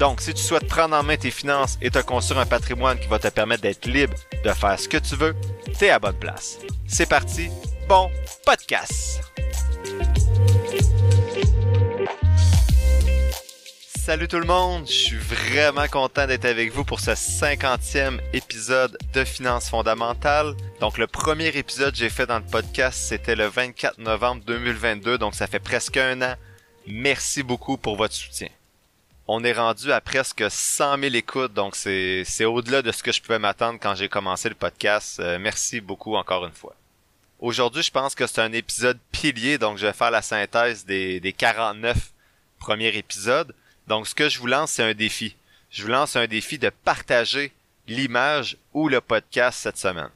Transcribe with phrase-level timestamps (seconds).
[0.00, 3.06] Donc, si tu souhaites prendre en main tes finances et te construire un patrimoine qui
[3.06, 5.36] va te permettre d'être libre de faire ce que tu veux,
[5.78, 6.58] t'es à bonne place.
[6.88, 7.50] C'est parti,
[7.86, 8.10] bon
[8.46, 9.20] podcast!
[13.94, 18.96] Salut tout le monde, je suis vraiment content d'être avec vous pour ce cinquantième épisode
[19.12, 20.54] de Finances fondamentales.
[20.80, 25.18] Donc le premier épisode que j'ai fait dans le podcast, c'était le 24 novembre 2022,
[25.18, 26.34] donc ça fait presque un an.
[26.86, 28.48] Merci beaucoup pour votre soutien.
[29.32, 33.22] On est rendu à presque 100 000 écoutes, donc c'est, au-delà de ce que je
[33.22, 35.20] pouvais m'attendre quand j'ai commencé le podcast.
[35.20, 36.74] Euh, merci beaucoup encore une fois.
[37.38, 41.20] Aujourd'hui, je pense que c'est un épisode pilier, donc je vais faire la synthèse des,
[41.20, 42.10] des 49
[42.58, 43.54] premiers épisodes.
[43.86, 45.36] Donc, ce que je vous lance, c'est un défi.
[45.70, 47.52] Je vous lance un défi de partager
[47.86, 50.10] l'image ou le podcast cette semaine.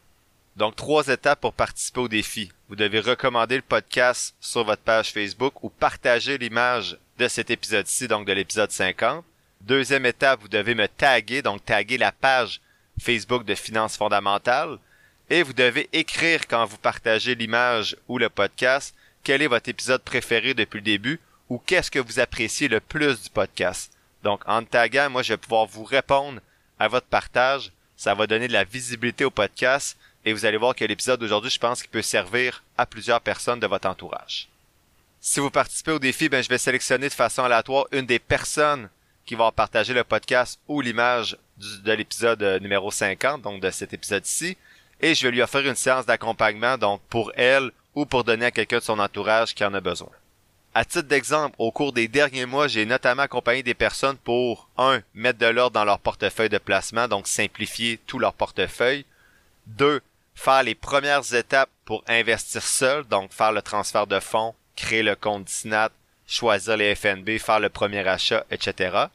[0.56, 2.52] Donc, trois étapes pour participer au défi.
[2.68, 8.06] Vous devez recommander le podcast sur votre page Facebook ou partager l'image de cet épisode-ci,
[8.06, 9.24] donc de l'épisode 50.
[9.62, 12.60] Deuxième étape, vous devez me taguer, donc taguer la page
[13.00, 14.78] Facebook de Finances fondamentales.
[15.28, 18.94] Et vous devez écrire quand vous partagez l'image ou le podcast
[19.24, 23.22] quel est votre épisode préféré depuis le début ou qu'est-ce que vous appréciez le plus
[23.22, 23.90] du podcast.
[24.22, 26.40] Donc, en taguant, moi, je vais pouvoir vous répondre
[26.78, 27.72] à votre partage.
[27.96, 31.50] Ça va donner de la visibilité au podcast et vous allez voir que l'épisode d'aujourd'hui,
[31.50, 34.48] je pense qu'il peut servir à plusieurs personnes de votre entourage.
[35.20, 38.88] Si vous participez au défi, ben, je vais sélectionner de façon aléatoire une des personnes
[39.24, 43.94] qui vont partager le podcast ou l'image de l'épisode euh, numéro 50, donc de cet
[43.94, 44.56] épisode-ci,
[45.00, 48.50] et je vais lui offrir une séance d'accompagnement, donc pour elle ou pour donner à
[48.50, 50.10] quelqu'un de son entourage qui en a besoin.
[50.74, 55.02] À titre d'exemple, au cours des derniers mois, j'ai notamment accompagné des personnes pour, un,
[55.14, 59.04] mettre de l'ordre dans leur portefeuille de placement, donc simplifier tout leur portefeuille.
[59.66, 60.02] Deux,
[60.34, 65.16] faire les premières étapes pour investir seul, donc faire le transfert de fonds, créer le
[65.16, 65.90] compte Disnat,
[66.26, 69.06] choisir les FNB, faire le premier achat, etc.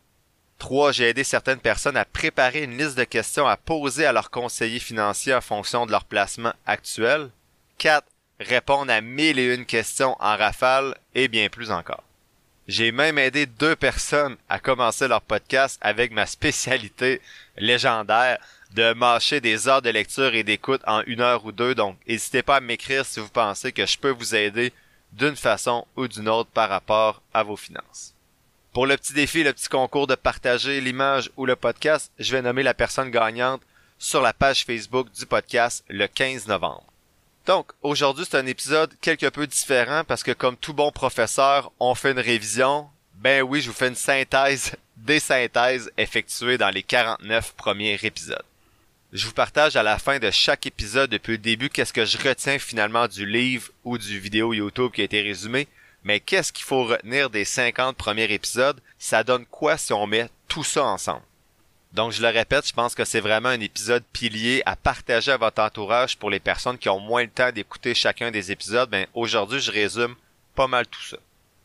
[0.58, 4.30] Trois, j'ai aidé certaines personnes à préparer une liste de questions à poser à leurs
[4.30, 7.30] conseillers financiers en fonction de leur placement actuel.
[7.78, 8.08] Quatre,
[8.40, 12.04] répondre à mille et une questions en rafale et bien plus encore.
[12.70, 17.20] J'ai même aidé deux personnes à commencer leur podcast avec ma spécialité
[17.58, 18.38] légendaire
[18.76, 21.74] de mâcher des heures de lecture et d'écoute en une heure ou deux.
[21.74, 24.72] Donc, n'hésitez pas à m'écrire si vous pensez que je peux vous aider
[25.14, 28.14] d'une façon ou d'une autre par rapport à vos finances.
[28.72, 32.44] Pour le petit défi, le petit concours de partager l'image ou le podcast, je vais
[32.44, 33.64] nommer la personne gagnante
[33.98, 36.86] sur la page Facebook du podcast le 15 novembre.
[37.46, 41.96] Donc, aujourd'hui, c'est un épisode quelque peu différent parce que comme tout bon professeur, on
[41.96, 42.88] fait une révision.
[43.16, 48.44] Ben oui, je vous fais une synthèse des synthèses effectuées dans les 49 premiers épisodes.
[49.12, 52.20] Je vous partage à la fin de chaque épisode depuis le début qu'est-ce que je
[52.20, 55.68] retiens finalement du livre ou du vidéo YouTube qui a été résumé,
[56.04, 60.30] mais qu'est-ce qu'il faut retenir des 50 premiers épisodes, ça donne quoi si on met
[60.48, 61.24] tout ça ensemble?
[61.94, 65.38] Donc, je le répète, je pense que c'est vraiment un épisode pilier à partager à
[65.38, 68.90] votre entourage pour les personnes qui ont moins le temps d'écouter chacun des épisodes.
[68.90, 70.16] Ben, aujourd'hui, je résume
[70.56, 71.18] pas mal tout ça.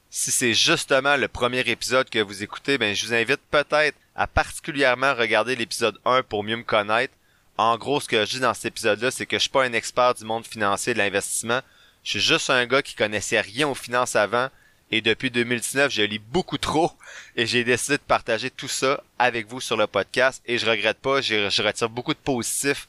[0.09, 4.27] Si c'est justement le premier épisode que vous écoutez, ben, je vous invite peut-être à
[4.27, 7.13] particulièrement regarder l'épisode 1 pour mieux me connaître.
[7.59, 9.73] En gros, ce que je dis dans cet épisode-là, c'est que je suis pas un
[9.75, 11.61] expert du monde financier de l'investissement.
[12.03, 14.49] Je suis juste un gars qui connaissait rien aux finances avant
[14.97, 16.93] et depuis 2019, je lis beaucoup trop
[17.37, 20.99] et j'ai décidé de partager tout ça avec vous sur le podcast et je regrette
[20.99, 22.87] pas, je retire beaucoup de positifs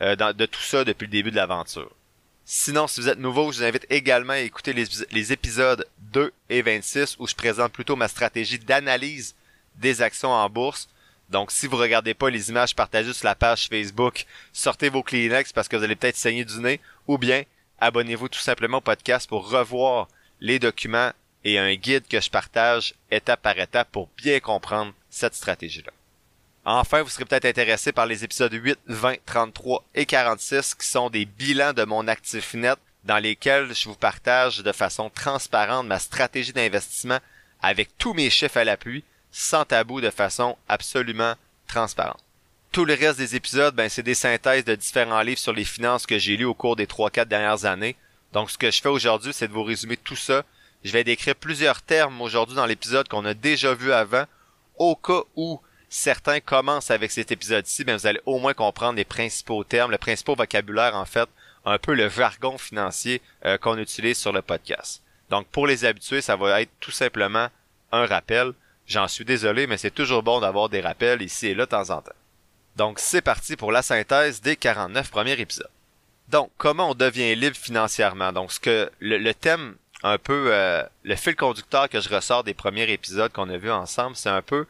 [0.00, 1.90] euh, de tout ça depuis le début de l'aventure.
[2.44, 6.62] Sinon, si vous êtes nouveau, je vous invite également à écouter les, épisodes 2 et
[6.62, 9.34] 26 où je présente plutôt ma stratégie d'analyse
[9.74, 10.88] des actions en bourse.
[11.28, 15.52] Donc, si vous regardez pas les images partagées sur la page Facebook, sortez vos Kleenex
[15.52, 17.42] parce que vous allez peut-être saigner du nez ou bien
[17.80, 20.06] abonnez-vous tout simplement au podcast pour revoir
[20.40, 21.10] les documents
[21.48, 25.92] et un guide que je partage étape par étape pour bien comprendre cette stratégie-là.
[26.64, 31.08] Enfin, vous serez peut-être intéressé par les épisodes 8, 20, 33 et 46 qui sont
[31.08, 35.98] des bilans de mon actif net dans lesquels je vous partage de façon transparente ma
[35.98, 37.18] stratégie d'investissement
[37.62, 39.02] avec tous mes chiffres à l'appui,
[39.32, 41.34] sans tabou de façon absolument
[41.66, 42.22] transparente.
[42.70, 46.06] Tout le reste des épisodes, ben, c'est des synthèses de différents livres sur les finances
[46.06, 47.96] que j'ai lus au cours des 3-4 dernières années.
[48.34, 50.44] Donc, ce que je fais aujourd'hui, c'est de vous résumer tout ça
[50.84, 54.24] je vais décrire plusieurs termes aujourd'hui dans l'épisode qu'on a déjà vu avant,
[54.76, 59.04] au cas où certains commencent avec cet épisode-ci, mais vous allez au moins comprendre les
[59.04, 61.28] principaux termes, le principal vocabulaire en fait,
[61.64, 65.02] un peu le jargon financier euh, qu'on utilise sur le podcast.
[65.30, 67.48] Donc pour les habitués, ça va être tout simplement
[67.92, 68.52] un rappel.
[68.86, 71.90] J'en suis désolé, mais c'est toujours bon d'avoir des rappels ici et là de temps
[71.90, 72.12] en temps.
[72.76, 75.68] Donc c'est parti pour la synthèse des 49 premiers épisodes.
[76.28, 78.32] Donc comment on devient libre financièrement?
[78.32, 82.54] Donc ce que le, thème un peu euh, le fil conducteur que je ressors des
[82.54, 84.66] premiers épisodes qu'on a vus ensemble, c'est un peu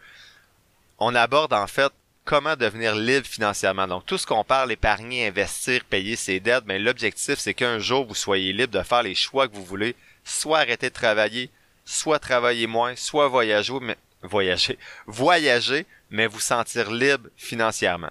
[0.99, 1.93] on aborde en fait
[2.25, 3.87] comment devenir libre financièrement.
[3.87, 8.07] Donc tout ce qu'on parle, épargner, investir, payer ses dettes, mais l'objectif c'est qu'un jour
[8.07, 11.51] vous soyez libre de faire les choix que vous voulez, soit arrêter de travailler,
[11.85, 18.11] soit travailler moins, soit voyager, mais voyager, voyager, mais vous sentir libre financièrement.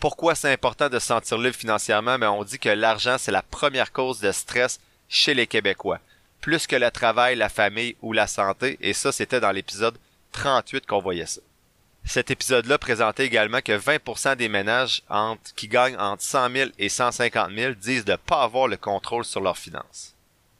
[0.00, 2.18] Pourquoi c'est important de se sentir libre financièrement?
[2.18, 6.00] Ben, on dit que l'argent, c'est la première cause de stress chez les Québécois.
[6.44, 8.76] Plus que le travail, la famille ou la santé.
[8.82, 9.96] Et ça, c'était dans l'épisode
[10.32, 11.40] 38 qu'on voyait ça.
[12.04, 15.02] Cet épisode-là présentait également que 20% des ménages
[15.56, 19.24] qui gagnent entre 100 000 et 150 000 disent de ne pas avoir le contrôle
[19.24, 20.14] sur leurs finances.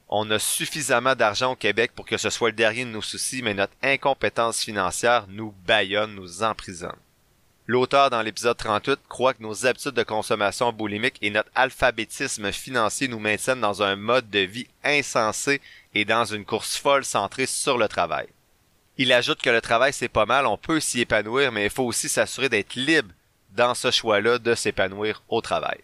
[0.08, 3.42] On a suffisamment d'argent au Québec pour que ce soit le dernier de nos soucis,
[3.42, 6.96] mais notre incompétence financière nous baillonne, nous emprisonne.
[7.66, 13.08] L'auteur dans l'épisode 38 croit que nos habitudes de consommation boulimique et notre alphabétisme financier
[13.08, 15.62] nous maintiennent dans un mode de vie insensé
[15.94, 18.28] et dans une course folle centrée sur le travail.
[18.98, 21.84] Il ajoute que le travail c'est pas mal, on peut s'y épanouir, mais il faut
[21.84, 23.08] aussi s'assurer d'être libre
[23.52, 25.78] dans ce choix-là de s'épanouir au travail.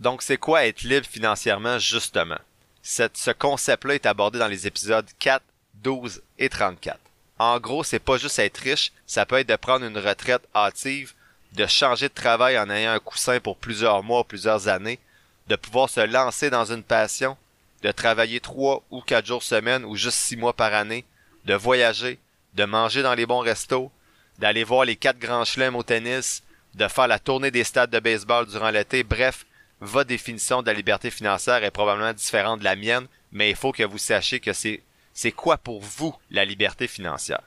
[0.00, 2.38] Donc c'est quoi être libre financièrement justement?
[2.82, 5.44] ce concept-là est abordé dans les épisodes 4,
[5.74, 6.98] 12 et 34.
[7.44, 11.12] En gros, c'est pas juste être riche, ça peut être de prendre une retraite hâtive,
[11.54, 15.00] de changer de travail en ayant un coussin pour plusieurs mois, plusieurs années,
[15.48, 17.36] de pouvoir se lancer dans une passion,
[17.82, 21.04] de travailler trois ou quatre jours semaine ou juste six mois par année,
[21.44, 22.20] de voyager,
[22.54, 23.90] de manger dans les bons restos,
[24.38, 26.44] d'aller voir les quatre grands chelems au tennis,
[26.76, 29.02] de faire la tournée des stades de baseball durant l'été.
[29.02, 29.46] Bref,
[29.80, 33.72] votre définition de la liberté financière est probablement différente de la mienne, mais il faut
[33.72, 34.80] que vous sachiez que c'est
[35.14, 37.42] c'est quoi pour vous la liberté financière?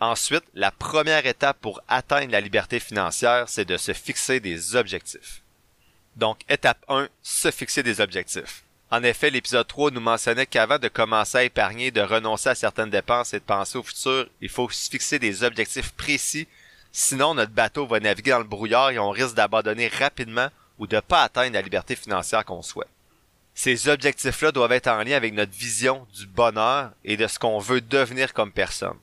[0.00, 5.42] Ensuite, la première étape pour atteindre la liberté financière, c'est de se fixer des objectifs.
[6.16, 8.62] Donc, étape 1, se fixer des objectifs.
[8.90, 12.90] En effet, l'épisode 3 nous mentionnait qu'avant de commencer à épargner, de renoncer à certaines
[12.90, 16.46] dépenses et de penser au futur, il faut se fixer des objectifs précis,
[16.92, 20.48] sinon notre bateau va naviguer dans le brouillard et on risque d'abandonner rapidement
[20.78, 22.88] ou de pas atteindre la liberté financière qu'on souhaite.
[23.58, 27.58] Ces objectifs-là doivent être en lien avec notre vision du bonheur et de ce qu'on
[27.58, 28.98] veut devenir comme personne.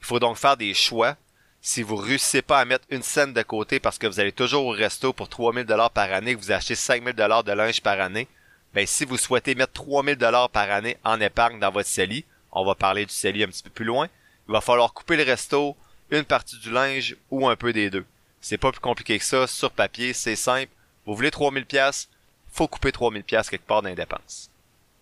[0.00, 1.16] Il faut donc faire des choix.
[1.60, 4.66] Si vous réussissez pas à mettre une scène de côté parce que vous allez toujours
[4.66, 8.00] au resto pour 3000 dollars par année, que vous achetez 5000 dollars de linge par
[8.00, 8.26] année,
[8.74, 12.64] ben, si vous souhaitez mettre 3000 dollars par année en épargne dans votre CELI, on
[12.64, 14.08] va parler du CELI un petit peu plus loin,
[14.48, 15.76] il va falloir couper le resto,
[16.10, 18.04] une partie du linge ou un peu des deux.
[18.40, 20.72] C'est pas plus compliqué que ça, sur papier, c'est simple.
[21.06, 22.08] Vous voulez 3000 pièces,
[22.54, 23.94] faut couper 3000 pièces quelque part dans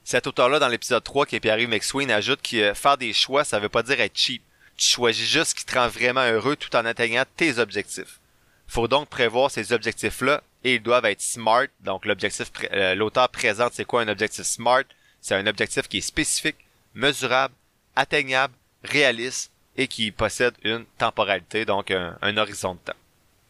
[0.05, 3.45] Cet auteur-là, dans l'épisode 3, qui est Pierre-Yves McSween, ajoute que euh, faire des choix,
[3.45, 4.43] ça veut pas dire être cheap.
[4.77, 8.19] Tu choisis juste ce qui te rend vraiment heureux tout en atteignant tes objectifs.
[8.67, 11.67] Faut donc prévoir ces objectifs-là et ils doivent être smart.
[11.81, 14.85] Donc l'objectif, euh, l'auteur présente c'est quoi un objectif smart?
[15.21, 16.57] C'est un objectif qui est spécifique,
[16.95, 17.55] mesurable,
[17.95, 22.99] atteignable, réaliste et qui possède une temporalité, donc un, un horizon de temps.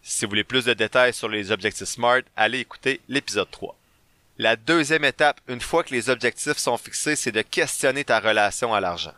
[0.03, 3.77] Si vous voulez plus de détails sur les objectifs SMART, allez écouter l'épisode 3.
[4.39, 8.73] La deuxième étape, une fois que les objectifs sont fixés, c'est de questionner ta relation
[8.73, 9.13] à l'argent.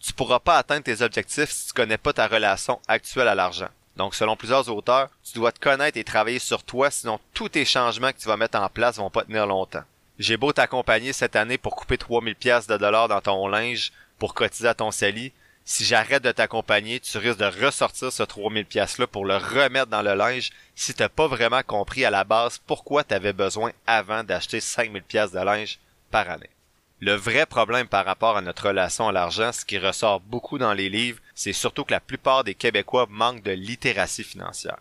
[0.00, 3.68] Tu pourras pas atteindre tes objectifs si tu connais pas ta relation actuelle à l'argent.
[3.96, 7.64] Donc, selon plusieurs auteurs, tu dois te connaître et travailler sur toi, sinon tous tes
[7.64, 9.84] changements que tu vas mettre en place vont pas tenir longtemps.
[10.18, 14.34] J'ai beau t'accompagner cette année pour couper 3000 pièces de dollars dans ton linge pour
[14.34, 15.32] cotiser à ton sali,
[15.70, 19.86] si j'arrête de t'accompagner, tu risques de ressortir ce 3000 pièces là pour le remettre
[19.86, 23.70] dans le linge si t'as pas vraiment compris à la base pourquoi tu avais besoin
[23.86, 25.78] avant d'acheter 5000 pièces de linge
[26.10, 26.50] par année.
[26.98, 30.74] Le vrai problème par rapport à notre relation à l'argent, ce qui ressort beaucoup dans
[30.74, 34.80] les livres, c'est surtout que la plupart des Québécois manquent de littératie financière.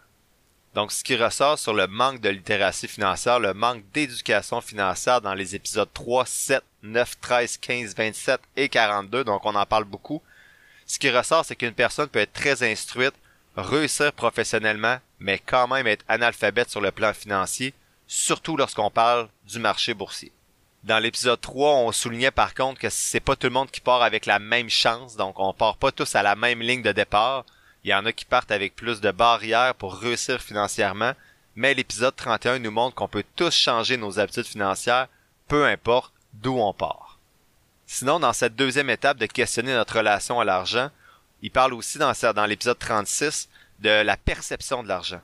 [0.74, 5.36] Donc, ce qui ressort sur le manque de littératie financière, le manque d'éducation financière dans
[5.36, 10.24] les épisodes 3, 7, 9, 13, 15, 27 et 42, donc on en parle beaucoup.
[10.90, 13.14] Ce qui ressort, c'est qu'une personne peut être très instruite,
[13.56, 17.76] réussir professionnellement, mais quand même être analphabète sur le plan financier,
[18.08, 20.32] surtout lorsqu'on parle du marché boursier.
[20.84, 24.02] Dans l'épisode 3, on soulignait par contre que c'est pas tout le monde qui part
[24.02, 27.46] avec la même chance, donc on part pas tous à la même ligne de départ.
[27.84, 31.14] Il y en a qui partent avec plus de barrières pour réussir financièrement,
[31.56, 35.08] mais l'épisode 31 nous montre qu'on peut tous changer nos habitudes financières,
[35.48, 37.09] peu importe d'où on part.
[37.92, 40.92] Sinon, dans cette deuxième étape de questionner notre relation à l'argent,
[41.42, 45.22] il parle aussi dans, l'épisode 36 de la perception de l'argent.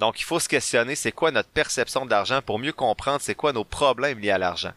[0.00, 3.36] Donc, il faut se questionner c'est quoi notre perception de l'argent pour mieux comprendre c'est
[3.36, 4.72] quoi nos problèmes liés à l'argent?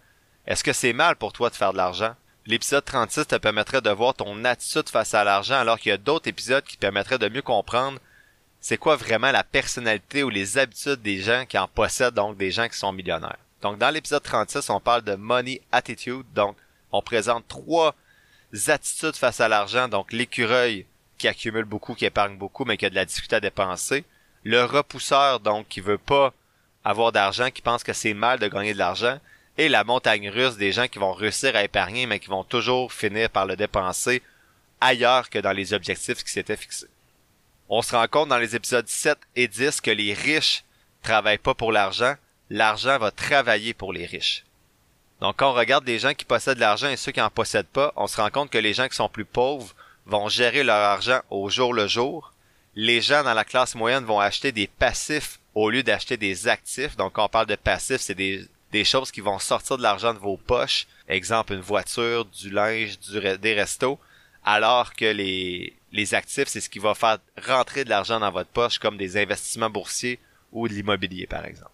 [0.45, 2.15] Est-ce que c'est mal pour toi de faire de l'argent?
[2.45, 5.97] L'épisode 36 te permettrait de voir ton attitude face à l'argent alors qu'il y a
[5.97, 8.00] d'autres épisodes qui permettraient de mieux comprendre
[8.62, 12.51] c'est quoi vraiment la personnalité ou les habitudes des gens qui en possèdent, donc des
[12.51, 13.39] gens qui sont millionnaires.
[13.63, 16.55] Donc dans l'épisode 36, on parle de money attitude, donc
[16.91, 17.96] on présente trois
[18.67, 20.86] attitudes face à l'argent, donc l'écureuil
[21.17, 24.06] qui accumule beaucoup, qui épargne beaucoup, mais qui a de la difficulté à dépenser,
[24.44, 26.34] le repousseur, donc qui veut pas
[26.84, 29.20] avoir d'argent, qui pense que c'est mal de gagner de l'argent,
[29.58, 32.94] et la montagne russe des gens qui vont réussir à épargner, mais qui vont toujours
[32.94, 34.22] finir par le dépenser
[34.79, 36.88] ailleurs que dans les objectifs qui s'étaient fixés.
[37.67, 40.63] On se rend compte dans les épisodes 7 et 10 que les riches
[41.01, 42.15] travaillent pas pour l'argent,
[42.50, 44.46] l'argent va travailler pour les riches.
[45.21, 47.91] Donc quand on regarde les gens qui possèdent l'argent et ceux qui en possèdent pas,
[47.95, 49.74] on se rend compte que les gens qui sont plus pauvres
[50.05, 52.33] vont gérer leur argent au jour le jour.
[52.75, 56.95] Les gens dans la classe moyenne vont acheter des passifs au lieu d'acheter des actifs.
[56.97, 58.47] Donc quand on parle de passifs, c'est des,
[58.83, 60.86] choses qui vont sortir de l'argent de vos poches.
[61.07, 64.00] Exemple, une voiture, du linge, des restos.
[64.45, 68.77] Alors que les actifs, c'est ce qui va faire rentrer de l'argent dans votre poche,
[68.77, 70.19] comme des investissements boursiers
[70.51, 71.71] ou de l'immobilier, par exemple.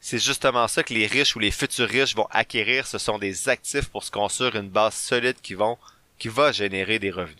[0.00, 2.86] C'est justement ça que les riches ou les futurs riches vont acquérir.
[2.86, 5.76] Ce sont des actifs pour se construire une base solide qui vont,
[6.18, 7.36] qui va générer des revenus.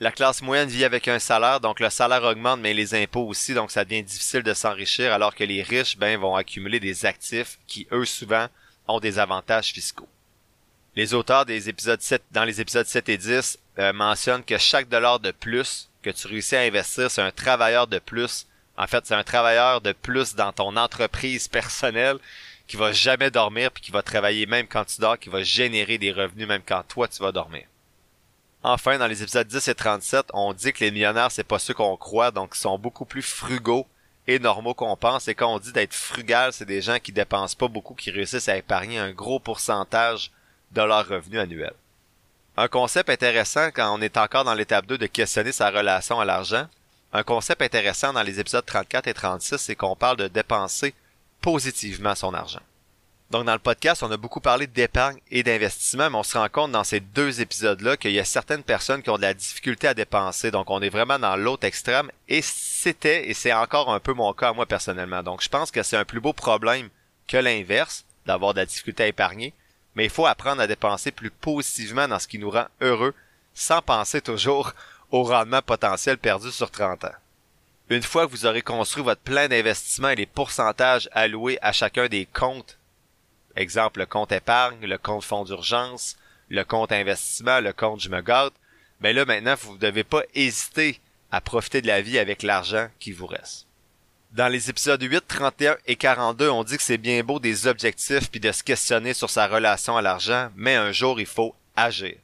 [0.00, 3.54] La classe moyenne vit avec un salaire, donc le salaire augmente, mais les impôts aussi,
[3.54, 7.58] donc ça devient difficile de s'enrichir, alors que les riches, ben, vont accumuler des actifs
[7.66, 8.48] qui, eux, souvent,
[8.88, 10.08] ont des avantages fiscaux.
[10.96, 14.88] Les auteurs des épisodes 7, dans les épisodes 7 et 10, euh, mentionnent que chaque
[14.88, 18.46] dollar de plus que tu réussis à investir, c'est un travailleur de plus.
[18.76, 22.18] En fait, c'est un travailleur de plus dans ton entreprise personnelle
[22.66, 25.98] qui va jamais dormir puis qui va travailler même quand tu dors, qui va générer
[25.98, 27.64] des revenus même quand toi tu vas dormir.
[28.62, 31.74] Enfin, dans les épisodes 10 et 37, on dit que les millionnaires, c'est pas ceux
[31.74, 33.86] qu'on croit, donc ils sont beaucoup plus frugaux
[34.26, 35.28] et normaux qu'on pense.
[35.28, 38.48] Et quand on dit d'être frugal, c'est des gens qui dépensent pas beaucoup, qui réussissent
[38.48, 40.30] à épargner un gros pourcentage
[40.72, 41.74] de leur revenu annuel.
[42.56, 46.24] Un concept intéressant quand on est encore dans l'étape 2 de questionner sa relation à
[46.24, 46.66] l'argent.
[47.16, 50.94] Un concept intéressant dans les épisodes 34 et 36, c'est qu'on parle de dépenser
[51.40, 52.60] positivement son argent.
[53.30, 56.48] Donc dans le podcast, on a beaucoup parlé d'épargne et d'investissement, mais on se rend
[56.48, 59.86] compte dans ces deux épisodes-là qu'il y a certaines personnes qui ont de la difficulté
[59.86, 60.50] à dépenser.
[60.50, 62.10] Donc on est vraiment dans l'autre extrême.
[62.28, 65.22] Et c'était, et c'est encore un peu mon cas moi personnellement.
[65.22, 66.88] Donc je pense que c'est un plus beau problème
[67.28, 69.54] que l'inverse, d'avoir de la difficulté à épargner.
[69.94, 73.14] Mais il faut apprendre à dépenser plus positivement dans ce qui nous rend heureux,
[73.54, 74.74] sans penser toujours
[75.10, 77.14] au rendement potentiel perdu sur 30 ans.
[77.90, 82.08] Une fois que vous aurez construit votre plan d'investissement et les pourcentages alloués à chacun
[82.08, 82.78] des comptes
[83.56, 86.16] Exemple, le compte épargne, le compte fonds d'urgence,
[86.48, 88.52] le compte investissement, le compte je me gâte.
[89.00, 92.42] Mais ben là, maintenant, vous ne devez pas hésiter à profiter de la vie avec
[92.42, 93.66] l'argent qui vous reste.
[94.32, 98.30] Dans les épisodes 8, 31 et 42, on dit que c'est bien beau des objectifs
[98.30, 102.16] puis de se questionner sur sa relation à l'argent, mais un jour, il faut agir.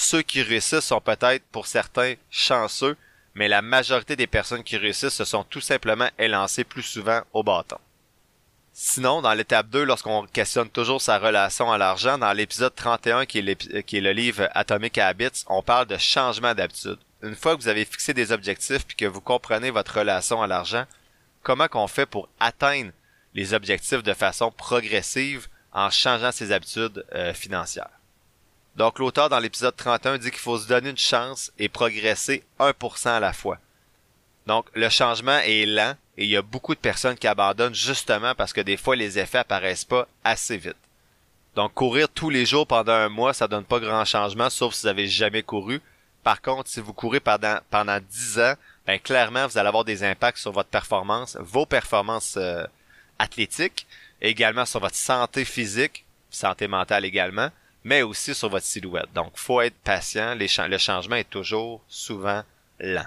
[0.00, 2.96] Ceux qui réussissent sont peut-être, pour certains, chanceux,
[3.34, 7.42] mais la majorité des personnes qui réussissent se sont tout simplement élancées plus souvent au
[7.42, 7.78] bâton.
[8.72, 13.38] Sinon, dans l'étape 2, lorsqu'on questionne toujours sa relation à l'argent, dans l'épisode 31, qui
[13.38, 16.98] est, le livre Atomic Habits, on parle de changement d'habitude.
[17.24, 20.46] Une fois que vous avez fixé des objectifs puis que vous comprenez votre relation à
[20.46, 20.84] l'argent,
[21.42, 22.92] comment qu'on fait pour atteindre
[23.34, 27.97] les objectifs de façon progressive en changeant ses habitudes euh, financières?
[28.78, 33.08] Donc l'auteur dans l'épisode 31 dit qu'il faut se donner une chance et progresser 1%
[33.08, 33.58] à la fois.
[34.46, 38.36] Donc le changement est lent et il y a beaucoup de personnes qui abandonnent justement
[38.36, 40.76] parce que des fois les effets apparaissent pas assez vite.
[41.56, 44.82] Donc courir tous les jours pendant un mois, ça donne pas grand changement sauf si
[44.82, 45.82] vous avez jamais couru.
[46.22, 48.54] Par contre, si vous courez pendant pendant 10 ans,
[48.86, 52.64] ben clairement vous allez avoir des impacts sur votre performance, vos performances euh,
[53.18, 53.88] athlétiques,
[54.20, 57.50] également sur votre santé physique, santé mentale également,
[57.88, 59.08] mais aussi sur votre silhouette.
[59.14, 62.42] Donc faut être patient, le changement est toujours souvent
[62.78, 63.06] lent.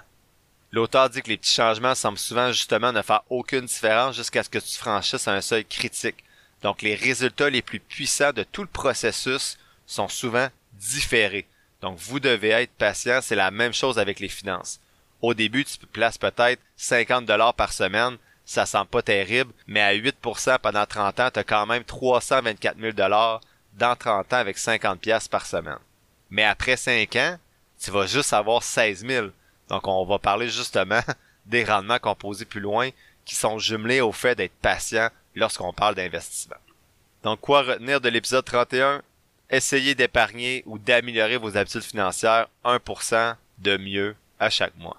[0.72, 4.50] L'auteur dit que les petits changements semblent souvent justement ne faire aucune différence jusqu'à ce
[4.50, 6.24] que tu franchisses un seuil critique.
[6.64, 11.46] Donc les résultats les plus puissants de tout le processus sont souvent différés.
[11.82, 14.80] Donc vous devez être patient, c'est la même chose avec les finances.
[15.22, 19.94] Au début, tu places peut-être 50 dollars par semaine, ça sent pas terrible, mais à
[19.94, 23.42] 8% pendant 30 ans, tu as quand même 324 000 dollars
[23.74, 25.80] dans 30 ans avec 50 pièces par semaine.
[26.30, 27.38] Mais après 5 ans,
[27.80, 29.28] tu vas juste avoir 16 000.
[29.70, 31.01] Donc, on va parler justement
[31.46, 32.90] des rendements composés plus loin
[33.25, 36.58] qui sont jumelés au fait d'être patient lorsqu'on parle d'investissement.
[37.24, 39.01] Donc, quoi retenir de l'épisode 31?
[39.50, 44.98] Essayez d'épargner ou d'améliorer vos habitudes financières 1% de mieux à chaque mois.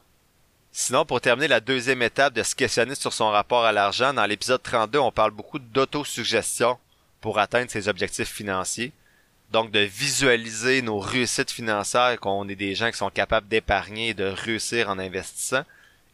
[0.71, 4.25] Sinon, pour terminer la deuxième étape de se questionner sur son rapport à l'argent, dans
[4.25, 6.79] l'épisode 32, on parle beaucoup d'autosuggestion
[7.23, 8.93] pour atteindre ses objectifs financiers.
[9.51, 14.15] Donc, de visualiser nos réussites financières, qu'on est des gens qui sont capables d'épargner et
[14.15, 15.65] de réussir en investissant.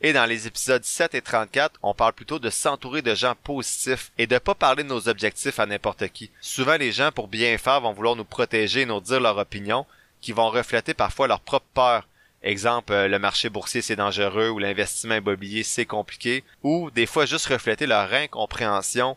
[0.00, 4.12] Et dans les épisodes 7 et 34, on parle plutôt de s'entourer de gens positifs
[4.18, 6.30] et de pas parler de nos objectifs à n'importe qui.
[6.40, 9.86] Souvent, les gens, pour bien faire, vont vouloir nous protéger et nous dire leur opinion,
[10.20, 12.06] qui vont refléter parfois leur propre peur
[12.42, 17.26] Exemple, euh, le marché boursier c'est dangereux ou l'investissement immobilier c'est compliqué ou des fois
[17.26, 19.16] juste refléter leur incompréhension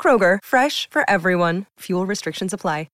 [0.00, 1.66] Kroger, fresh for everyone.
[1.80, 2.86] Fuel restrictions apply.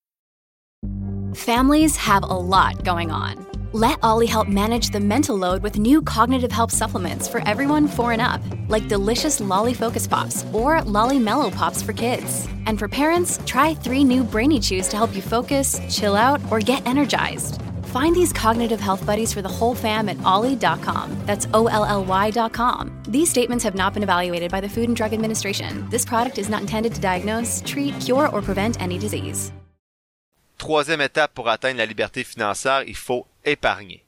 [1.37, 3.47] Families have a lot going on.
[3.73, 8.13] Let Ollie help manage the mental load with new cognitive help supplements for everyone four
[8.13, 12.49] and up, like delicious Lolly Focus Pops or Lolly Mellow Pops for kids.
[12.65, 16.59] And for parents, try three new Brainy Chews to help you focus, chill out, or
[16.59, 17.61] get energized.
[17.97, 21.17] Find these cognitive health buddies for the whole fam at ollie.com.
[21.25, 22.91] That's O L L Y.com.
[23.09, 25.89] These statements have not been evaluated by the Food and Drug Administration.
[25.89, 29.51] This product is not intended to diagnose, treat, cure, or prevent any disease.
[30.59, 34.05] Troisième étape pour atteindre la liberté financière, il faut épargner.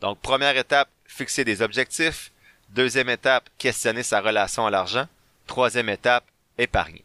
[0.00, 2.32] Donc, première étape, fixer des objectifs.
[2.70, 5.06] Deuxième étape, questionner sa relation à l'argent.
[5.46, 6.24] Troisième étape,
[6.58, 7.04] épargner.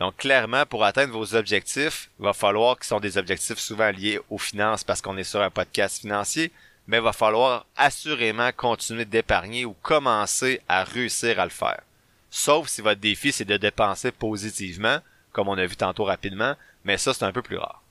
[0.00, 4.18] Donc, clairement, pour atteindre vos objectifs, il va falloir qu'ils sont des objectifs souvent liés
[4.30, 6.50] aux finances parce qu'on est sur un podcast financier,
[6.86, 11.82] mais il va falloir assurément continuer d'épargner ou commencer à réussir à le faire.
[12.30, 15.00] Sauf si votre défi, c'est de dépenser positivement,
[15.32, 17.82] comme on a vu tantôt rapidement, mais ça, c'est un peu plus rare.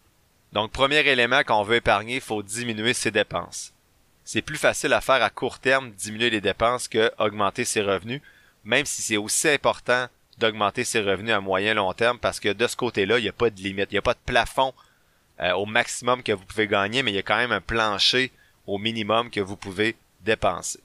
[0.52, 3.72] Donc, premier élément, quand on veut épargner, il faut diminuer ses dépenses.
[4.26, 8.22] C'est plus facile à faire à court terme, diminuer les dépenses, que augmenter ses revenus,
[8.64, 10.08] même si c'est aussi important
[10.40, 13.34] d'augmenter ses revenus à moyen long terme, parce que de ce côté-là, il n'y a
[13.34, 14.74] pas de limite, il n'y a pas de plafond
[15.42, 18.32] euh, au maximum que vous pouvez gagner, mais il y a quand même un plancher
[18.68, 20.80] au minimum que vous pouvez dépenser.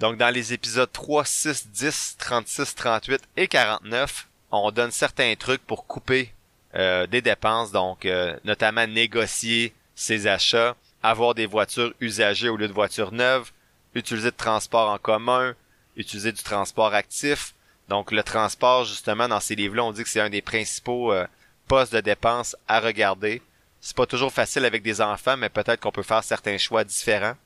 [0.00, 5.64] Donc, dans les épisodes 3, 6, 10, 36, 38 et 49, on donne certains trucs
[5.64, 6.32] pour couper
[6.74, 12.68] euh, des dépenses, donc euh, notamment négocier ses achats, avoir des voitures usagées au lieu
[12.68, 13.52] de voitures neuves,
[13.94, 15.54] utiliser de transport en commun,
[15.96, 17.54] utiliser du transport actif.
[17.88, 21.26] Donc le transport, justement, dans ces livres-là, on dit que c'est un des principaux euh,
[21.68, 23.42] postes de dépenses à regarder.
[23.80, 27.36] C'est pas toujours facile avec des enfants, mais peut-être qu'on peut faire certains choix différents.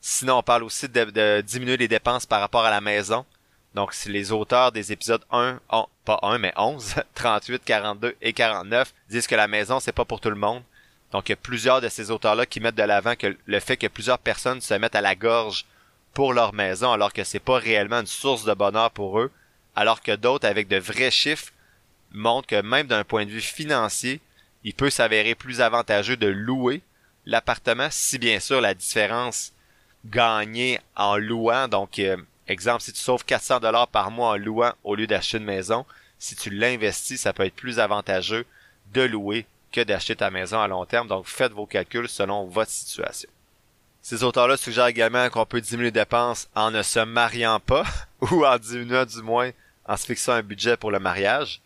[0.00, 3.24] Sinon, on parle aussi de diminuer les dépenses par rapport à la maison.
[3.74, 5.60] Donc, si les auteurs des épisodes 1,
[6.04, 10.20] pas 1, mais 11, 38, 42 et 49 disent que la maison, c'est pas pour
[10.20, 10.62] tout le monde.
[11.12, 13.76] Donc, il y a plusieurs de ces auteurs-là qui mettent de l'avant que le fait
[13.76, 15.64] que plusieurs personnes se mettent à la gorge
[16.12, 19.30] pour leur maison, alors que c'est pas réellement une source de bonheur pour eux,
[19.78, 21.52] alors que d'autres, avec de vrais chiffres,
[22.10, 24.20] montrent que même d'un point de vue financier,
[24.64, 26.82] il peut s'avérer plus avantageux de louer
[27.26, 29.52] l'appartement si bien sûr la différence
[30.04, 32.16] gagnée en louant, donc euh,
[32.48, 35.86] Exemple, si tu sauves 400 dollars par mois en louant au lieu d'acheter une maison,
[36.18, 38.46] si tu l'investis, ça peut être plus avantageux
[38.94, 41.06] de louer que d'acheter ta maison à long terme.
[41.06, 43.28] Donc, faites vos calculs selon votre situation.
[44.00, 47.84] Ces auteurs-là suggèrent également qu'on peut diminuer les dépenses en ne se mariant pas,
[48.22, 49.50] ou en diminuant du moins
[49.88, 51.60] en se fixant un budget pour le mariage.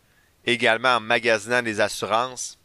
[0.46, 2.58] Également en magasinant des assurances,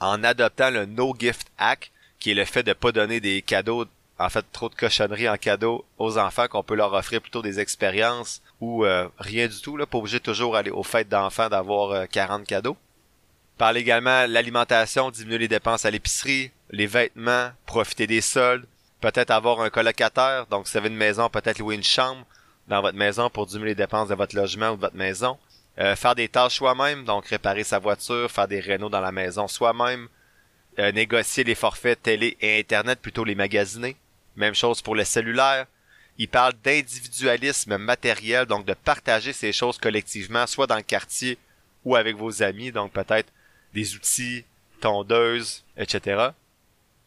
[0.00, 3.86] en adoptant le No Gift Act, qui est le fait de pas donner des cadeaux
[4.18, 7.58] en fait trop de cochonneries en cadeau aux enfants qu'on peut leur offrir plutôt des
[7.58, 12.08] expériences ou euh, rien du tout là, pas obligé toujours aller aux fêtes d'enfants d'avoir
[12.08, 12.76] 40 euh, cadeaux.
[13.58, 18.66] Parle également l'alimentation, diminuer les dépenses à l'épicerie, les vêtements, profiter des soldes,
[19.00, 22.24] peut-être avoir un colocataire, donc si vous avez une maison, peut-être louer une chambre
[22.72, 25.36] dans votre maison pour diminuer les dépenses de votre logement ou de votre maison.
[25.78, 29.46] Euh, faire des tâches soi-même, donc réparer sa voiture, faire des rénaux dans la maison
[29.46, 30.08] soi-même,
[30.78, 33.94] négocier les forfaits télé et internet plutôt les magasiner,
[34.36, 35.66] même chose pour le cellulaire.
[36.16, 41.36] Il parle d'individualisme matériel, donc de partager ces choses collectivement, soit dans le quartier
[41.84, 43.30] ou avec vos amis, donc peut-être
[43.74, 44.46] des outils,
[44.80, 46.28] tondeuses, etc.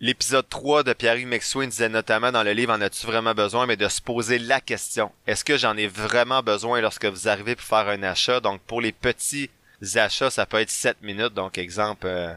[0.02, 3.78] L'épisode 3 de Pierre-Yves McSween disait notamment dans le livre En as-tu vraiment besoin, mais
[3.78, 5.12] de se poser la question.
[5.26, 8.42] Est-ce que j'en ai vraiment besoin lorsque vous arrivez pour faire un achat?
[8.42, 9.50] Donc pour les petits
[9.96, 11.34] achats, ça peut être 7 minutes.
[11.34, 12.34] Donc exemple, euh,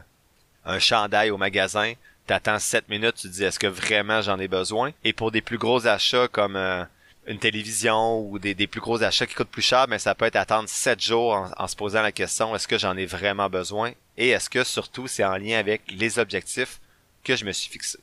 [0.65, 1.93] un chandail au magasin
[2.29, 4.91] t'attends 7 minutes, tu dis est-ce que vraiment j'en ai besoin?
[5.03, 6.83] Et pour des plus gros achats comme euh,
[7.25, 10.35] une télévision ou des, plus gros achats qui coûtent plus cher, mais ça peut être
[10.35, 13.93] attendre 7 jours en, se posant la question est-ce que j'en ai vraiment besoin?
[14.15, 16.79] Et est-ce que surtout c'est en lien avec les objectifs
[17.23, 17.99] que je me suis fixé.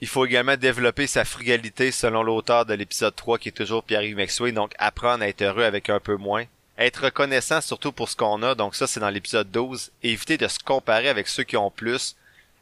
[0.00, 4.16] Il faut également développer sa frugalité selon l'auteur de l'épisode 3 qui est toujours Pierre-Yves
[4.16, 6.44] Maxway, donc apprendre à être heureux avec un peu moins.
[6.76, 9.92] Être reconnaissant surtout pour ce qu'on a, donc ça c'est dans l'épisode 12.
[10.02, 12.16] éviter de se comparer avec ceux qui ont plus.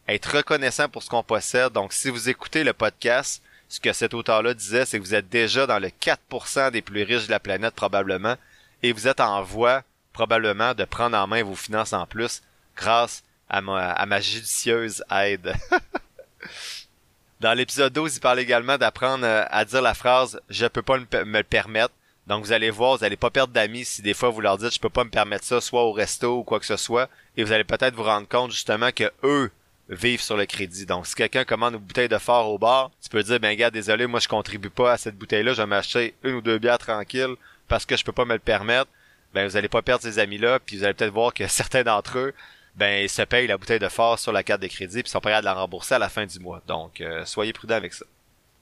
[0.07, 4.13] Être reconnaissant pour ce qu'on possède, donc si vous écoutez le podcast, ce que cet
[4.13, 7.41] auteur-là disait, c'est que vous êtes déjà dans le 4% des plus riches de la
[7.41, 8.37] planète probablement,
[8.83, 12.43] et vous êtes en voie probablement de prendre en main vos finances en plus
[12.77, 15.55] grâce à ma, à judicieuse aide.
[17.41, 20.99] dans l'épisode 12, il parle également d'apprendre euh, à dire la phrase «je peux pas
[20.99, 21.95] me le permettre».
[22.27, 24.73] Donc vous allez voir, vous allez pas perdre d'amis si des fois vous leur dites
[24.75, 27.45] «je peux pas me permettre ça», soit au resto ou quoi que ce soit, et
[27.45, 29.51] vous allez peut-être vous rendre compte justement que eux
[29.89, 30.87] vivent sur le crédit.
[30.87, 33.71] Donc, si quelqu'un commande une bouteille de fort au bar, tu peux dire, ben gars,
[33.71, 36.79] désolé, moi je contribue pas à cette bouteille-là, je vais m'acheter une ou deux bières
[36.79, 37.35] tranquilles
[37.69, 38.91] parce que je peux pas me le permettre.
[39.35, 42.19] Ben, vous allez pas perdre ces amis-là, puis vous allez peut-être voir que certains d'entre
[42.19, 42.35] eux,
[42.75, 45.33] ben, se payent la bouteille de fort sur la carte de crédit, puis sont prêts
[45.33, 46.63] à la rembourser à la fin du mois.
[46.67, 48.07] Donc, euh, soyez prudents avec ça.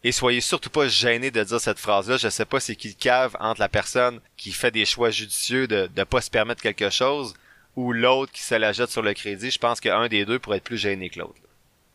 [0.03, 2.17] Et soyez surtout pas gênés de dire cette phrase-là.
[2.17, 5.67] Je sais pas c'est qui le cave entre la personne qui fait des choix judicieux
[5.67, 7.35] de ne pas se permettre quelque chose
[7.77, 10.59] ou l'autre qui se la jette sur le crédit, je pense qu'un des deux pourrait
[10.59, 11.41] être plus gêné que l'autre.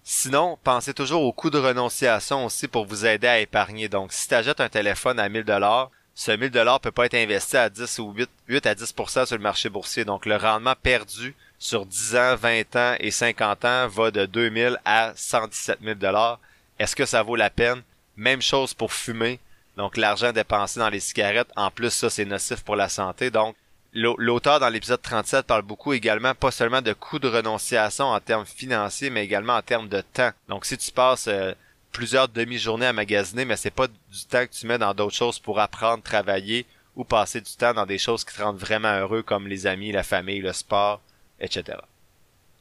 [0.04, 3.90] Sinon, pensez toujours au coût de renonciation aussi pour vous aider à épargner.
[3.90, 7.16] Donc, si tu achètes un téléphone à 1000 dollars, ce 1000 dollars peut pas être
[7.16, 10.06] investi à 10 ou 8, 8 à 10% sur le marché boursier.
[10.06, 14.80] Donc, le rendement perdu sur 10 ans, 20 ans et 50 ans va de 2000
[14.86, 16.40] à 117 000 dollars.
[16.80, 17.82] Est-ce que ça vaut la peine?
[18.18, 19.40] Même chose pour fumer.
[19.78, 23.30] Donc, l'argent dépensé dans les cigarettes, en plus, ça, c'est nocif pour la santé.
[23.30, 23.56] Donc,
[23.98, 28.46] L'auteur dans l'épisode 37 parle beaucoup également pas seulement de coûts de renonciation en termes
[28.46, 30.32] financiers, mais également en termes de temps.
[30.50, 31.54] Donc si tu passes euh,
[31.94, 35.40] plusieurs demi-journées à magasiner, mais c'est pas du temps que tu mets dans d'autres choses
[35.40, 36.66] pour apprendre, travailler
[36.98, 39.94] ou passer du temps dans des choses qui te rendent vraiment heureux comme les amis,
[39.94, 41.00] la famille, le sport,
[41.40, 41.80] etc.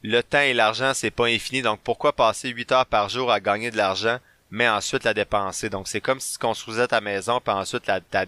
[0.03, 3.39] Le temps et l'argent, c'est pas infini, donc pourquoi passer 8 heures par jour à
[3.39, 4.19] gagner de l'argent,
[4.51, 5.69] mais ensuite la dépenser?
[5.69, 8.25] Donc c'est comme si tu construisais ta maison, puis ensuite la, la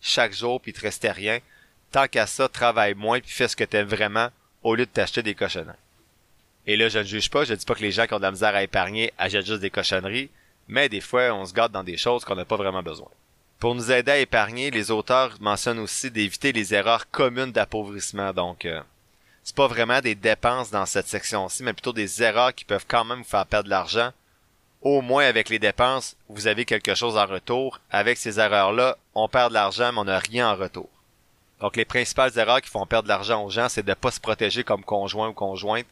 [0.00, 1.40] chaque jour, puis il te restait rien
[1.90, 4.28] tant qu'à ça, travaille moins puis fais ce que t'aimes vraiment
[4.62, 5.76] au lieu de t'acheter des cochonneries.
[6.66, 8.22] Et là, je ne juge pas, je dis pas que les gens qui ont de
[8.22, 10.30] la misère à épargner achètent juste des cochonneries,
[10.68, 13.08] mais des fois, on se garde dans des choses qu'on n'a pas vraiment besoin.
[13.58, 18.32] Pour nous aider à épargner, les auteurs mentionnent aussi d'éviter les erreurs communes d'appauvrissement.
[18.32, 18.80] Donc, euh,
[19.50, 23.04] c'est pas vraiment des dépenses dans cette section-ci, mais plutôt des erreurs qui peuvent quand
[23.04, 24.12] même vous faire perdre de l'argent.
[24.80, 27.80] Au moins avec les dépenses, vous avez quelque chose en retour.
[27.90, 30.88] Avec ces erreurs-là, on perd de l'argent, mais on n'a rien en retour.
[31.58, 34.12] Donc les principales erreurs qui font perdre de l'argent aux gens, c'est de ne pas
[34.12, 35.86] se protéger comme conjoint ou conjointe.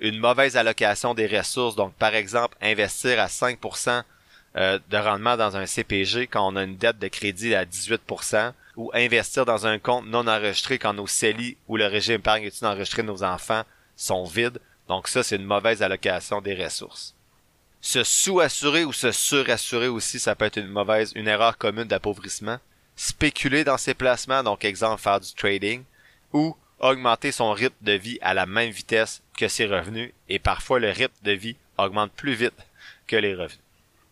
[0.00, 4.04] Une mauvaise allocation des ressources, donc par exemple investir à 5%
[4.56, 8.54] euh, de rendement dans un CPG quand on a une dette de crédit à 18%,
[8.76, 12.64] ou investir dans un compte non enregistré quand nos CELI ou le régime épargne études
[12.64, 13.64] enregistré de nos enfants
[13.96, 14.60] sont vides.
[14.88, 17.14] Donc ça, c'est une mauvaise allocation des ressources.
[17.80, 22.58] Se sous-assurer ou se surassurer aussi, ça peut être une mauvaise, une erreur commune d'appauvrissement
[22.96, 25.84] spéculer dans ses placements, donc exemple faire du trading,
[26.32, 30.80] ou augmenter son rythme de vie à la même vitesse que ses revenus, et parfois
[30.80, 32.54] le rythme de vie augmente plus vite
[33.06, 33.60] que les revenus.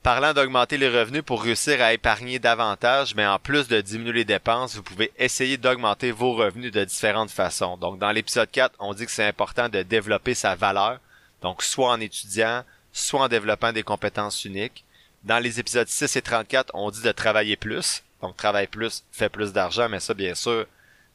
[0.04, 4.24] Parlant d'augmenter les revenus pour réussir à épargner davantage, mais en plus de diminuer les
[4.26, 7.78] dépenses, vous pouvez essayer d'augmenter vos revenus de différentes façons.
[7.78, 11.00] Donc dans l'épisode 4, on dit que c'est important de développer sa valeur,
[11.40, 14.84] donc soit en étudiant, soit en développant des compétences uniques.
[15.22, 19.30] Dans les épisodes 6 et 34, on dit de travailler plus, donc, travaille plus, fait
[19.30, 20.66] plus d'argent, mais ça, bien sûr,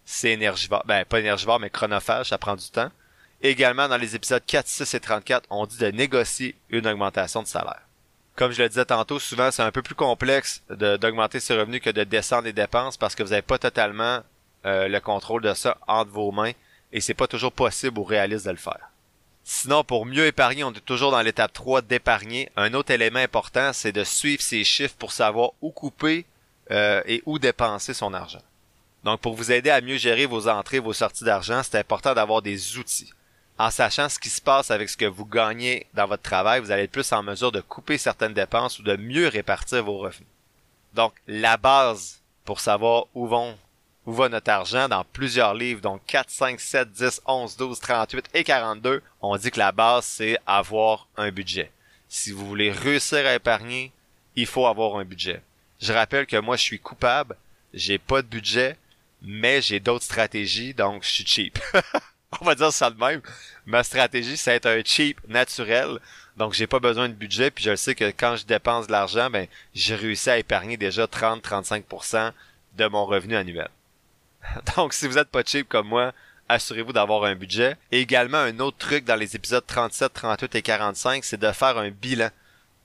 [0.03, 0.81] c'est énergivore.
[0.87, 2.89] Ben, pas énergivore, mais chronophage, ça prend du temps.
[3.43, 7.47] Également, dans les épisodes 4, 6 et 34, on dit de négocier une augmentation de
[7.47, 7.83] salaire.
[8.39, 11.89] Comme je le disais tantôt, souvent, c'est un peu plus complexe d'augmenter ses revenus que
[11.89, 14.21] de descendre les dépenses parce que vous n'avez pas totalement
[14.65, 16.53] euh, le contrôle de ça entre vos mains
[16.93, 18.91] et c'est pas toujours possible ou réaliste de le faire.
[19.43, 22.49] Sinon, pour mieux épargner, on est toujours dans l'étape 3 d'épargner.
[22.55, 26.25] Un autre élément important, c'est de suivre ses chiffres pour savoir où couper
[26.71, 28.41] euh, et où dépenser son argent.
[29.03, 32.41] Donc pour vous aider à mieux gérer vos entrées, vos sorties d'argent, c'est important d'avoir
[32.41, 33.11] des outils.
[33.59, 36.71] En sachant ce qui se passe avec ce que vous gagnez dans votre travail, vous
[36.71, 40.29] allez être plus en mesure de couper certaines dépenses ou de mieux répartir vos revenus.
[40.93, 43.57] Donc la base pour savoir où vont
[44.05, 48.29] où va notre argent dans plusieurs livres, donc 4, 5, 7, 10, 11, 12, 38
[48.33, 51.69] et 42, on dit que la base, c'est avoir un budget.
[52.07, 53.91] Si vous voulez réussir à épargner,
[54.35, 55.43] il faut avoir un budget.
[55.79, 57.35] Je rappelle que moi, je suis coupable.
[57.73, 58.77] J'ai pas de budget,
[59.21, 61.59] mais j'ai d'autres stratégies, donc je suis cheap.
[62.41, 63.21] on va dire ça de même.
[63.65, 65.99] Ma stratégie, c'est être un cheap naturel.
[66.37, 69.29] Donc, j'ai pas besoin de budget, puis je sais que quand je dépense de l'argent,
[69.29, 72.31] ben, j'ai réussi à épargner déjà 30-35%
[72.77, 73.69] de mon revenu annuel.
[74.77, 76.13] Donc, si vous êtes pas cheap comme moi,
[76.47, 77.75] assurez-vous d'avoir un budget.
[77.91, 81.77] Et également, un autre truc dans les épisodes 37, 38 et 45, c'est de faire
[81.77, 82.29] un bilan.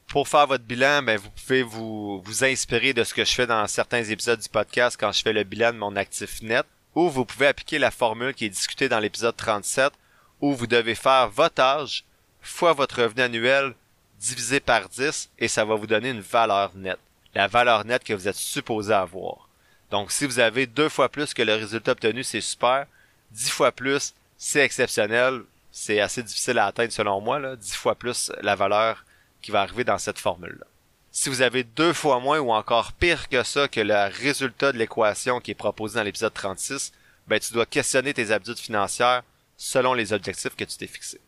[0.09, 3.47] Pour faire votre bilan, ben, vous pouvez vous, vous inspirer de ce que je fais
[3.47, 7.11] dans certains épisodes du podcast quand je fais le bilan de mon actif net, ou
[7.11, 9.93] vous pouvez appliquer la formule qui est discutée dans l'épisode 37,
[10.41, 12.05] où vous devez faire votre âge
[12.45, 13.75] fois votre revenu annuel
[14.19, 16.99] divisé par 10 et ça va vous donner une valeur nette.
[17.35, 19.49] La valeur nette que vous êtes supposé avoir.
[19.91, 22.87] Donc, si vous avez deux fois plus que le résultat obtenu, c'est super.
[23.31, 25.43] Dix fois plus, c'est exceptionnel.
[25.73, 27.57] C'est assez difficile à atteindre selon moi, là.
[27.57, 29.05] Dix fois plus la valeur
[29.43, 30.67] qui va arriver dans cette formule-là.
[31.17, 34.79] Si vous avez deux fois moins ou encore pire que ça que le résultat de
[34.79, 36.93] l'équation qui est proposé dans l'épisode 36,
[37.29, 39.23] ben tu dois questionner tes habitudes financières
[39.57, 41.21] selon les objectifs que tu t'es fixés.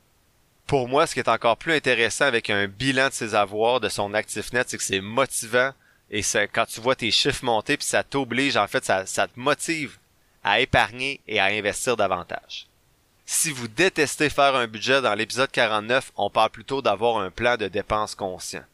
[0.67, 3.89] Pour moi, ce qui est encore plus intéressant avec un bilan de ses avoirs, de
[3.89, 5.71] son actif net, c'est que c'est motivant
[6.11, 9.29] et c'est quand tu vois tes chiffres monter puis ça t'oblige, en fait, ça, ça
[9.29, 9.99] te motive
[10.43, 12.67] à épargner et à investir davantage.
[13.25, 17.57] Si vous détestez faire un budget, dans l'épisode 49, on parle plutôt d'avoir un plan
[17.57, 18.65] de dépenses conscient.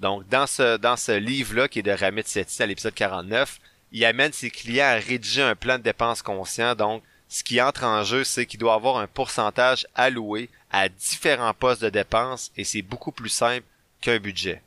[0.00, 3.58] Donc, dans ce, dans ce livre-là, qui est de Ramit Sethi à l'épisode 49,
[3.92, 6.74] il amène ses clients à rédiger un plan de dépenses conscient.
[6.74, 11.54] Donc, ce qui entre en jeu, c'est qu'il doit avoir un pourcentage alloué à différents
[11.54, 13.66] postes de dépenses et c'est beaucoup plus simple
[14.00, 14.62] qu'un budget.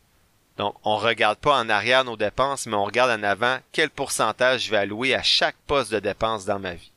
[0.57, 4.65] Donc, on regarde pas en arrière nos dépenses, mais on regarde en avant quel pourcentage
[4.65, 6.91] je vais allouer à chaque poste de dépenses dans ma vie.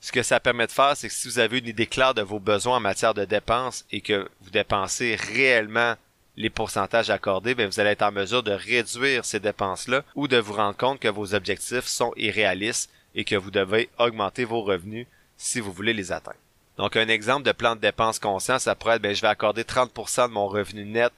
[0.00, 2.22] Ce que ça permet de faire, c'est que si vous avez une idée claire de
[2.22, 5.94] vos besoins en matière de dépenses et que vous dépensez réellement
[6.36, 10.38] les pourcentages accordés, bien, vous allez être en mesure de réduire ces dépenses-là ou de
[10.38, 15.06] vous rendre compte que vos objectifs sont irréalistes et que vous devez augmenter vos revenus
[15.36, 16.38] si vous voulez les atteindre.
[16.78, 19.62] Donc, un exemple de plan de dépenses conscient, ça pourrait être, bien, je vais accorder
[19.62, 21.12] 30% de mon revenu net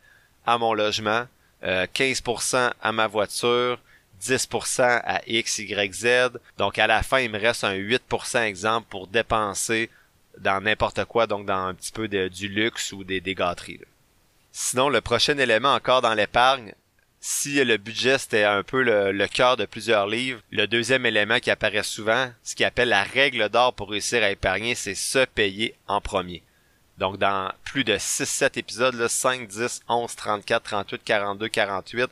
[0.47, 1.27] à mon logement,
[1.63, 3.79] 15% euh, à ma voiture,
[4.21, 6.39] 10% à X, Y, Z.
[6.59, 9.91] Donc à la fin, il me reste un 8% exemple pour dépenser
[10.39, 13.81] dans n'importe quoi, donc dans un petit peu de, du luxe ou des, des gâteries.
[14.57, 16.75] Sinon, le prochain élément encore dans l'épargne,
[17.19, 21.51] si le budget c'était un peu le, cœur de plusieurs livres, le deuxième élément qui
[21.51, 25.75] apparaît souvent, ce qui appelle la règle d'or pour réussir à épargner, c'est se payer
[25.89, 26.45] en premier.
[26.99, 32.11] Donc dans plus de 6-7 épisodes, là, 5, 10, 11, 34, 38, 42, 48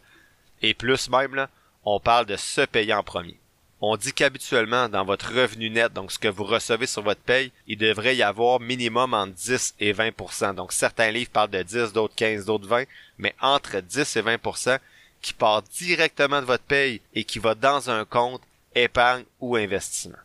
[0.62, 1.48] et plus même, là,
[1.85, 3.38] on parle de se payer en premier.
[3.84, 7.50] On dit qu'habituellement, dans votre revenu net, donc ce que vous recevez sur votre paye,
[7.66, 11.92] il devrait y avoir minimum entre 10 et 20% Donc certains livres parlent de 10,
[11.92, 12.84] d'autres 15, d'autres 20,
[13.18, 14.78] mais entre 10 et 20%
[15.20, 18.42] qui part directement de votre paye et qui va dans un compte
[18.76, 20.18] épargne ou investissement.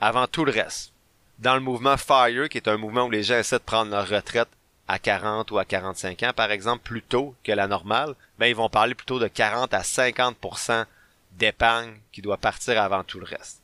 [0.00, 0.92] Avant tout le reste.
[1.40, 4.08] Dans le mouvement FIRE, qui est un mouvement où les gens essaient de prendre leur
[4.08, 4.48] retraite
[4.86, 8.54] à 40 ou à 45 ans, par exemple, plus tôt que la normale, ben, ils
[8.54, 10.36] vont parler plutôt de 40 à 50
[11.40, 13.60] d'épargne qui doit partir avant tout le reste.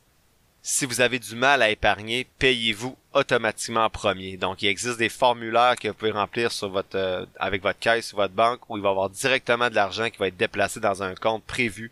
[0.61, 4.35] Si vous avez du mal à épargner, payez-vous automatiquement en premier.
[4.35, 6.49] Donc, il existe des formulaires que vous pouvez remplir
[6.95, 10.09] euh, avec votre caisse ou votre banque où il va y avoir directement de l'argent
[10.09, 11.89] qui va être déplacé dans un compte prévu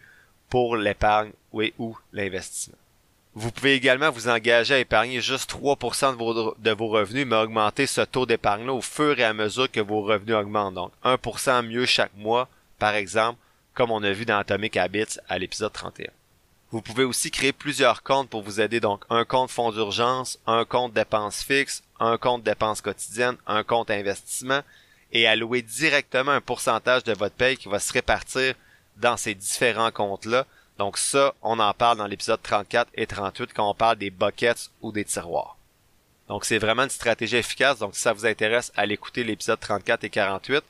[0.50, 2.78] pour l'épargne ou l'investissement.
[3.34, 7.36] Vous pouvez également vous engager à épargner juste 3% de vos, de vos revenus, mais
[7.36, 10.74] augmenter ce taux d'épargne-là au fur et à mesure que vos revenus augmentent.
[10.74, 13.40] Donc, 1% mieux chaque mois, par exemple,
[13.76, 16.08] comme on a vu dans Atomic Habits à l'épisode 31.
[16.72, 20.66] Vous pouvez aussi créer plusieurs comptes pour vous aider, donc un compte fonds d'urgence, un
[20.66, 24.62] compte dépenses fixes, un compte dépenses quotidiennes, un compte investissement,
[25.12, 28.56] et allouer directement un pourcentage de votre paye qui va se répartir
[28.98, 30.46] dans ces différents comptes-là.
[30.78, 34.70] Donc ça, on en parle dans l'épisode 34 et 38 quand on parle des buckets
[34.82, 35.58] ou des tiroirs.
[36.28, 37.80] Donc c'est vraiment une stratégie efficace.
[37.80, 40.64] Donc si ça vous intéresse, allez écouter l'épisode 34 et 48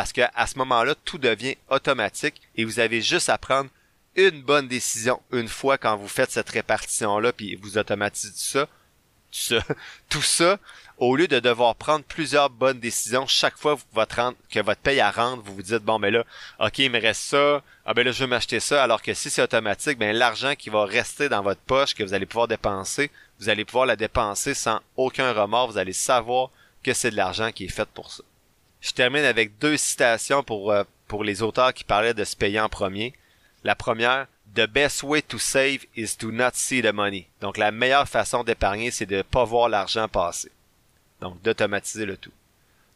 [0.00, 3.68] parce que à ce moment-là, tout devient automatique et vous avez juste à prendre
[4.16, 8.66] une bonne décision une fois quand vous faites cette répartition-là, puis vous automatisez ça,
[9.30, 9.56] ça,
[10.08, 10.58] tout ça,
[10.96, 13.76] au lieu de devoir prendre plusieurs bonnes décisions chaque fois
[14.48, 16.24] que votre paye à rendre, vous vous dites bon ben là,
[16.60, 19.28] ok il me reste ça, ah ben là je vais m'acheter ça, alors que si
[19.28, 23.10] c'est automatique, ben l'argent qui va rester dans votre poche que vous allez pouvoir dépenser,
[23.38, 26.48] vous allez pouvoir la dépenser sans aucun remords, vous allez savoir
[26.82, 28.22] que c'est de l'argent qui est fait pour ça.
[28.80, 32.60] Je termine avec deux citations pour, euh, pour les auteurs qui parlaient de se payer
[32.60, 33.14] en premier.
[33.62, 37.28] La première, The best way to save is to not see the money.
[37.40, 40.50] Donc la meilleure façon d'épargner, c'est de pas voir l'argent passer.
[41.20, 42.32] Donc d'automatiser le tout.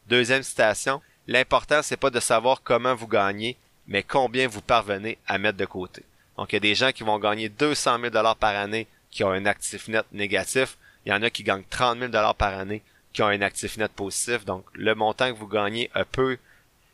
[0.09, 5.38] Deuxième citation, l'important c'est pas de savoir comment vous gagnez, mais combien vous parvenez à
[5.38, 6.03] mettre de côté.
[6.37, 9.23] Donc il y a des gens qui vont gagner 200 000 dollars par année qui
[9.23, 10.77] ont un actif net négatif.
[11.07, 12.83] Il y en a qui gagnent 30 000 dollars par année
[13.14, 14.44] qui ont un actif net positif.
[14.44, 16.37] Donc, le montant que vous gagnez un peu,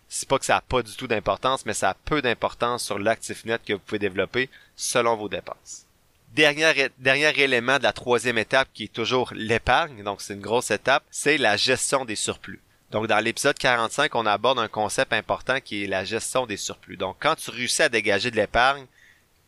[0.09, 2.99] c'est pas que ça a pas du tout d'importance, mais ça a peu d'importance sur
[2.99, 5.87] l'actif net que vous pouvez développer selon vos dépenses.
[6.35, 10.71] Dernier, dernier élément de la troisième étape qui est toujours l'épargne, donc c'est une grosse
[10.71, 12.61] étape, c'est la gestion des surplus.
[12.93, 16.97] Donc dans l'épisode 45, on aborde un concept important qui est la gestion des surplus.
[16.97, 18.87] Donc quand tu réussis à dégager de l'épargne,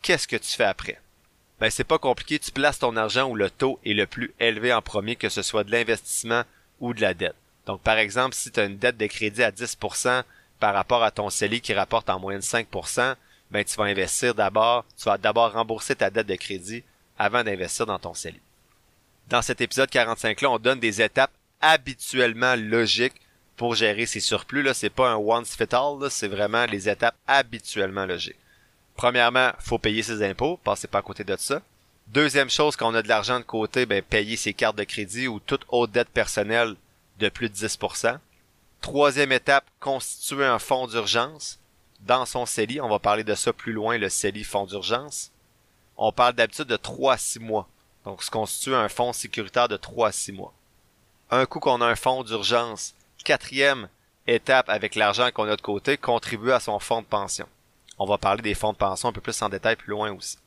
[0.01, 0.99] qu'est-ce que tu fais après?
[1.59, 4.73] Ben c'est pas compliqué, tu places ton argent où le taux est le plus élevé
[4.73, 6.43] en premier, que ce soit de l'investissement
[6.83, 7.35] ou de la dette.
[7.65, 10.23] Donc par exemple, si tu as une dette de crédit à 10%
[10.59, 13.15] par rapport à ton CELI qui rapporte en moyenne 5%,
[13.49, 16.83] ben tu vas investir d'abord, tu vas d'abord rembourser ta dette de crédit
[17.17, 18.41] avant d'investir dans ton CELI.
[19.29, 23.21] Dans cet épisode 45-là, on donne des étapes habituellement logiques
[23.55, 24.61] pour gérer ces surplus.
[24.61, 28.35] Là, c'est pas un once fit all, c'est vraiment les étapes habituellement logiques.
[28.97, 31.61] Premièrement, faut payer ses impôts, passez pas à côté de ça.
[32.07, 35.27] Deuxième chose, quand on a de l'argent de côté, ben, payer ses cartes de crédit
[35.27, 36.75] ou toute autre dette personnelle
[37.19, 38.19] de plus de 10%.
[38.81, 41.59] Troisième étape, constituer un fonds d'urgence
[42.01, 42.81] dans son CELI.
[42.81, 45.31] On va parler de ça plus loin, le CELI fonds d'urgence.
[45.97, 47.67] On parle d'habitude de 3 à 6 mois.
[48.05, 50.53] Donc, se constitue un fonds sécuritaire de 3 à 6 mois.
[51.31, 53.87] Un coup qu'on a un fonds d'urgence, quatrième
[54.27, 57.47] étape avec l'argent qu'on a de côté, contribuer à son fonds de pension.
[57.97, 60.37] On va parler des fonds de pension un peu plus en détail plus loin aussi.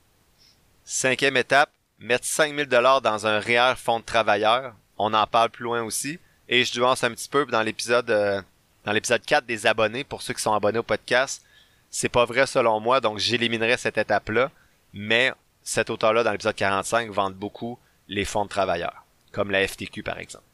[0.89, 4.73] Cinquième étape, mettre 5000 dollars dans un réel fonds de travailleur.
[4.99, 6.21] On en parle plus loin aussi.
[6.49, 8.41] Et je nuance un petit peu dans l'épisode euh,
[8.85, 11.43] dans l'épisode 4 des abonnés, pour ceux qui sont abonnés au podcast.
[11.91, 14.53] C'est pas vrai selon moi, donc j'éliminerai cette étape-là.
[14.93, 15.33] Mais
[15.65, 20.21] cet auteur-là, dans l'épisode 45, vend beaucoup les fonds de travailleurs, comme la FTQ par
[20.21, 20.45] exemple.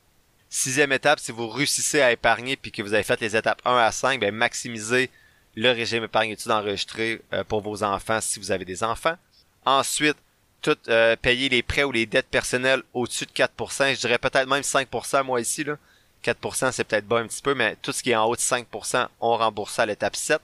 [0.48, 3.76] Sixième étape, si vous réussissez à épargner puis que vous avez fait les étapes 1
[3.76, 5.10] à 5, ben maximisez
[5.56, 9.18] le régime épargne études enregistré euh, pour vos enfants si vous avez des enfants.
[9.64, 10.16] Ensuite,
[10.60, 14.48] tout euh, payer les prêts ou les dettes personnelles au-dessus de 4%, je dirais peut-être
[14.48, 15.76] même 5% moi ici là.
[16.24, 18.40] 4% c'est peut-être bas un petit peu, mais tout ce qui est en haut de
[18.40, 20.40] 5%, on rembourse à l'étape 7.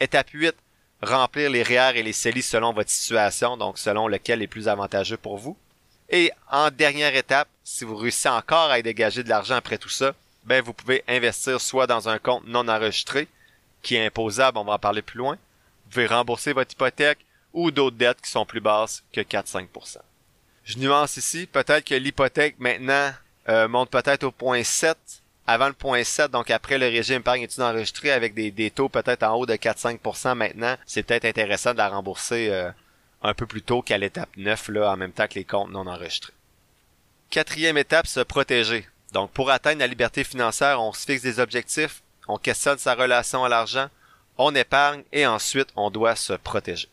[0.00, 0.54] Étape 8,
[1.02, 5.16] remplir les REER et les CELI selon votre situation, donc selon lequel est plus avantageux
[5.16, 5.56] pour vous.
[6.08, 10.14] Et en dernière étape, si vous réussissez encore à dégager de l'argent après tout ça,
[10.44, 13.28] ben vous pouvez investir soit dans un compte non enregistré,
[13.82, 15.34] qui est imposable, on va en parler plus loin.
[15.84, 17.18] Vous pouvez rembourser votre hypothèque
[17.52, 19.98] ou d'autres dettes qui sont plus basses que 4-5%.
[20.64, 23.12] Je nuance ici, peut-être que l'hypothèque maintenant
[23.48, 24.96] euh, monte peut-être au point 7
[25.46, 28.88] avant le point 7, donc après le régime épargne études enregistré avec des, des taux
[28.88, 32.70] peut-être en haut de 4-5% maintenant, c'est peut-être intéressant de la rembourser euh,
[33.22, 35.88] un peu plus tôt qu'à l'étape 9, là, en même temps que les comptes non
[35.88, 36.32] enregistrés.
[37.30, 38.86] Quatrième étape, se protéger.
[39.12, 43.44] Donc pour atteindre la liberté financière, on se fixe des objectifs, on questionne sa relation
[43.44, 43.88] à l'argent,
[44.38, 46.88] on épargne et ensuite on doit se protéger.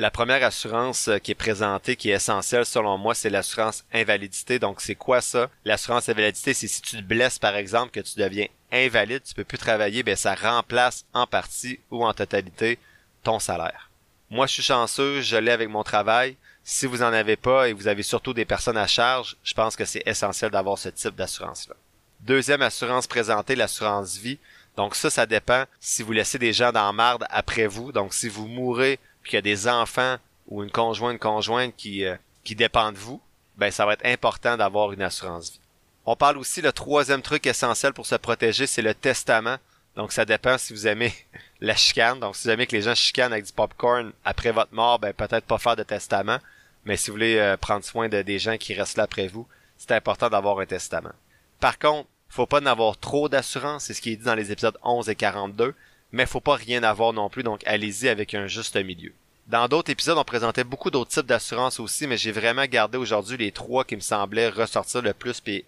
[0.00, 4.60] La première assurance euh, qui est présentée, qui est essentielle selon moi, c'est l'assurance invalidité.
[4.60, 5.50] Donc c'est quoi ça?
[5.64, 9.42] L'assurance invalidité, c'est si tu te blesses par exemple, que tu deviens invalide, tu peux
[9.42, 12.78] plus travailler, ben ça remplace en partie ou en totalité
[13.24, 13.90] ton salaire.
[14.30, 16.36] Moi, je suis chanceux, je l'ai avec mon travail.
[16.62, 19.74] Si vous en avez pas et vous avez surtout des personnes à charge, je pense
[19.74, 21.74] que c'est essentiel d'avoir ce type d'assurance-là.
[22.20, 24.38] Deuxième assurance présentée, l'assurance vie.
[24.76, 27.90] Donc ça, ça dépend si vous laissez des gens dans marde après vous.
[27.90, 30.16] Donc si vous mourrez qu'il y a des enfants
[30.48, 33.20] ou une conjointe conjointe qui, euh, qui dépendent de vous,
[33.56, 35.60] ben ça va être important d'avoir une assurance vie.
[36.06, 39.56] On parle aussi le troisième truc essentiel pour se protéger, c'est le testament.
[39.94, 41.12] Donc ça dépend si vous aimez
[41.60, 42.20] la chicane.
[42.20, 45.12] Donc si vous aimez que les gens chicanent avec du popcorn après votre mort, ben
[45.12, 46.38] peut-être pas faire de testament.
[46.84, 49.46] Mais si vous voulez euh, prendre soin de des gens qui restent là après vous,
[49.76, 51.12] c'est important d'avoir un testament.
[51.60, 54.52] Par contre, faut pas en avoir trop d'assurance, c'est ce qui est dit dans les
[54.52, 55.74] épisodes 11 et 42
[56.12, 59.12] mais faut pas rien avoir non plus, donc allez-y avec un juste milieu.
[59.46, 63.38] Dans d'autres épisodes, on présentait beaucoup d'autres types d'assurances aussi, mais j'ai vraiment gardé aujourd'hui
[63.38, 65.64] les trois qui me semblaient ressortir le plus puis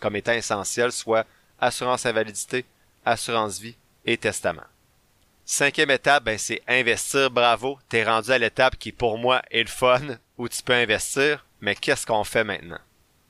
[0.00, 1.26] comme étant essentiels, soit
[1.60, 2.64] assurance invalidité,
[3.04, 4.64] assurance vie et testament.
[5.44, 7.78] Cinquième étape, ben, c'est investir, bravo.
[7.88, 11.74] T'es rendu à l'étape qui pour moi est le fun, où tu peux investir, mais
[11.74, 12.78] qu'est-ce qu'on fait maintenant?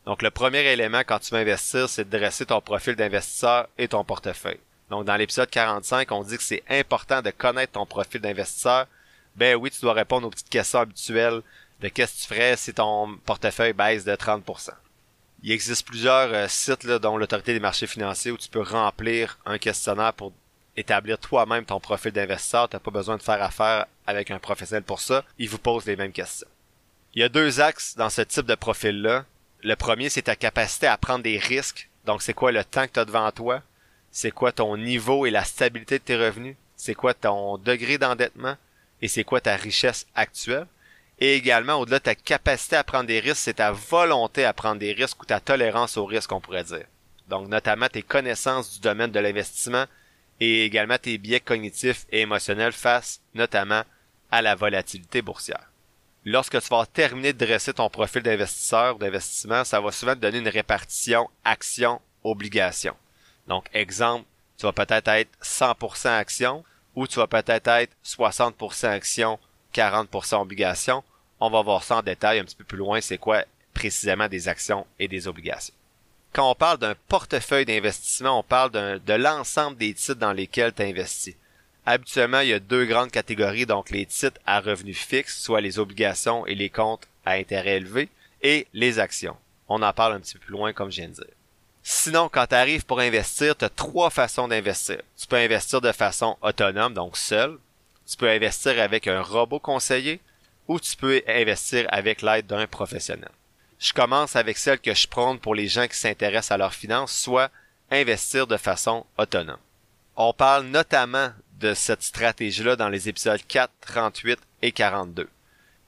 [0.06, 3.88] Donc le premier élément quand tu veux investir, c'est de dresser ton profil d'investisseur et
[3.88, 4.60] ton portefeuille.
[4.90, 8.86] Donc, dans l'épisode 45, on dit que c'est important de connaître ton profil d'investisseur.
[9.36, 11.42] Ben oui, tu dois répondre aux petites questions habituelles
[11.80, 14.70] de qu'est-ce que tu ferais si ton portefeuille baisse de 30%.
[15.42, 19.38] Il existe plusieurs euh, sites, là, dont l'autorité des marchés financiers, où tu peux remplir
[19.46, 20.32] un questionnaire pour
[20.76, 22.68] établir toi-même ton profil d'investisseur.
[22.68, 25.24] Tu n'as pas besoin de faire affaire avec un professionnel pour ça.
[25.38, 26.48] Il vous pose les mêmes questions.
[27.14, 29.24] Il y a deux axes dans ce type de profil-là.
[29.62, 31.88] Le premier, c'est ta capacité à prendre des risques.
[32.04, 33.62] Donc, c'est quoi le temps que tu as devant toi?
[34.10, 38.56] C'est quoi ton niveau et la stabilité de tes revenus, c'est quoi ton degré d'endettement?
[39.02, 40.66] Et c'est quoi ta richesse actuelle?
[41.18, 44.80] Et également, au-delà de ta capacité à prendre des risques, c'est ta volonté à prendre
[44.80, 46.86] des risques ou ta tolérance au risque, on pourrait dire.
[47.28, 49.84] Donc, notamment tes connaissances du domaine de l'investissement
[50.40, 53.82] et également tes biais cognitifs et émotionnels face notamment
[54.30, 55.70] à la volatilité boursière.
[56.24, 60.38] Lorsque tu vas terminer de dresser ton profil d'investisseur d'investissement, ça va souvent te donner
[60.38, 62.94] une répartition action-obligation.
[63.50, 64.26] Donc, exemple,
[64.56, 69.40] tu vas peut-être être 100% action ou tu vas peut-être être 60% action,
[69.74, 71.02] 40% obligation.
[71.40, 73.44] On va voir ça en détail un petit peu plus loin, c'est quoi
[73.74, 75.74] précisément des actions et des obligations.
[76.32, 80.84] Quand on parle d'un portefeuille d'investissement, on parle de l'ensemble des titres dans lesquels tu
[80.84, 81.34] investis.
[81.86, 85.80] Habituellement, il y a deux grandes catégories, donc les titres à revenus fixes, soit les
[85.80, 88.10] obligations et les comptes à intérêt élevé,
[88.42, 89.36] et les actions.
[89.68, 91.34] On en parle un petit peu plus loin, comme je viens de dire.
[91.82, 95.00] Sinon, quand tu arrives pour investir, tu as trois façons d'investir.
[95.16, 97.58] Tu peux investir de façon autonome, donc seul.
[98.06, 100.20] Tu peux investir avec un robot conseiller
[100.68, 103.30] ou tu peux investir avec l'aide d'un professionnel.
[103.78, 107.12] Je commence avec celle que je prône pour les gens qui s'intéressent à leurs finances,
[107.12, 107.50] soit
[107.90, 109.56] investir de façon autonome.
[110.16, 115.28] On parle notamment de cette stratégie-là dans les épisodes 4, 38 et 42.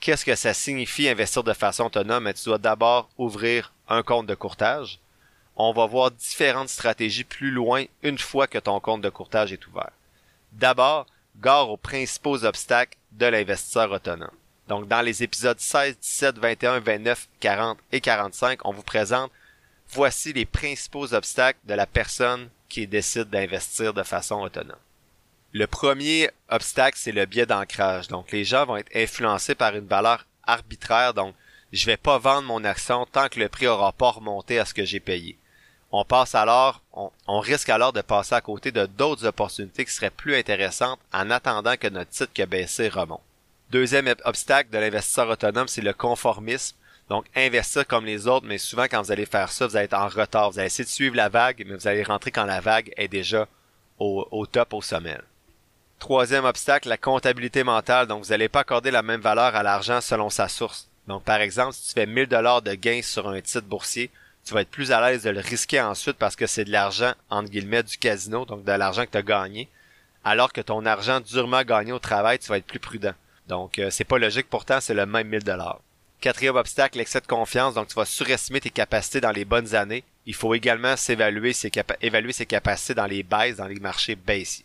[0.01, 2.32] Qu'est-ce que ça signifie investir de façon autonome?
[2.32, 4.99] tu dois d'abord ouvrir un compte de courtage.
[5.57, 9.66] On va voir différentes stratégies plus loin une fois que ton compte de courtage est
[9.66, 9.90] ouvert.
[10.53, 14.30] D'abord, gare aux principaux obstacles de l'investisseur autonome.
[14.68, 19.30] Donc, dans les épisodes 16, 17, 21, 29, 40 et 45, on vous présente
[19.88, 24.76] voici les principaux obstacles de la personne qui décide d'investir de façon autonome.
[25.53, 28.09] Le premier obstacle, c'est le biais d'ancrage.
[28.09, 31.12] Donc, les gens vont être influencés par une valeur arbitraire.
[31.12, 31.34] Donc,
[31.72, 34.72] je vais pas vendre mon action tant que le prix aura pas remonté à ce
[34.72, 35.36] que j'ai payé.
[35.95, 40.09] On passe alors, on, risque alors de passer à côté de d'autres opportunités qui seraient
[40.09, 43.20] plus intéressantes en attendant que notre titre qui a baissé remonte.
[43.70, 46.76] Deuxième obstacle de l'investisseur autonome, c'est le conformisme.
[47.11, 49.93] Donc, investir comme les autres, mais souvent quand vous allez faire ça, vous allez être
[49.93, 50.51] en retard.
[50.51, 53.09] Vous allez essayer de suivre la vague, mais vous allez rentrer quand la vague est
[53.09, 53.47] déjà
[53.99, 55.18] au, top, au sommet.
[55.99, 58.07] Troisième obstacle, la comptabilité mentale.
[58.07, 60.88] Donc, vous n'allez pas accorder la même valeur à l'argent selon sa source.
[61.07, 64.11] Donc, par exemple, si tu fais 1000 dollars de gains sur un titre boursier,
[64.45, 67.12] tu vas être plus à l'aise de le risquer ensuite parce que c'est de l'argent,
[67.30, 69.68] entre guillemets, du casino, donc de l'argent que tu as gagné.
[70.24, 73.14] Alors que ton argent durement gagné au travail, tu vas être plus prudent.
[73.49, 75.80] Donc, euh, c'est pas logique, pourtant, c'est le même 1000 dollars.
[76.20, 77.74] Quatrième obstacle, l'excès de confiance.
[77.74, 80.05] Donc, tu vas surestimer tes capacités dans les bonnes années.
[80.26, 81.53] Il faut également s'évaluer
[82.01, 84.64] évaluer ses capacités dans les baisses, dans les marchés baissiers.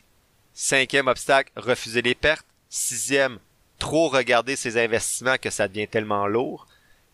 [0.54, 2.46] Cinquième obstacle, refuser les pertes.
[2.70, 3.40] Sixième,
[3.80, 6.68] trop regarder ses investissements que ça devient tellement lourd.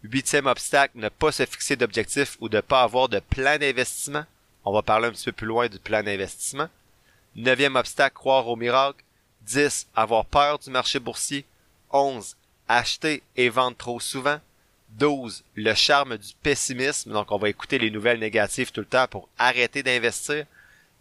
[0.03, 4.25] Huitième obstacle, ne pas se fixer d'objectifs ou de pas avoir de plan d'investissement.
[4.65, 6.69] On va parler un petit peu plus loin du plan d'investissement.
[7.35, 9.03] Neuvième obstacle, croire au miracle.
[9.41, 9.87] 10.
[9.95, 11.45] Avoir peur du marché boursier.
[11.91, 12.35] 11.
[12.67, 14.39] Acheter et vendre trop souvent.
[14.91, 15.43] 12.
[15.55, 17.11] Le charme du pessimisme.
[17.11, 20.45] Donc, on va écouter les nouvelles négatives tout le temps pour arrêter d'investir.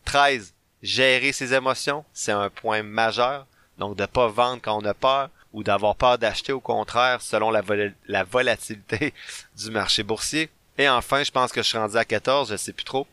[0.04, 3.46] 13 gérer ses émotions, c'est un point majeur.
[3.78, 7.50] Donc de pas vendre quand on a peur ou d'avoir peur d'acheter au contraire selon
[7.50, 7.62] la,
[8.06, 9.12] la, volatilité
[9.56, 10.50] du marché boursier.
[10.78, 13.06] Et enfin, je pense que je suis rendu à 14, je sais plus trop.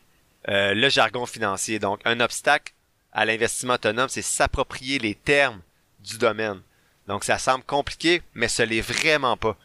[0.48, 1.78] Euh, le jargon financier.
[1.78, 2.72] Donc un obstacle
[3.12, 5.60] à l'investissement autonome, c'est s'approprier les termes
[6.00, 6.60] du domaine.
[7.08, 9.56] Donc ça semble compliqué, mais ce l'est vraiment pas.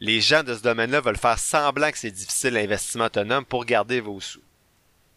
[0.00, 4.00] Les gens de ce domaine-là veulent faire semblant que c'est difficile l'investissement autonome pour garder
[4.00, 4.40] vos sous.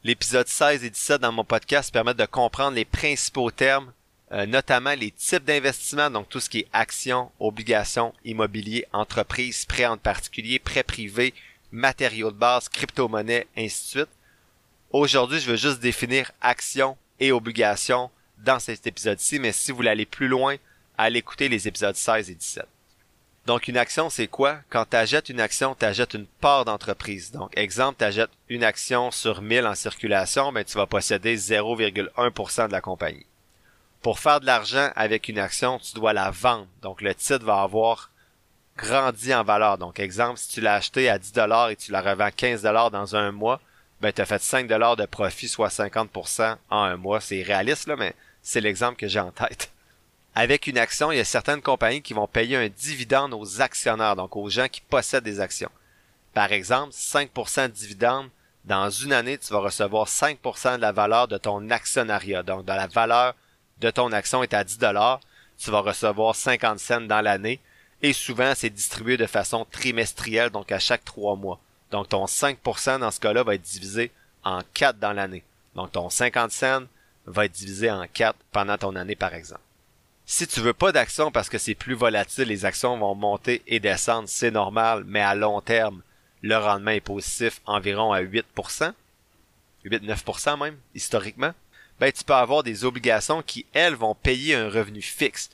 [0.04, 3.92] L'épisode 16 et 17 dans mon podcast permettent de comprendre les principaux termes,
[4.32, 9.86] euh, notamment les types d'investissement, donc tout ce qui est actions, obligations, immobilier, entreprises, prêts
[9.86, 11.34] en particulier, prêts privés,
[11.72, 14.10] matériaux de base, crypto-monnaie, ainsi de suite.
[14.92, 18.10] Aujourd'hui, je veux juste définir actions et obligations
[18.40, 20.56] dans cet épisode-ci, mais si vous voulez aller plus loin,
[20.98, 22.66] allez écouter les épisodes 16 et 17.
[23.46, 24.60] Donc une action, c'est quoi?
[24.70, 27.32] Quand tu achètes une action, tu achètes une part d'entreprise.
[27.32, 32.68] Donc exemple, tu achètes une action sur 1000 en circulation, ben, tu vas posséder 0,1%
[32.68, 33.26] de la compagnie.
[34.02, 36.68] Pour faire de l'argent avec une action, tu dois la vendre.
[36.82, 38.12] Donc le titre va avoir
[38.78, 39.78] grandi en valeur.
[39.78, 42.92] Donc exemple, si tu l'as acheté à 10 dollars et tu la revends 15 dollars
[42.92, 43.60] dans un mois,
[44.02, 47.20] ben tu as fait 5 dollars de profit, soit 50% en un mois.
[47.20, 49.72] C'est réaliste là, mais c'est l'exemple que j'ai en tête
[50.38, 54.16] avec une action, il y a certaines compagnies qui vont payer un dividende aux actionnaires,
[54.16, 55.72] donc aux gens qui possèdent des actions.
[56.36, 58.30] Par exemple, 5% de dividende,
[58.64, 62.44] dans une année, tu vas recevoir 5% de la valeur de ton actionnariat.
[62.44, 63.34] Donc, dans la valeur
[63.82, 65.20] de ton action est à 10 dollars,
[65.58, 67.60] tu vas recevoir 50 cents dans l'année.
[68.02, 71.60] Et souvent, c'est distribué de façon trimestrielle, donc à chaque trois mois.
[71.92, 74.12] Donc, ton 5% dans ce cas-là va être divisé
[74.44, 75.44] en 4 dans l'année.
[75.76, 76.84] Donc, ton 50 cents
[77.26, 79.62] va être divisé en 4 pendant ton année, par exemple.
[80.26, 83.80] Si tu veux pas d'actions parce que c'est plus volatile, les actions vont monter et
[83.80, 86.02] descendre, c'est normal, mais à long terme,
[86.42, 88.94] le rendement est positif environ à 8%,
[89.86, 91.54] 8-9% même, historiquement,
[92.00, 95.50] ben tu peux avoir des obligations qui, elles, vont payer un revenu fixe.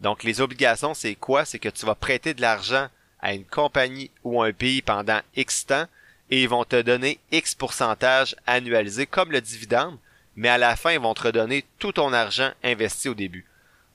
[0.00, 1.44] Donc les obligations, c'est quoi?
[1.44, 2.88] C'est que tu vas prêter de l'argent
[3.20, 5.86] à une compagnie ou un pays pendant X temps
[6.30, 9.98] et ils vont te donner X pourcentage annualisé comme le dividende,
[10.34, 13.46] mais à la fin, ils vont te redonner tout ton argent investi au début.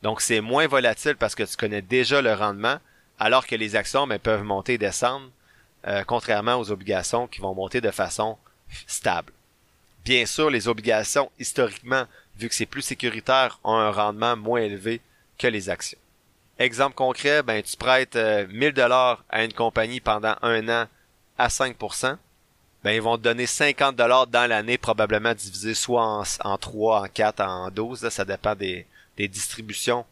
[0.01, 2.77] Donc c'est moins volatile parce que tu connais déjà le rendement,
[3.19, 5.29] alors que les actions ben, peuvent monter et descendre,
[5.87, 8.37] euh, contrairement aux obligations qui vont monter de façon
[8.87, 9.31] stable.
[10.03, 12.05] Bien sûr, les obligations, historiquement,
[12.37, 15.01] vu que c'est plus sécuritaire, ont un rendement moins élevé
[15.37, 15.97] que les actions.
[16.57, 20.87] Exemple concret, ben tu prêtes 1000 euh, dollars à une compagnie pendant un an
[21.37, 22.17] à 5%,
[22.83, 27.01] ben ils vont te donner 50 dollars dans l'année, probablement divisé soit en, en 3,
[27.01, 28.85] en 4, en 12, ça dépend des,
[29.17, 30.05] des distributions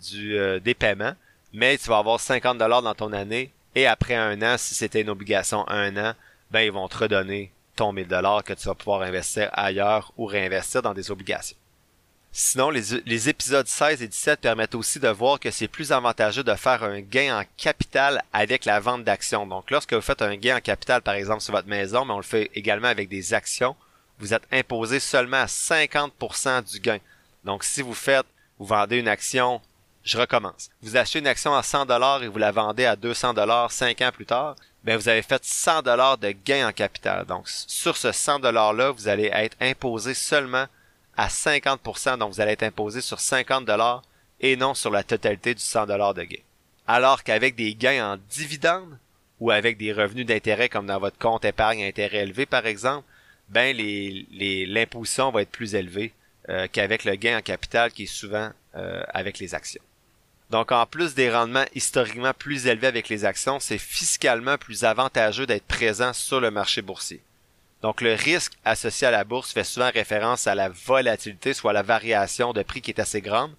[0.00, 1.14] du, euh, des paiements,
[1.52, 5.00] mais tu vas avoir 50 dollars dans ton année et après un an, si c'était
[5.00, 6.14] une obligation un an,
[6.50, 10.26] ben ils vont te redonner ton 1000 dollars que tu vas pouvoir investir ailleurs ou
[10.26, 11.56] réinvestir dans des obligations.
[12.32, 16.42] Sinon, les, les, épisodes 16 et 17 permettent aussi de voir que c'est plus avantageux
[16.42, 19.46] de faire un gain en capital avec la vente d'actions.
[19.46, 22.16] Donc, lorsque vous faites un gain en capital, par exemple, sur votre maison, mais on
[22.16, 23.76] le fait également avec des actions,
[24.18, 26.98] vous êtes imposé seulement à 50% du gain.
[27.44, 28.26] Donc, si vous faites
[28.58, 29.60] vous vendez une action,
[30.04, 30.70] je recommence.
[30.82, 34.02] Vous achetez une action à 100 dollars et vous la vendez à 200 dollars 5
[34.02, 37.24] ans plus tard, ben vous avez fait 100 dollars de gain en capital.
[37.24, 40.66] Donc sur ce 100 dollars là, vous allez être imposé seulement
[41.16, 44.02] à 50% donc vous allez être imposé sur 50 dollars
[44.40, 46.42] et non sur la totalité du 100 dollars de gain.
[46.86, 48.98] Alors qu'avec des gains en dividendes
[49.40, 53.06] ou avec des revenus d'intérêt comme dans votre compte épargne intérêt élevé par exemple,
[53.48, 56.12] ben les l'imposition va être plus élevée
[56.50, 59.82] euh, qu'avec le gain en capital qui est souvent euh, avec les actions.
[60.50, 65.46] Donc en plus des rendements historiquement plus élevés avec les actions, c'est fiscalement plus avantageux
[65.46, 67.22] d'être présent sur le marché boursier.
[67.82, 71.82] Donc le risque associé à la bourse fait souvent référence à la volatilité, soit la
[71.82, 73.52] variation de prix qui est assez grande,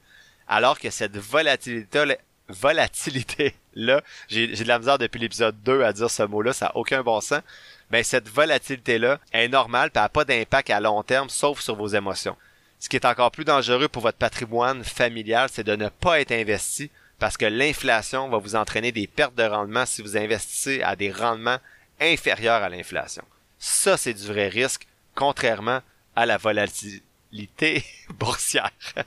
[0.48, 2.18] alors que cette volatilité
[2.50, 6.78] volatilité là, j'ai de la misère depuis l'épisode 2 à dire ce mot-là, ça n'a
[6.78, 7.42] aucun bon sens.
[7.90, 11.76] Ben cette volatilité là est normale, et n'a pas d'impact à long terme sauf sur
[11.76, 12.38] vos émotions.
[12.86, 16.32] Ce qui est encore plus dangereux pour votre patrimoine familial, c'est de ne pas être
[16.32, 20.96] investi parce que l'inflation va vous entraîner des pertes de rendement si vous investissez à
[20.96, 21.58] des rendements
[22.00, 23.24] inférieurs à l'inflation.
[23.58, 25.82] Ça, c'est du vrai risque, contrairement
[26.16, 27.84] à la volatilité
[28.20, 28.70] boursière.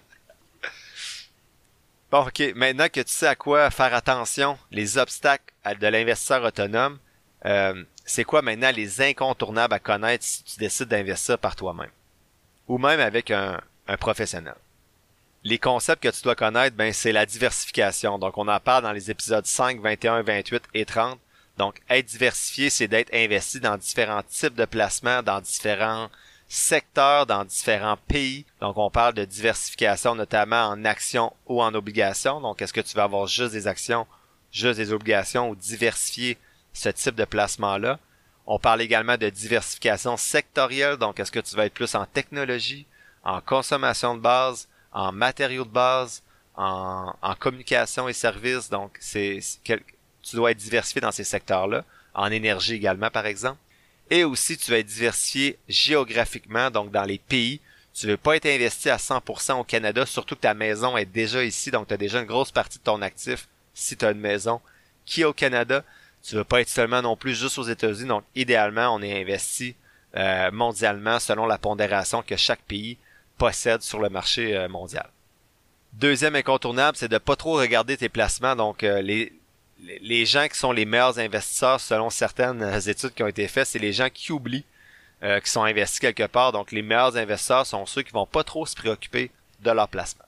[2.10, 6.98] bon, ok, maintenant que tu sais à quoi faire attention, les obstacles de l'investisseur autonome,
[7.44, 11.90] euh, c'est quoi maintenant les incontournables à connaître si tu décides d'investir par toi-même?
[12.68, 13.60] ou même avec un,
[13.96, 14.54] professionnel.
[15.44, 18.18] Les concepts que tu dois connaître, ben, c'est la diversification.
[18.18, 21.18] Donc, on en parle dans les épisodes 5, 21, 28 et 30.
[21.56, 26.08] Donc, être diversifié, c'est d'être investi dans différents types de placements, dans différents
[26.48, 28.46] secteurs, dans différents pays.
[28.60, 32.40] Donc, on parle de diversification notamment en actions ou en obligations.
[32.40, 34.06] Donc, est-ce que tu vas avoir juste des actions,
[34.50, 36.36] juste des obligations ou diversifier
[36.72, 37.98] ce type de placement-là?
[38.46, 42.86] On parle également de diversification sectorielle, donc est-ce que tu vas être plus en technologie,
[43.24, 46.22] en consommation de base, en matériaux de base,
[46.56, 52.74] en, communication et services, donc c'est tu dois être diversifié dans ces secteurs-là, en énergie
[52.74, 53.58] également par exemple.
[54.10, 57.60] Et aussi tu vas être diversifié géographiquement, donc dans les pays.
[57.94, 61.42] Tu veux pas être investi à 100% au Canada, surtout que ta maison est déjà
[61.44, 64.20] ici, donc tu as déjà une grosse partie de ton actif si tu as une
[64.20, 64.60] maison
[65.04, 65.84] qui est au Canada
[66.22, 68.08] tu veux pas être seulement non plus juste aux États-Unis.
[68.08, 69.74] Donc, idéalement, on est investi
[70.16, 72.98] euh, mondialement selon la pondération que chaque pays
[73.38, 75.08] possède sur le marché euh, mondial.
[75.94, 78.56] Deuxième incontournable, c'est de pas trop regarder tes placements.
[78.56, 79.32] Donc, euh, les,
[80.02, 83.78] les gens qui sont les meilleurs investisseurs selon certaines études qui ont été faites, c'est
[83.78, 84.64] les gens qui oublient
[85.42, 86.52] qui sont investis quelque part.
[86.52, 90.24] Donc, les meilleurs investisseurs sont ceux qui vont pas trop se préoccuper de leur placement.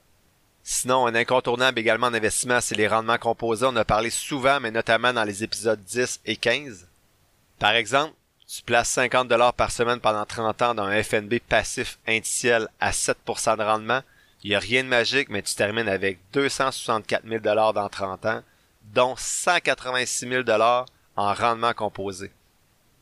[0.63, 3.65] Sinon, un incontournable également en investissement, c'est les rendements composés.
[3.65, 6.87] On a parlé souvent, mais notamment dans les épisodes 10 et 15.
[7.57, 8.13] Par exemple,
[8.53, 12.91] tu places 50 dollars par semaine pendant 30 ans dans un FNB passif indiciel à
[12.91, 14.01] 7% de rendement.
[14.43, 18.25] Il n'y a rien de magique, mais tu termines avec 264 000 dollars dans 30
[18.25, 18.41] ans,
[18.93, 20.85] dont 186 000 dollars
[21.15, 22.29] en rendement composé.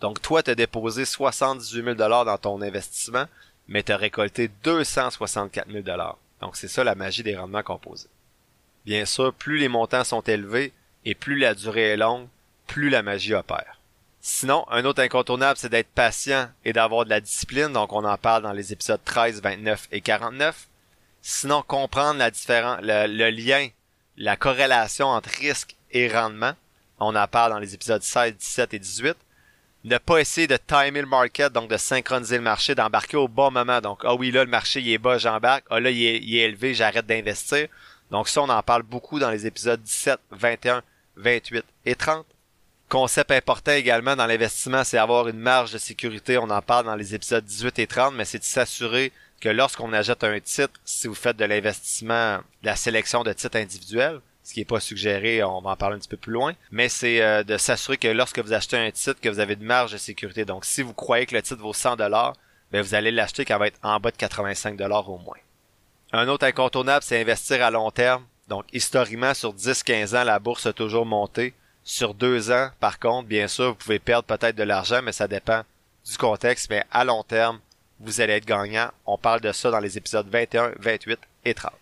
[0.01, 3.25] Donc toi, tu as déposé 78 000 dollars dans ton investissement,
[3.67, 6.17] mais tu as récolté 264 000 dollars.
[6.41, 8.09] Donc c'est ça la magie des rendements composés.
[8.85, 10.73] Bien sûr, plus les montants sont élevés
[11.05, 12.27] et plus la durée est longue,
[12.67, 13.78] plus la magie opère.
[14.21, 17.71] Sinon, un autre incontournable, c'est d'être patient et d'avoir de la discipline.
[17.71, 20.67] Donc on en parle dans les épisodes 13, 29 et 49.
[21.21, 23.67] Sinon, comprendre la différence, le, lien,
[24.17, 26.53] la corrélation entre risque et rendement.
[26.99, 29.17] On en parle dans les épisodes 16, 17 et 18.
[29.85, 33.49] Ne pas essayer de timer le market, donc de synchroniser le marché, d'embarquer au bon
[33.51, 33.79] moment.
[33.79, 35.65] Donc, ah oui, là, le marché, il est bas, j'embarque.
[35.69, 37.67] Ah là, il il est élevé, j'arrête d'investir.
[38.11, 40.83] Donc ça, on en parle beaucoup dans les épisodes 17, 21,
[41.15, 42.25] 28 et 30.
[42.89, 46.39] Concept important également dans l'investissement, c'est avoir une marge de sécurité.
[46.39, 49.93] On en parle dans les épisodes 18 et 30, mais c'est de s'assurer que lorsqu'on
[49.93, 54.55] achète un titre, si vous faites de l'investissement, de la sélection de titres individuels, ce
[54.55, 57.21] qui n'est pas suggéré, on va en parler un petit peu plus loin, mais c'est
[57.21, 59.97] euh, de s'assurer que lorsque vous achetez un titre, que vous avez une marge de
[59.97, 60.43] sécurité.
[60.43, 62.33] Donc si vous croyez que le titre vaut 100 dollars,
[62.71, 65.37] ben vous allez l'acheter quand va être en bas de 85 dollars au moins.
[66.11, 68.23] Un autre incontournable, c'est investir à long terme.
[68.47, 71.53] Donc historiquement, sur 10-15 ans, la bourse a toujours monté.
[71.91, 75.27] Sur deux ans, par contre, bien sûr, vous pouvez perdre peut-être de l'argent, mais ça
[75.27, 75.63] dépend
[76.05, 76.69] du contexte.
[76.69, 77.59] Mais à long terme,
[77.99, 78.91] vous allez être gagnant.
[79.07, 81.73] On parle de ça dans les épisodes 21, 28 et 30.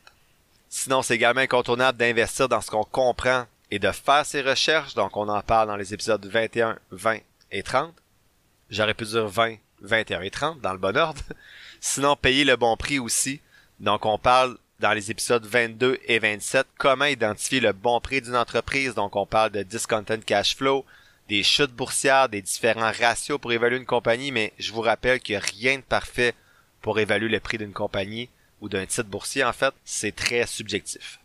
[0.70, 4.94] Sinon, c'est également incontournable d'investir dans ce qu'on comprend et de faire ses recherches.
[4.94, 7.18] Donc, on en parle dans les épisodes 21, 20
[7.52, 7.94] et 30.
[8.70, 11.22] J'aurais pu dire 20, 21 et 30 dans le bon ordre.
[11.82, 13.42] Sinon, payer le bon prix aussi.
[13.82, 18.36] Donc, on parle dans les épisodes 22 et 27 comment identifier le bon prix d'une
[18.36, 18.94] entreprise.
[18.94, 20.86] Donc on parle de discontent cash flow,
[21.30, 25.34] des chutes boursières, des différents ratios pour évaluer une compagnie, mais je vous rappelle qu'il
[25.34, 26.34] n'y a rien de parfait
[26.82, 28.30] pour évaluer le prix d'une compagnie
[28.62, 29.44] ou d'un titre boursier.
[29.44, 31.20] En fait, c'est très subjectif.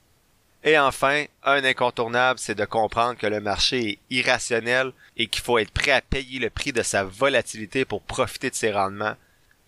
[0.65, 5.59] Et enfin, un incontournable, c'est de comprendre que le marché est irrationnel et qu'il faut
[5.59, 9.17] être prêt à payer le prix de sa volatilité pour profiter de ses rendements.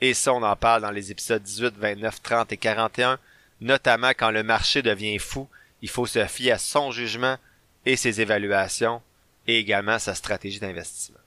[0.01, 3.19] Et ça, on en parle dans les épisodes 18, 29, 30 et 41
[3.65, 5.49] notamment quand le marché devient fou,
[5.81, 7.39] il faut se fier à son jugement
[7.87, 9.01] et ses évaluations
[9.47, 11.19] et également sa stratégie d'investissement.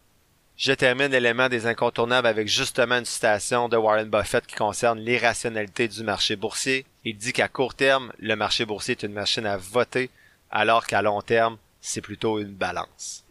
[0.55, 5.88] Je termine l'élément des incontournables avec justement une citation de Warren Buffett qui concerne l'irrationalité
[5.88, 6.85] du marché boursier.
[7.03, 10.09] Il dit qu'à court terme, le marché boursier est une machine à voter,
[10.49, 13.23] alors qu'à long terme, c'est plutôt une balance.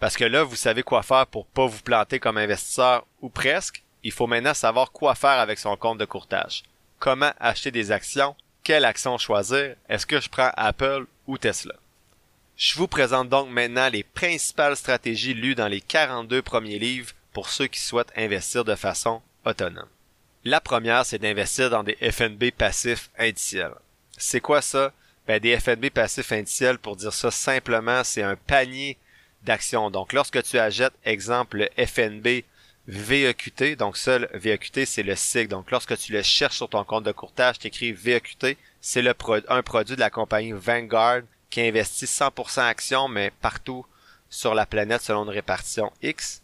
[0.00, 3.82] Parce que là, vous savez quoi faire pour pas vous planter comme investisseur ou presque.
[4.02, 6.62] Il faut maintenant savoir quoi faire avec son compte de courtage
[7.04, 11.74] comment acheter des actions, quelle action choisir, est-ce que je prends Apple ou Tesla?
[12.56, 17.50] Je vous présente donc maintenant les principales stratégies lues dans les 42 premiers livres pour
[17.50, 19.90] ceux qui souhaitent investir de façon autonome.
[20.44, 23.74] La première, c'est d'investir dans des FNB passifs indiciels.
[24.16, 24.90] C'est quoi ça?
[25.26, 28.96] Ben, des FNB passifs indiciels, pour dire ça simplement, c'est un panier
[29.42, 29.90] d'actions.
[29.90, 32.44] Donc, lorsque tu achètes, exemple, le FNB
[32.88, 33.76] VEQT.
[33.76, 35.48] Donc ça, VEQT, c'est le cycle.
[35.48, 38.56] Donc lorsque tu le cherches sur ton compte de courtage, tu écris VEQT.
[38.80, 39.14] C'est le
[39.48, 43.86] un produit de la compagnie Vanguard qui investit 100% actions, mais partout
[44.28, 46.42] sur la planète selon une répartition X.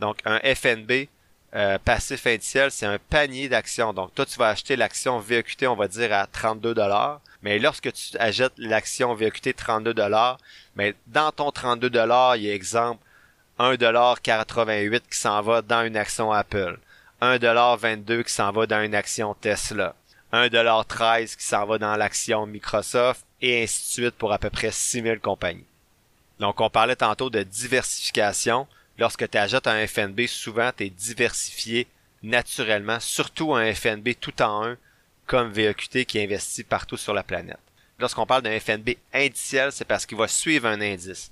[0.00, 1.08] Donc un FNB
[1.54, 3.92] euh, passif indiciel, c'est un panier d'actions.
[3.92, 7.20] Donc toi, tu vas acheter l'action VEQT, on va dire, à 32 dollars.
[7.42, 10.38] Mais lorsque tu achètes l'action VEQT 32 dollars,
[10.76, 13.03] mais dans ton 32 dollars, il y a exemple
[13.58, 16.78] 1,88$ qui s'en va dans une action Apple,
[17.22, 19.94] 1,22$ qui s'en va dans une action Tesla,
[20.32, 24.70] 1,13$ qui s'en va dans l'action Microsoft, et ainsi de suite pour à peu près
[24.70, 25.66] 6000 compagnies.
[26.40, 28.66] Donc on parlait tantôt de diversification.
[28.98, 31.86] Lorsque tu achètes un FNB, souvent tu es diversifié
[32.22, 34.76] naturellement, surtout un FNB tout en un,
[35.26, 37.58] comme VEQT qui investit partout sur la planète.
[37.98, 41.30] Lorsqu'on parle d'un FNB indiciel, c'est parce qu'il va suivre un indice.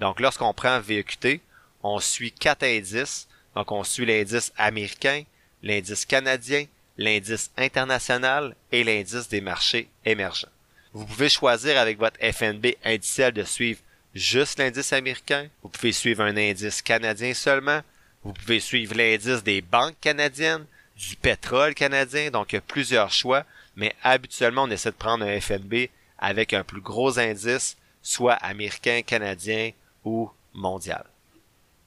[0.00, 1.40] Donc lorsqu'on prend VEQT,
[1.82, 3.28] on suit quatre indices.
[3.54, 5.24] Donc, on suit l'indice américain,
[5.62, 6.66] l'indice canadien,
[6.96, 10.48] l'indice international et l'indice des marchés émergents.
[10.92, 13.80] Vous pouvez choisir avec votre FNB indiciel de suivre
[14.14, 15.48] juste l'indice américain.
[15.62, 17.82] Vous pouvez suivre un indice canadien seulement.
[18.24, 20.66] Vous pouvez suivre l'indice des banques canadiennes,
[20.96, 22.30] du pétrole canadien.
[22.30, 23.44] Donc, il y a plusieurs choix.
[23.76, 29.02] Mais habituellement, on essaie de prendre un FNB avec un plus gros indice, soit américain,
[29.02, 29.70] canadien
[30.04, 31.04] ou mondial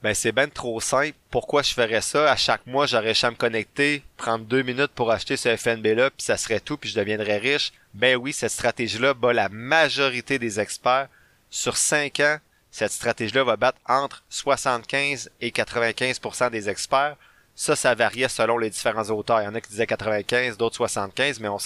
[0.02, 1.16] ben c'est ben trop simple.
[1.30, 2.32] Pourquoi je ferais ça?
[2.32, 6.10] À chaque mois, j'aurais réussi à me connecter, prendre deux minutes pour acheter ce FNB-là,
[6.10, 7.72] puis ça serait tout, puis je deviendrais riche.
[7.94, 11.08] Ben oui, cette stratégie-là bat la majorité des experts.
[11.52, 12.38] Sur cinq ans,
[12.72, 17.18] cette stratégie-là va battre entre 75 et 95% des experts.
[17.54, 19.42] Ça, ça variait selon les différents auteurs.
[19.42, 21.58] Il y en a qui disaient 95, d'autres 75, mais on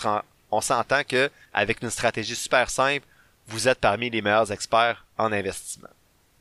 [0.52, 3.06] on s'entend que, avec une stratégie super simple,
[3.48, 5.90] vous êtes parmi les meilleurs experts en investissement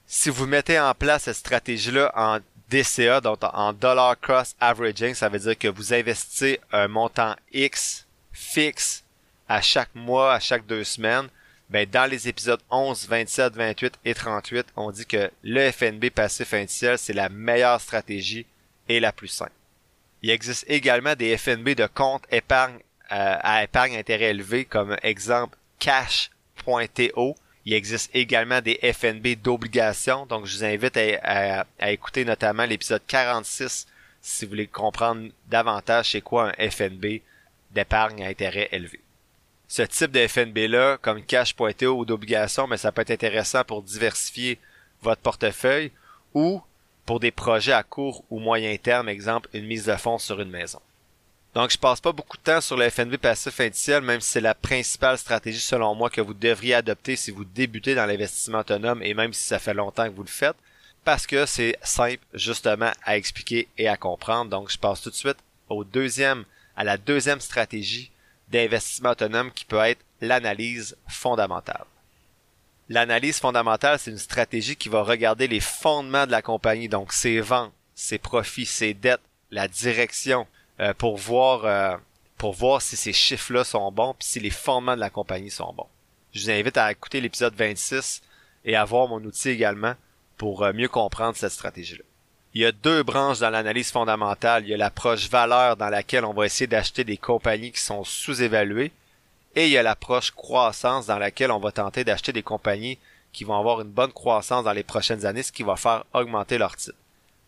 [0.06, 2.38] si vous mettez en place cette stratégie-là en
[2.70, 8.06] DCA, donc en dollar cost averaging, ça veut dire que vous investissez un montant X
[8.32, 9.04] fixe
[9.48, 11.28] à chaque mois, à chaque deux semaines.
[11.70, 16.52] Ben, dans les épisodes 11, 27, 28 et 38, on dit que le FNB passif
[16.52, 18.46] indiciel, c'est la meilleure stratégie
[18.88, 19.52] et la plus simple.
[20.22, 22.78] Il existe également des FNB de compte épargne
[23.08, 27.36] à épargne intérêt élevé comme exemple cash.to.
[27.66, 33.86] Il existe également des FNB d'obligation, donc je vous invite à, écouter notamment l'épisode 46
[34.20, 37.20] si vous voulez comprendre davantage c'est quoi un FNB
[37.70, 39.00] d'épargne à intérêt élevé.
[39.66, 44.58] Ce type de FNB-là, comme cash.to ou d'obligation, mais ça peut être intéressant pour diversifier
[45.02, 45.90] votre portefeuille
[46.34, 46.62] ou
[47.06, 50.50] pour des projets à court ou moyen terme, exemple une mise de fonds sur une
[50.50, 50.80] maison.
[51.54, 54.40] Donc je passe pas beaucoup de temps sur le FNB passif indiciel, même si c'est
[54.40, 59.02] la principale stratégie selon moi que vous devriez adopter si vous débutez dans l'investissement autonome
[59.02, 60.56] et même si ça fait longtemps que vous le faites,
[61.04, 64.50] parce que c'est simple justement à expliquer et à comprendre.
[64.50, 65.36] Donc je passe tout de suite
[65.68, 66.44] au deuxième,
[66.76, 68.10] à la deuxième stratégie
[68.48, 71.84] d'investissement autonome qui peut être l'analyse fondamentale.
[72.88, 77.40] L'analyse fondamentale, c'est une stratégie qui va regarder les fondements de la compagnie, donc ses
[77.40, 80.46] ventes, ses profits, ses dettes, la direction,
[80.80, 81.96] euh, pour voir euh,
[82.38, 85.72] pour voir si ces chiffres-là sont bons, puis si les fondements de la compagnie sont
[85.72, 85.86] bons.
[86.32, 88.22] Je vous invite à écouter l'épisode 26
[88.64, 89.94] et à voir mon outil également
[90.36, 92.04] pour euh, mieux comprendre cette stratégie-là.
[92.54, 94.64] Il y a deux branches dans l'analyse fondamentale.
[94.64, 98.04] Il y a l'approche valeur dans laquelle on va essayer d'acheter des compagnies qui sont
[98.04, 98.92] sous-évaluées
[99.56, 102.98] et il y a l'approche croissance dans laquelle on va tenter d'acheter des compagnies
[103.32, 106.58] qui vont avoir une bonne croissance dans les prochaines années, ce qui va faire augmenter
[106.58, 106.96] leur titre.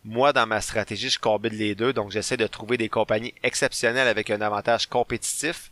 [0.09, 4.07] Moi, dans ma stratégie, je combine les deux, donc j'essaie de trouver des compagnies exceptionnelles
[4.07, 5.69] avec un avantage compétitif,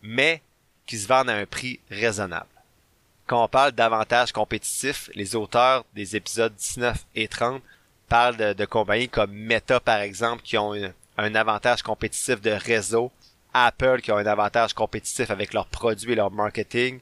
[0.00, 0.42] mais
[0.86, 2.46] qui se vendent à un prix raisonnable.
[3.26, 7.60] Quand on parle d'avantage compétitif, les auteurs des épisodes 19 et 30
[8.08, 10.74] parlent de, compagnies comme Meta, par exemple, qui ont
[11.18, 13.10] un avantage compétitif de réseau,
[13.54, 17.00] Apple qui ont un avantage compétitif avec leurs produits et leur marketing.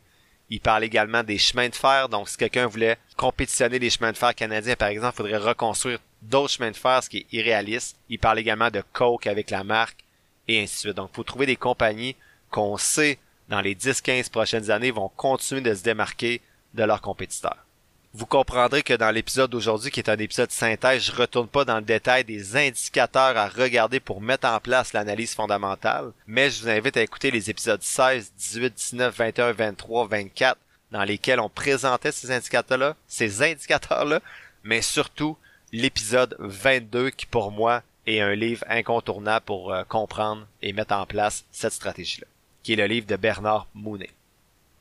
[0.49, 2.09] Ils parlent également des chemins de fer.
[2.09, 5.99] Donc, si quelqu'un voulait compétitionner les chemins de fer canadiens, par exemple, il faudrait reconstruire
[6.23, 7.97] d'autres chemins de fer, ce qui est irréaliste.
[8.09, 10.05] Il parle également de Coke avec la marque
[10.49, 10.97] et ainsi de suite.
[10.97, 12.17] Donc, faut trouver des compagnies
[12.51, 13.19] qu'on sait
[13.49, 16.41] dans les 10-15 prochaines années vont continuer de se démarquer
[16.75, 17.67] de leurs compétiteurs.
[18.15, 21.77] Vous comprendrez que dans l'épisode d'aujourd'hui, qui est un épisode synthèse, je retourne pas dans
[21.77, 26.69] le détail des indicateurs à regarder pour mettre en place l'analyse fondamentale, mais je vous
[26.69, 30.59] invite à écouter les épisodes 16, 18, 19, 21, 23, 24,
[30.91, 34.21] dans lesquels on présentait ces indicateurs-là, ces indicateurs-là,
[34.63, 35.39] mais surtout
[35.73, 41.07] l'épisode 22 qui pour moi est un livre incontournable pour euh, comprendre et mettre en
[41.07, 42.27] place cette stratégie-là,
[42.63, 44.11] qui est le livre de Bernard Mounet.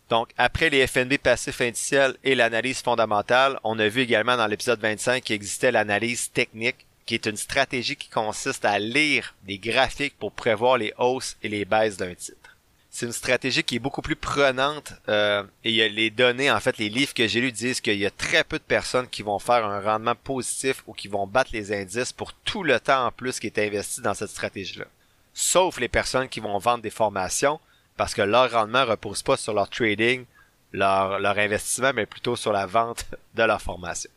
[0.09, 4.81] Donc, après les FNB passifs indiciels et l'analyse fondamentale, on a vu également dans l'épisode
[4.81, 10.17] 25 qu'il existait l'analyse technique, qui est une stratégie qui consiste à lire des graphiques
[10.19, 12.50] pour prévoir les hausses et les baisses d'un titre.
[12.93, 16.89] C'est une stratégie qui est beaucoup plus prenante euh, et les données, en fait, les
[16.89, 19.65] livres que j'ai lus disent qu'il y a très peu de personnes qui vont faire
[19.65, 23.39] un rendement positif ou qui vont battre les indices pour tout le temps en plus
[23.39, 24.85] qui est investi dans cette stratégie-là.
[25.33, 27.61] Sauf les personnes qui vont vendre des formations
[27.95, 30.25] parce que leur rendement repose pas sur leur trading,
[30.73, 34.09] leur investissement, mais plutôt sur la vente de leur formation.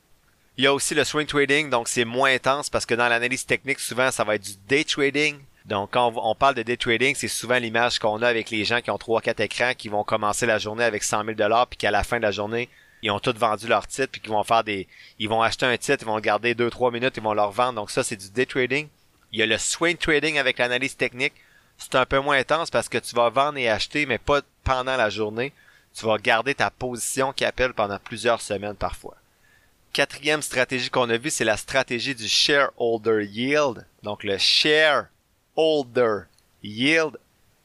[0.57, 3.45] Il y a aussi le swing trading, donc c'est moins intense parce que dans l'analyse
[3.45, 5.39] technique, souvent, ça va être du day trading.
[5.64, 8.80] Donc, quand on parle de day trading, c'est souvent l'image qu'on a avec les gens
[8.80, 11.78] qui ont trois, quatre écrans, qui vont commencer la journée avec 100 000 dollars, puis
[11.78, 12.68] qu'à la fin de la journée,
[13.02, 14.86] ils ont tous vendu leur titre, puis qu'ils vont faire des,
[15.18, 17.42] ils vont acheter un titre, ils vont le garder deux, trois minutes, ils vont le
[17.42, 17.74] revendre.
[17.74, 18.88] Donc ça, c'est du day trading.
[19.32, 21.34] Il y a le swing trading avec l'analyse technique
[21.78, 24.96] c'est un peu moins intense parce que tu vas vendre et acheter, mais pas pendant
[24.96, 25.52] la journée.
[25.94, 29.16] Tu vas garder ta position qui appelle pendant plusieurs semaines parfois.
[29.92, 33.86] Quatrième stratégie qu'on a vue, c'est la stratégie du shareholder yield.
[34.02, 34.38] Donc le
[35.55, 36.28] shareholder
[36.62, 37.18] yield,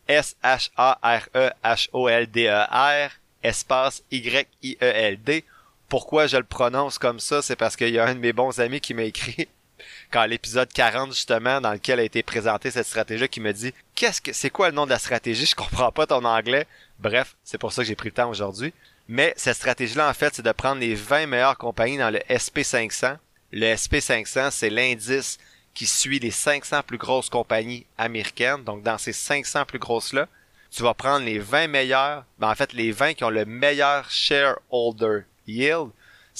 [0.07, 3.09] S-H-A-R-E-H-O-L-D-E-R, e
[3.43, 5.43] espace Y-I-E-L-D.
[5.87, 7.41] Pourquoi je le prononce comme ça?
[7.41, 9.47] C'est parce qu'il y a un de mes bons amis qui m'a écrit
[10.11, 14.21] quand l'épisode 40 justement dans lequel a été présentée cette stratégie qui me dit qu'est-ce
[14.21, 15.45] que c'est quoi le nom de la stratégie?
[15.45, 16.67] Je comprends pas ton anglais
[16.99, 18.73] bref c'est pour ça que j'ai pris le temps aujourd'hui.
[19.07, 22.19] Mais cette stratégie là en fait c'est de prendre les 20 meilleures compagnies dans le
[22.29, 23.17] SP500
[23.51, 25.37] le SP500 c'est l'indice
[25.73, 30.27] qui suit les 500 plus grosses compagnies américaines donc dans ces 500 plus grosses là
[30.71, 34.09] tu vas prendre les 20 meilleurs ben en fait les 20 qui ont le meilleur
[34.09, 35.89] shareholder yield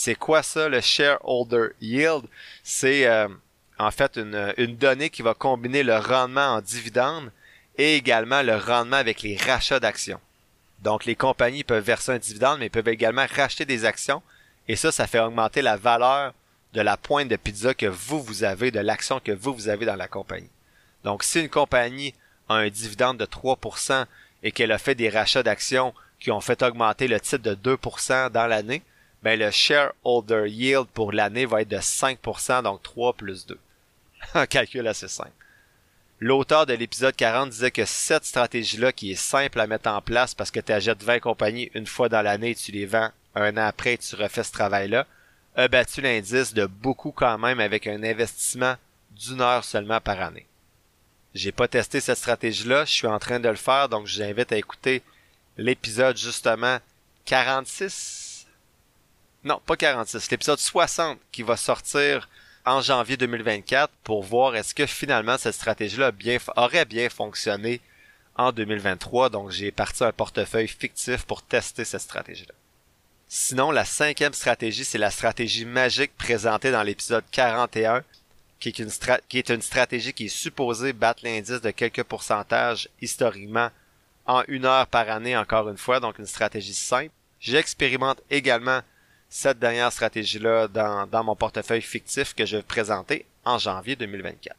[0.01, 2.23] c'est quoi ça, le shareholder yield?
[2.63, 3.27] C'est euh,
[3.77, 7.33] en fait une, une donnée qui va combiner le rendement en dividende
[7.77, 10.21] et également le rendement avec les rachats d'actions.
[10.83, 14.23] Donc les compagnies peuvent verser un dividende, mais peuvent également racheter des actions.
[14.69, 16.33] Et ça, ça fait augmenter la valeur
[16.73, 19.85] de la pointe de pizza que vous, vous avez, de l'action que vous, vous avez
[19.85, 20.49] dans la compagnie.
[21.03, 22.13] Donc si une compagnie
[22.47, 24.05] a un dividende de 3%
[24.43, 28.29] et qu'elle a fait des rachats d'actions qui ont fait augmenter le titre de 2%
[28.29, 28.83] dans l'année,
[29.23, 33.57] ben le shareholder yield pour l'année va être de 5%, donc 3 plus 2.
[34.33, 35.31] Un calcul assez simple.
[36.21, 40.35] L'auteur de l'épisode 40 disait que cette stratégie-là, qui est simple à mettre en place
[40.35, 43.65] parce que tu achètes 20 compagnies une fois dans l'année tu les vends un an
[43.67, 45.05] après et tu refais ce travail-là,
[45.59, 48.75] a battu l'indice de beaucoup quand même avec un investissement
[49.11, 50.47] d'une heure seulement par année.
[51.35, 54.29] J'ai pas testé cette stratégie-là, je suis en train de le faire, donc je vous
[54.29, 55.03] invite à écouter
[55.57, 56.79] l'épisode justement
[57.25, 58.47] 46.
[59.43, 62.29] Non, pas 46, l'épisode 60 qui va sortir
[62.65, 66.11] en janvier 2024 pour voir est-ce que finalement cette stratégie-là
[66.55, 67.81] aurait bien fonctionné
[68.35, 69.29] en 2023.
[69.29, 72.53] Donc j'ai parti un portefeuille fictif pour tester cette stratégie-là.
[73.31, 78.03] Sinon, la cinquième stratégie, c'est la stratégie magique présentée dans l'épisode 41,
[78.59, 78.79] qui est,
[79.49, 83.69] une stratégie qui est supposée battre l'indice de quelques pourcentages historiquement
[84.25, 87.11] en une heure par année, encore une fois, donc une stratégie simple.
[87.39, 88.81] J'expérimente également
[89.29, 94.57] cette dernière stratégie-là dans, dans mon portefeuille fictif que je vais présenter en janvier 2024.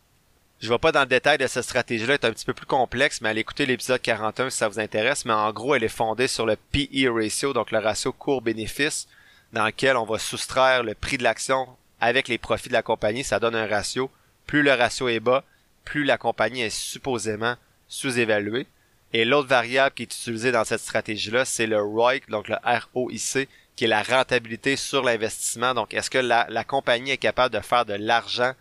[0.60, 2.66] Je vais pas dans le détail de cette stratégie-là, elle est un petit peu plus
[2.66, 5.88] complexe, mais allez écouter l'épisode 41 si ça vous intéresse, mais en gros, elle est
[5.88, 9.08] fondée sur le PE ratio, donc le ratio court-bénéfice,
[9.54, 11.66] dans lequel on va soustraire le prix de l'action
[11.98, 14.10] avec les profits de la compagnie, ça donne un ratio.
[14.46, 15.44] Plus le ratio est bas,
[15.84, 17.56] plus la compagnie est supposément
[17.88, 18.66] sous-évaluée.
[19.12, 22.56] Et l'autre variable qui est utilisée dans cette stratégie-là, c'est le ROIC, donc le
[22.94, 25.74] ROIC, qui est la rentabilité sur l'investissement.
[25.74, 28.52] Donc, est-ce que la, compagnie est capable de faire de l'argent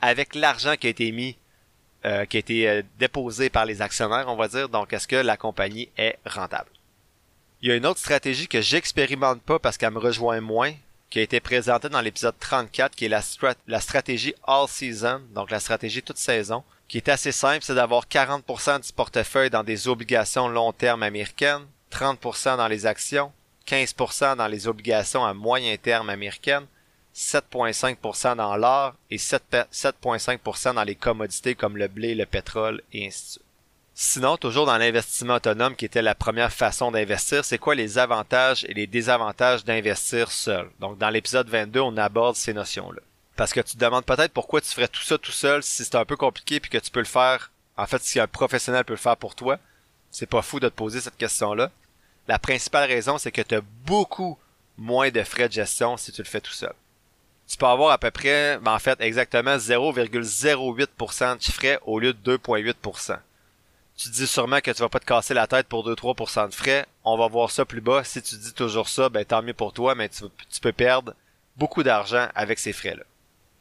[0.00, 1.36] avec l'argent qui a été mis,
[2.04, 4.68] euh, qui a été euh, déposé par les actionnaires, on va dire.
[4.68, 6.70] Donc, est-ce que la compagnie est rentable?
[7.60, 10.72] Il y a une autre stratégie que j'expérimente pas parce qu'elle me rejoint moins,
[11.10, 13.22] qui a été présentée dans l'épisode 34, qui est la,
[13.68, 18.06] la stratégie all season, donc la stratégie toute saison, qui est assez simple, c'est d'avoir
[18.06, 23.30] 40% du portefeuille dans des obligations long terme américaines, 30% dans les actions,
[23.68, 26.66] 15% dans les obligations à moyen terme américaines,
[27.14, 33.22] 7,5% dans l'or et 7,5% dans les commodités comme le blé, le pétrole et ainsi
[33.22, 33.42] de suite.
[33.94, 38.64] Sinon, toujours dans l'investissement autonome qui était la première façon d'investir, c'est quoi les avantages
[38.64, 40.70] et les désavantages d'investir seul?
[40.80, 43.02] Donc dans l'épisode 22, on aborde ces notions-là.
[43.36, 45.94] Parce que tu te demandes peut-être pourquoi tu ferais tout ça tout seul si c'est
[45.94, 48.94] un peu compliqué puis que tu peux le faire, en fait si un professionnel peut
[48.94, 49.58] le faire pour toi.
[50.10, 51.70] C'est pas fou de te poser cette question-là.
[52.28, 54.38] La principale raison, c'est que tu as beaucoup
[54.78, 56.72] moins de frais de gestion si tu le fais tout seul.
[57.48, 62.12] Tu peux avoir à peu près, ben en fait, exactement 0,08% de frais au lieu
[62.12, 63.18] de 2,8%.
[63.96, 66.86] Tu dis sûrement que tu vas pas te casser la tête pour 2-3% de frais.
[67.04, 68.04] On va voir ça plus bas.
[68.04, 70.24] Si tu dis toujours ça, ben tant mieux pour toi, mais tu,
[70.60, 71.14] peux perdre
[71.56, 73.04] beaucoup d'argent avec ces frais-là.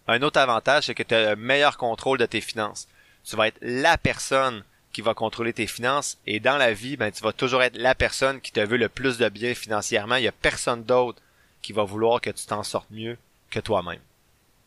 [0.08, 2.88] Un autre avantage, c'est que tu as un meilleur contrôle de tes finances.
[3.24, 4.64] Tu vas être la personne
[4.94, 6.18] qui va contrôler tes finances.
[6.28, 8.90] Et dans la vie, ben, tu vas toujours être la personne qui te veut le
[8.90, 10.16] plus de bien financièrement.
[10.16, 11.22] Il n'y a personne d'autre
[11.62, 13.18] qui va vouloir que tu t'en sortes mieux
[13.52, 14.00] que toi-même.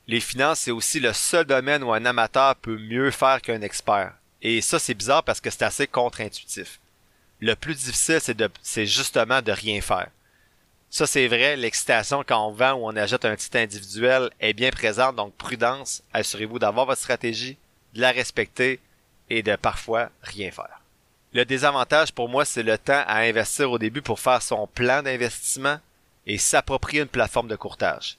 [0.07, 4.13] Les finances, c'est aussi le seul domaine où un amateur peut mieux faire qu'un expert.
[4.43, 6.79] Et ça, c'est bizarre parce que c'est assez contre-intuitif.
[7.41, 8.21] Le plus difficile,
[8.63, 10.09] c'est justement de rien faire.
[10.91, 14.71] Ça, c'est vrai, l'excitation quand on vend ou on achète un titre individuel est bien
[14.71, 17.57] présente, donc prudence, assurez-vous d'avoir votre stratégie,
[17.95, 18.79] de la respecter,
[19.31, 20.81] et de parfois rien faire.
[21.33, 25.03] Le désavantage pour moi, c'est le temps à investir au début pour faire son plan
[25.03, 25.81] d'investissement
[26.27, 28.19] et s'approprier une plateforme de courtage.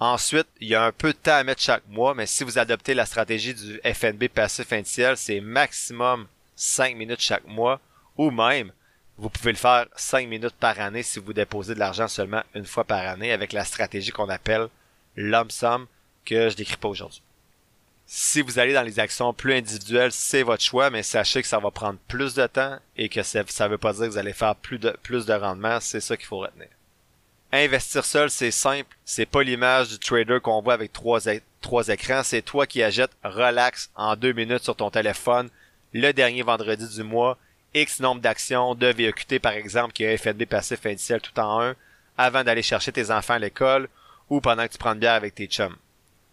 [0.00, 2.58] Ensuite, il y a un peu de temps à mettre chaque mois, mais si vous
[2.58, 6.26] adoptez la stratégie du FNB passif indiciel, c'est maximum
[6.56, 7.80] 5 minutes chaque mois,
[8.16, 8.72] ou même,
[9.18, 12.66] vous pouvez le faire 5 minutes par année si vous déposez de l'argent seulement une
[12.66, 14.68] fois par année avec la stratégie qu'on appelle
[15.16, 15.86] lump sum
[16.24, 17.22] que je décris pas aujourd'hui.
[18.06, 21.58] Si vous allez dans les actions plus individuelles, c'est votre choix, mais sachez que ça
[21.58, 24.34] va prendre plus de temps et que ça ne veut pas dire que vous allez
[24.34, 25.80] faire plus de, plus de rendement.
[25.80, 26.68] C'est ça qu'il faut retenir.
[27.52, 28.96] Investir seul, c'est simple.
[29.04, 31.20] C'est pas l'image du trader qu'on voit avec trois,
[31.88, 32.22] écrans.
[32.24, 35.50] C'est toi qui achètes relax en deux minutes sur ton téléphone
[35.92, 37.38] le dernier vendredi du mois.
[37.72, 41.74] X nombre d'actions de VEQT, par exemple, qui a FNB passif indiciel tout en un,
[42.16, 43.88] avant d'aller chercher tes enfants à l'école
[44.30, 45.76] ou pendant que tu prends une bière avec tes chums.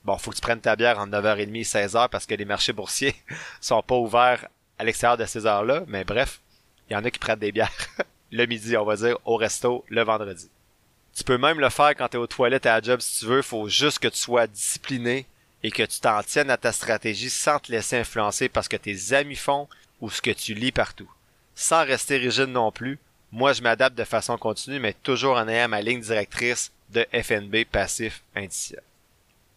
[0.04, 3.16] Bon, faut que tu prennes ta bière en 9h30, 16h parce que les marchés boursiers
[3.62, 4.48] sont pas ouverts
[4.80, 6.42] à l'extérieur de ces heures-là, mais bref,
[6.90, 7.72] il y en a qui prennent des bières
[8.32, 10.50] le midi, on va dire, au resto le vendredi.
[11.16, 13.26] Tu peux même le faire quand tu es aux toilettes à la job si tu
[13.26, 15.26] veux, faut juste que tu sois discipliné
[15.64, 19.14] et que tu t'en tiennes à ta stratégie sans te laisser influencer parce que tes
[19.14, 19.68] amis font
[20.00, 21.10] ou ce que tu lis partout.
[21.54, 22.98] Sans rester rigide non plus,
[23.32, 27.66] moi je m'adapte de façon continue mais toujours en ayant ma ligne directrice de FNB
[27.72, 28.82] passif indiciel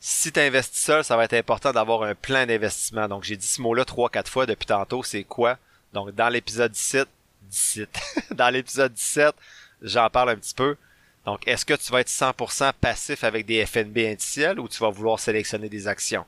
[0.06, 3.08] si tu investis seul, ça va être important d'avoir un plan d'investissement.
[3.08, 5.02] Donc, j'ai dit ce mot-là trois, quatre fois depuis tantôt.
[5.02, 5.56] C'est quoi?
[5.94, 7.08] Donc, dans l'épisode 17,
[7.44, 8.00] 17,
[8.32, 9.34] dans l'épisode 17,
[9.80, 10.76] j'en parle un petit peu.
[11.24, 14.90] Donc, est-ce que tu vas être 100% passif avec des FNB indiciels ou tu vas
[14.90, 16.26] vouloir sélectionner des actions?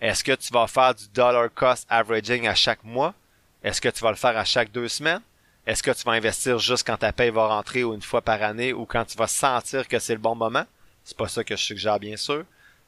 [0.00, 3.14] Est-ce que tu vas faire du dollar cost averaging à chaque mois?
[3.62, 5.22] Est-ce que tu vas le faire à chaque deux semaines?
[5.66, 8.42] Est-ce que tu vas investir juste quand ta paye va rentrer ou une fois par
[8.42, 10.66] année ou quand tu vas sentir que c'est le bon moment?
[11.04, 12.44] C'est pas ça que je suggère, bien sûr.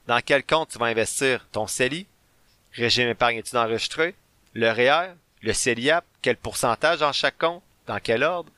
[0.07, 1.47] Dans quel compte tu vas investir?
[1.51, 2.07] Ton CELI?
[2.75, 4.15] Régime épargne études enregistré?
[4.53, 5.15] Le REER?
[5.43, 6.05] Le CELIAP?
[6.21, 7.63] Quel pourcentage dans chaque compte?
[7.87, 8.51] Dans quel ordre?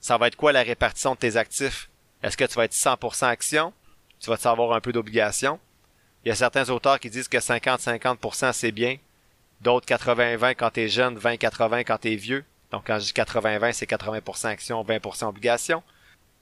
[0.00, 1.88] Ça va être quoi la répartition de tes actifs?
[2.24, 3.74] Est-ce que tu vas être 100% action?
[4.18, 5.60] Tu vas te savoir un peu d'obligation?
[6.24, 8.96] Il y a certains auteurs qui disent que 50-50% c'est bien.
[9.60, 12.42] D'autres 80-20 quand t'es jeune, 20-80 quand t'es vieux.
[12.70, 15.82] Donc quand je dis 80-20, c'est 80% action, 20% obligation.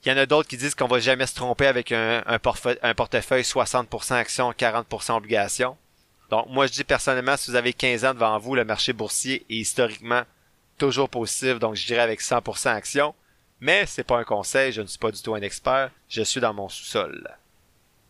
[0.05, 2.39] Il y en a d'autres qui disent qu'on va jamais se tromper avec un, un,
[2.83, 5.77] un portefeuille 60% action, 40% obligation.
[6.31, 9.45] Donc moi je dis personnellement, si vous avez 15 ans devant vous, le marché boursier
[9.51, 10.23] est historiquement
[10.79, 13.17] toujours positif, donc je dirais avec 100% action.
[13.63, 16.41] Mais c'est pas un conseil, je ne suis pas du tout un expert, je suis
[16.41, 17.31] dans mon sous-sol.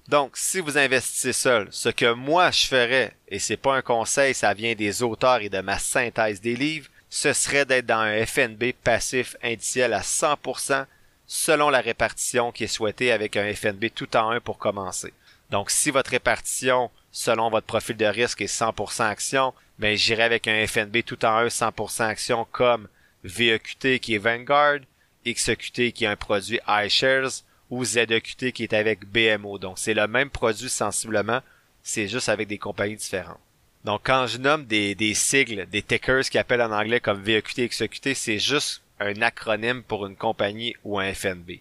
[0.09, 4.33] Donc, si vous investissez seul, ce que moi je ferais, et c'est pas un conseil,
[4.33, 8.25] ça vient des auteurs et de ma synthèse des livres, ce serait d'être dans un
[8.25, 10.87] FNB passif indiciel à 100%
[11.27, 15.13] selon la répartition qui est souhaitée avec un FNB tout en un pour commencer.
[15.51, 20.49] Donc, si votre répartition selon votre profil de risque est 100% action, ben j'irai avec
[20.49, 22.89] un FNB tout en un 100% action comme
[23.25, 24.79] VEQT qui est Vanguard,
[25.27, 29.59] XEQT qui est un produit iShares ou ZEQT qui est avec BMO.
[29.59, 31.41] Donc c'est le même produit sensiblement,
[31.83, 33.41] c'est juste avec des compagnies différentes.
[33.85, 37.69] Donc quand je nomme des, des sigles, des tickers qui appellent en anglais comme VEQT,
[37.69, 41.59] XEQT, c'est juste un acronyme pour une compagnie ou un FNB.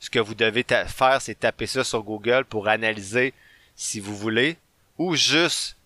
[0.00, 3.34] Ce que vous devez faire, c'est taper ça sur Google pour analyser
[3.74, 4.56] si vous voulez,
[4.96, 5.76] ou juste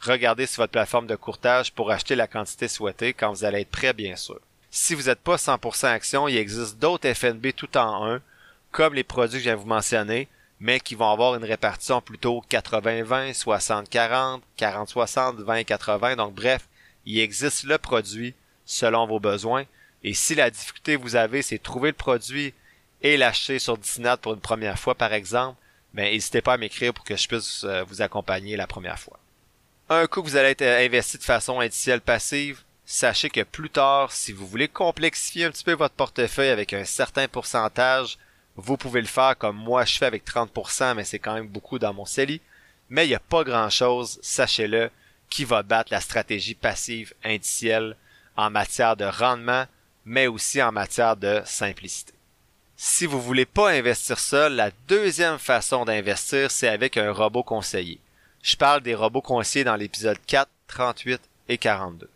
[0.00, 3.70] regarder sur votre plateforme de courtage pour acheter la quantité souhaitée quand vous allez être
[3.70, 4.40] prêt, bien sûr.
[4.70, 8.20] Si vous n'êtes pas 100% action, il existe d'autres FNB tout en un,
[8.70, 10.28] comme les produits que je viens de vous mentionner,
[10.60, 16.16] mais qui vont avoir une répartition plutôt 80-20, 60-40, 40-60, 20-80.
[16.16, 16.68] Donc bref,
[17.04, 19.64] il existe le produit selon vos besoins.
[20.04, 22.54] Et si la difficulté vous avez, c'est trouver le produit
[23.02, 25.56] et l'acheter sur Disney pour une première fois, par exemple,
[25.94, 29.18] ben, n'hésitez pas à m'écrire pour que je puisse euh, vous accompagner la première fois.
[29.88, 33.70] Un coup que vous allez être euh, investi de façon indicielle passive, sachez que plus
[33.70, 38.18] tard, si vous voulez complexifier un petit peu votre portefeuille avec un certain pourcentage,
[38.56, 41.78] vous pouvez le faire comme moi je fais avec 30%, mais c'est quand même beaucoup
[41.78, 42.40] dans mon CELI.
[42.88, 44.90] Mais il n'y a pas grand chose, sachez-le,
[45.28, 47.96] qui va battre la stratégie passive indicielle
[48.36, 49.66] en matière de rendement,
[50.04, 52.12] mais aussi en matière de simplicité.
[52.76, 58.00] Si vous voulez pas investir seul, la deuxième façon d'investir, c'est avec un robot conseiller.
[58.42, 62.10] Je parle des robots conseillers dans l'épisode 4, 38 et 42.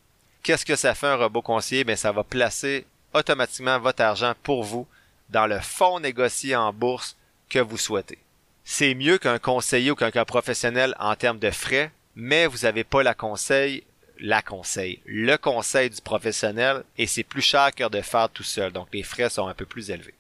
[0.45, 1.85] Qu'est-ce que ça fait un robot conseiller?
[1.85, 2.85] Ben, ça va placer
[3.15, 4.87] automatiquement votre argent pour vous
[5.31, 7.17] dans le fonds négocié en bourse
[7.49, 8.19] que vous souhaitez.
[8.63, 13.03] C'est mieux qu'un conseiller ou qu'un professionnel en termes de frais, mais vous n'avez pas
[13.03, 13.85] la conseil,
[14.21, 18.71] la conseil, le conseil du professionnel et c'est plus cher que de faire tout seul,
[18.71, 20.15] donc les frais sont un peu plus élevés.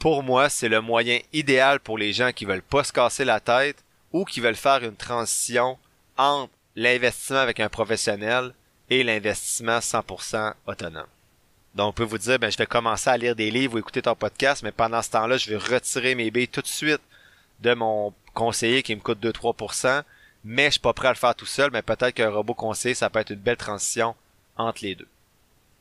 [0.00, 3.38] Pour moi, c'est le moyen idéal pour les gens qui veulent pas se casser la
[3.38, 5.78] tête ou qui veulent faire une transition
[6.16, 8.52] entre l'investissement avec un professionnel
[8.92, 11.06] et l'investissement 100% autonome.
[11.74, 14.02] Donc, on peut vous dire, ben, je vais commencer à lire des livres ou écouter
[14.02, 17.00] ton podcast, mais pendant ce temps-là, je vais retirer mes billes tout de suite
[17.60, 20.02] de mon conseiller qui me coûte 2-3%,
[20.44, 22.94] mais je suis pas prêt à le faire tout seul, mais peut-être qu'un robot conseiller,
[22.94, 24.14] ça peut être une belle transition
[24.56, 25.08] entre les deux.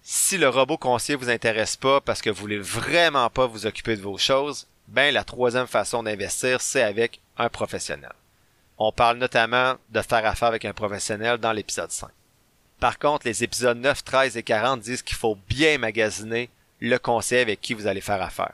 [0.03, 3.97] Si le robot conseiller vous intéresse pas parce que vous voulez vraiment pas vous occuper
[3.97, 8.13] de vos choses, ben, la troisième façon d'investir, c'est avec un professionnel.
[8.77, 12.09] On parle notamment de faire affaire avec un professionnel dans l'épisode 5.
[12.81, 17.43] Par contre, les épisodes 9, 13 et 40 disent qu'il faut bien magasiner le conseiller
[17.43, 18.53] avec qui vous allez faire affaire.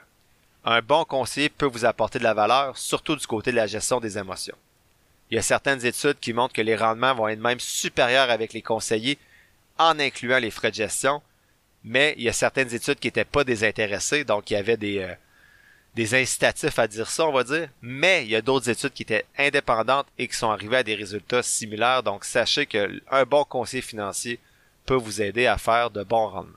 [0.66, 4.00] Un bon conseiller peut vous apporter de la valeur, surtout du côté de la gestion
[4.00, 4.56] des émotions.
[5.30, 8.52] Il y a certaines études qui montrent que les rendements vont être même supérieurs avec
[8.52, 9.16] les conseillers
[9.78, 11.22] en incluant les frais de gestion,
[11.82, 14.98] mais il y a certaines études qui n'étaient pas désintéressées, donc il y avait des,
[14.98, 15.14] euh,
[15.94, 19.02] des incitatifs à dire ça, on va dire, mais il y a d'autres études qui
[19.02, 22.02] étaient indépendantes et qui sont arrivées à des résultats similaires.
[22.02, 24.38] Donc sachez que un bon conseiller financier
[24.86, 26.52] peut vous aider à faire de bons rendements.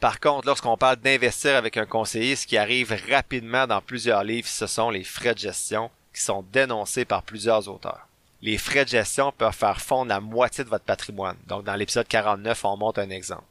[0.00, 4.46] Par contre, lorsqu'on parle d'investir avec un conseiller, ce qui arrive rapidement dans plusieurs livres,
[4.46, 8.06] ce sont les frais de gestion qui sont dénoncés par plusieurs auteurs.
[8.40, 11.36] Les frais de gestion peuvent faire fondre la moitié de votre patrimoine.
[11.48, 13.42] Donc, dans l'épisode 49, on montre un exemple.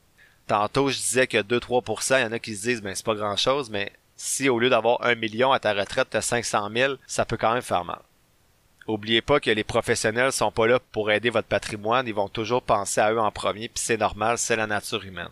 [0.48, 3.16] Tantôt, je disais que 2-3%, il y en a qui se disent, ben, c'est pas
[3.16, 6.94] grand chose, mais si au lieu d'avoir un million à ta retraite, t'as 500 000,
[7.08, 8.02] ça peut quand même faire mal.
[8.88, 12.62] Oubliez pas que les professionnels sont pas là pour aider votre patrimoine, ils vont toujours
[12.62, 15.30] penser à eux en premier, puis c'est normal, c'est la nature humaine.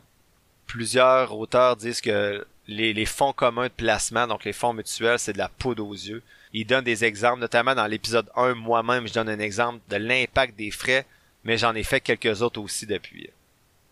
[0.67, 5.33] Plusieurs auteurs disent que les, les, fonds communs de placement, donc les fonds mutuels, c'est
[5.33, 6.23] de la poudre aux yeux.
[6.53, 10.55] Ils donnent des exemples, notamment dans l'épisode 1, moi-même, je donne un exemple de l'impact
[10.55, 11.05] des frais
[11.45, 13.29] mais j'en ai fait quelques autres aussi depuis.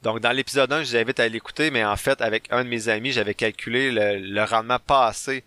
[0.04, 2.70] Donc dans l'épisode 1, je vous invite à l'écouter, mais en fait, avec un de
[2.70, 5.46] mes amis, j'avais calculé le, rendement passé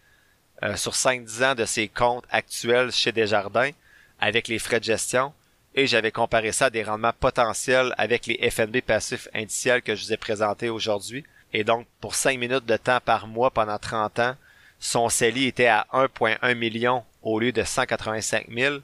[0.63, 3.73] euh, sur 5-10 ans de ses comptes actuels chez Desjardins
[4.19, 5.35] avec les frais de gestion
[5.75, 10.07] et j'avais comparé ça à des rendements potentiels avec les FNB passifs indiciels que je
[10.07, 11.23] vous ai présentés aujourd'hui.
[11.53, 14.37] Et donc, pour 5 minutes de temps par mois pendant 30 ans,
[14.81, 18.77] son CELI était à 1,1 million au lieu de 185 000.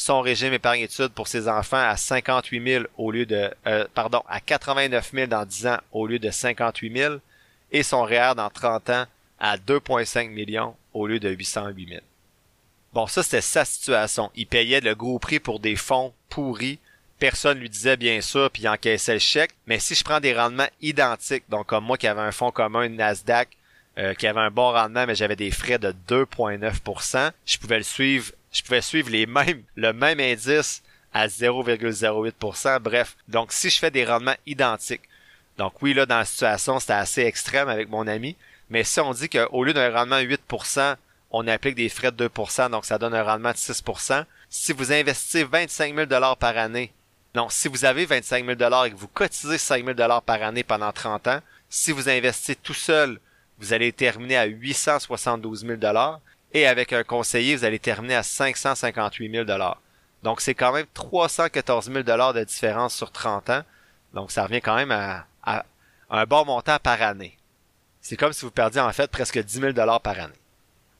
[0.00, 4.38] Son régime épargne-études pour ses enfants à 58 000 au lieu de, euh, pardon, à
[4.38, 7.14] 89 000 dans 10 ans au lieu de 58 000.
[7.72, 9.06] Et son REER dans 30 ans
[9.40, 12.00] à 2,5 millions au lieu de 808 000.
[12.92, 14.30] Bon, ça c'était sa situation.
[14.36, 16.78] Il payait le gros prix pour des fonds pourris.
[17.18, 19.50] Personne lui disait bien ça, puis il encaissait le chèque.
[19.66, 22.82] Mais si je prends des rendements identiques, donc comme moi qui avais un fonds commun,
[22.82, 23.48] une Nasdaq,
[23.98, 27.82] euh, qui avait un bon rendement, mais j'avais des frais de 2,9%, je pouvais le
[27.82, 30.82] suivre, je pouvais suivre les mêmes, le même indice
[31.12, 32.80] à 0,08%.
[32.80, 35.08] Bref, donc si je fais des rendements identiques,
[35.56, 38.36] donc oui, là, dans la situation, c'était assez extrême avec mon ami,
[38.70, 40.96] mais si on dit qu'au lieu d'un rendement 8%,
[41.30, 44.24] on applique des frais de 2%, donc ça donne un rendement de 6%.
[44.48, 46.92] Si vous investissez 25 000 par année,
[47.34, 50.92] non, si vous avez 25 000 et que vous cotisez 5 000 par année pendant
[50.92, 53.20] 30 ans, si vous investissez tout seul,
[53.58, 55.78] vous allez terminer à 872 000
[56.52, 59.44] et avec un conseiller, vous allez terminer à 558 000
[60.22, 63.62] Donc c'est quand même 314 000 de différence sur 30 ans.
[64.14, 65.26] Donc ça revient quand même à,
[66.10, 67.36] un bon montant par année.
[68.00, 70.32] C'est comme si vous perdiez en fait presque 10 000 par année.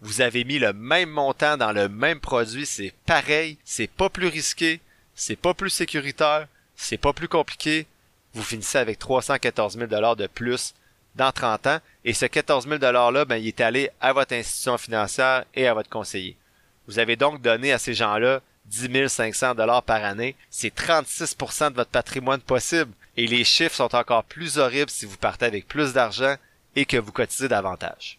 [0.00, 4.28] Vous avez mis le même montant dans le même produit, c'est pareil, c'est pas plus
[4.28, 4.80] risqué,
[5.14, 6.46] c'est pas plus sécuritaire,
[6.76, 7.86] c'est pas plus compliqué,
[8.34, 10.74] vous finissez avec 314 000 dollars de plus
[11.16, 11.78] dans 30 ans,
[12.08, 15.74] et ce 14 000 dollars-là, ben, il est allé à votre institution financière et à
[15.74, 16.38] votre conseiller.
[16.86, 20.34] Vous avez donc donné à ces gens-là 10 500 dollars par année.
[20.48, 22.92] C'est 36% de votre patrimoine possible.
[23.18, 26.36] Et les chiffres sont encore plus horribles si vous partez avec plus d'argent
[26.76, 28.18] et que vous cotisez davantage.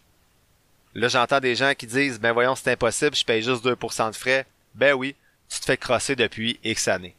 [0.94, 4.16] Là, j'entends des gens qui disent, ben voyons, c'est impossible, je paye juste 2% de
[4.16, 4.46] frais.
[4.76, 5.16] Ben oui,
[5.48, 7.16] tu te fais crosser depuis X années.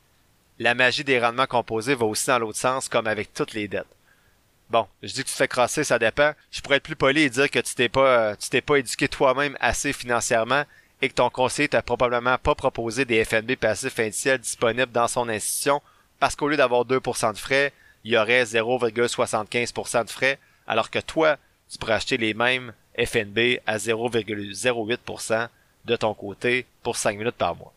[0.57, 3.87] La magie des rendements composés va aussi dans l'autre sens, comme avec toutes les dettes.
[4.71, 6.31] Bon, je dis que tu te fais crosser, ça dépend.
[6.49, 9.09] Je pourrais être plus poli et dire que tu t'es pas, tu t'es pas éduqué
[9.09, 10.63] toi-même assez financièrement
[11.01, 15.27] et que ton conseiller t'a probablement pas proposé des FNB passifs indiciels disponibles dans son
[15.27, 15.81] institution
[16.21, 17.73] parce qu'au lieu d'avoir 2% de frais,
[18.05, 21.35] il y aurait 0,75% de frais, alors que toi,
[21.69, 25.49] tu pourrais acheter les mêmes FNB à 0,08%
[25.83, 27.73] de ton côté pour 5 minutes par mois.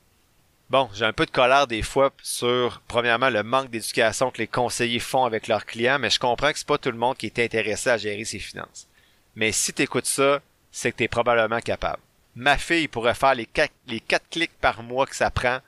[0.71, 4.47] Bon, j'ai un peu de colère des fois sur, premièrement, le manque d'éducation que les
[4.47, 7.27] conseillers font avec leurs clients, mais je comprends que c'est pas tout le monde qui
[7.27, 8.89] est intéressé à gérer ses finances.
[9.37, 10.41] Mais si t'écoutes ça,
[10.73, 12.03] c'est que t'es probablement capable.
[12.35, 15.59] Ma fille pourrait faire les 4, les quatre clics par mois que ça prend,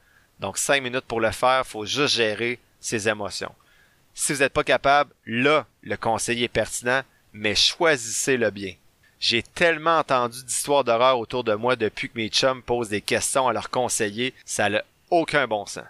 [0.40, 3.54] donc 5 minutes pour le faire, faut juste gérer ses émotions.
[4.14, 8.74] Si vous n'êtes pas capable, là, le conseiller est pertinent, mais choisissez-le bien.
[9.18, 13.48] J'ai tellement entendu d'histoires d'horreur autour de moi depuis que mes chums posent des questions
[13.48, 15.84] à leurs conseillers, ça n'a aucun bon sens.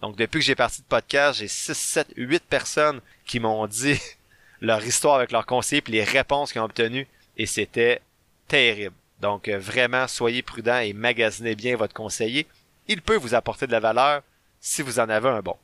[0.00, 4.00] Donc depuis que j'ai parti de podcast, j'ai 6, 7, 8 personnes qui m'ont dit
[4.60, 7.06] leur histoire avec leurs conseillers et les réponses qu'ils ont obtenues
[7.36, 8.02] et c'était
[8.48, 8.96] terrible.
[9.20, 12.46] Donc euh, vraiment, soyez prudent et magasinez bien votre conseiller.
[12.88, 14.22] Il peut vous apporter de la valeur
[14.60, 15.56] si vous en avez un bon.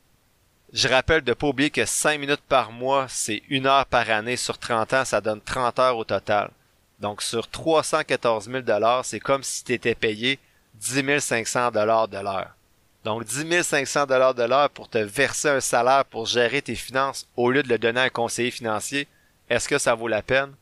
[0.71, 4.37] Je rappelle de pas oublier que 5 minutes par mois, c'est une heure par année
[4.37, 6.51] sur 30 ans, ça donne 30 heures au total.
[6.99, 8.63] Donc sur 314 000
[9.03, 10.39] c'est comme si tu étais payé
[10.75, 12.55] 10 500 de l'heure.
[13.03, 17.51] Donc 10 500 de l'heure pour te verser un salaire pour gérer tes finances au
[17.51, 19.07] lieu de le donner à un conseiller financier,
[19.49, 20.53] est-ce que ça vaut la peine?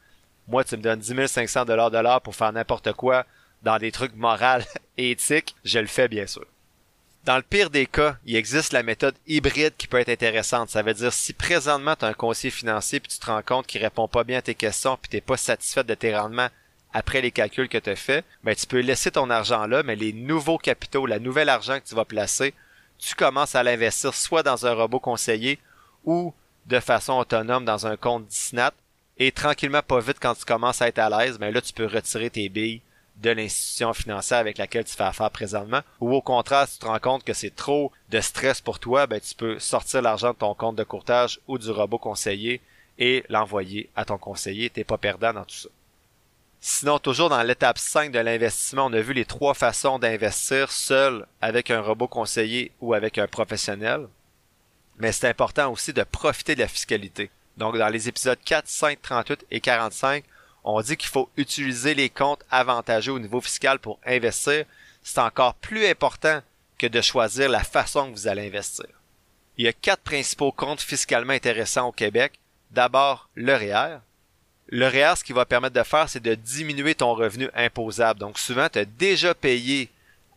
[0.47, 3.25] Moi, tu me donnes 10 500 de l'heure pour faire n'importe quoi
[3.63, 4.63] dans des trucs moraux
[4.97, 6.45] et éthiques, je le fais bien sûr.
[7.27, 10.69] Dans le pire des cas, il existe la méthode hybride qui peut être intéressante.
[10.69, 13.67] Ça veut dire si présentement tu as un conseiller financier puis tu te rends compte
[13.67, 16.47] qu'il répond pas bien à tes questions puis t'es pas satisfait de tes rendements
[16.93, 19.97] après les calculs que tu as fait, ben tu peux laisser ton argent là, mais
[19.97, 22.53] les nouveaux capitaux, la nouvelle argent que tu vas placer,
[22.97, 25.59] tu commences à l'investir soit dans un robot conseiller
[26.05, 26.33] ou
[26.65, 28.71] de façon autonome dans un compte Disnat
[29.17, 31.87] et tranquillement pas vite quand tu commences à être à l'aise, ben là tu peux
[31.87, 32.81] retirer tes billes
[33.21, 36.85] de l'institution financière avec laquelle tu fais affaire présentement, ou au contraire, si tu te
[36.85, 40.37] rends compte que c'est trop de stress pour toi, ben tu peux sortir l'argent de
[40.37, 42.61] ton compte de courtage ou du robot conseiller
[42.99, 44.69] et l'envoyer à ton conseiller.
[44.69, 45.69] T'es pas perdant dans tout ça.
[46.59, 51.25] Sinon, toujours dans l'étape 5 de l'investissement, on a vu les trois façons d'investir seul
[51.39, 54.07] avec un robot conseiller ou avec un professionnel.
[54.97, 57.29] Mais c'est important aussi de profiter de la fiscalité.
[57.57, 60.23] Donc, dans les épisodes 4, 5, 38 et 45,
[60.69, 64.65] on dit qu'il faut utiliser les comptes avantageux au niveau fiscal pour investir,
[65.01, 66.41] c'est encore plus important
[66.77, 68.85] que de choisir la façon que vous allez investir.
[69.57, 72.33] Il y a quatre principaux comptes fiscalement intéressants au Québec.
[72.71, 73.99] D'abord, le REER.
[74.67, 78.19] Le REER, ce qu'il va permettre de faire, c'est de diminuer ton revenu imposable.
[78.19, 79.89] Donc souvent, tu as déjà payé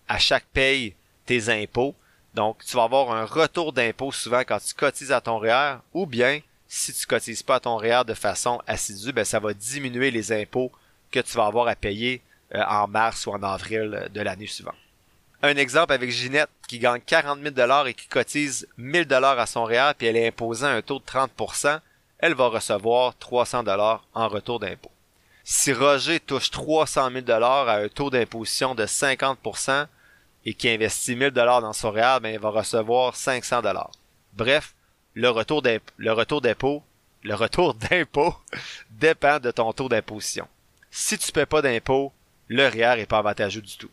[0.06, 0.94] à chaque paye
[1.26, 1.96] tes impôts.
[2.34, 6.06] Donc, tu vas avoir un retour d'impôt souvent quand tu cotises à ton REER ou
[6.06, 6.40] bien
[6.72, 10.30] si tu cotises pas à ton REER de façon assidue, ben, ça va diminuer les
[10.30, 10.70] impôts
[11.10, 12.22] que tu vas avoir à payer
[12.54, 14.76] euh, en mars ou en avril de l'année suivante.
[15.42, 19.46] Un exemple avec Ginette qui gagne 40 000 dollars et qui cotise 1000 dollars à
[19.46, 21.80] son REER puis elle est imposée un taux de 30%
[22.20, 24.92] elle va recevoir 300 dollars en retour d'impôt.
[25.42, 29.86] Si Roger touche 300 000 dollars à un taux d'imposition de 50%
[30.44, 33.90] et qui investit 1000 dollars dans son REER, ben, il va recevoir 500 dollars.
[34.34, 34.74] Bref,
[35.14, 36.82] le retour d'impôt,
[37.22, 38.34] le retour d'impôt
[38.90, 40.46] dépend de ton taux d'imposition.
[40.90, 42.12] Si tu paies pas d'impôt,
[42.48, 43.90] le REER est pas avantageux du tout.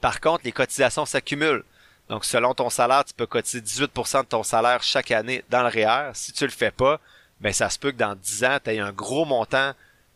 [0.00, 1.64] Par contre, les cotisations s'accumulent.
[2.08, 5.68] Donc, selon ton salaire, tu peux cotiser 18% de ton salaire chaque année dans le
[5.68, 6.10] REER.
[6.14, 7.00] Si tu le fais pas,
[7.40, 9.72] ben ça se peut que dans 10 ans, tu aies un gros montant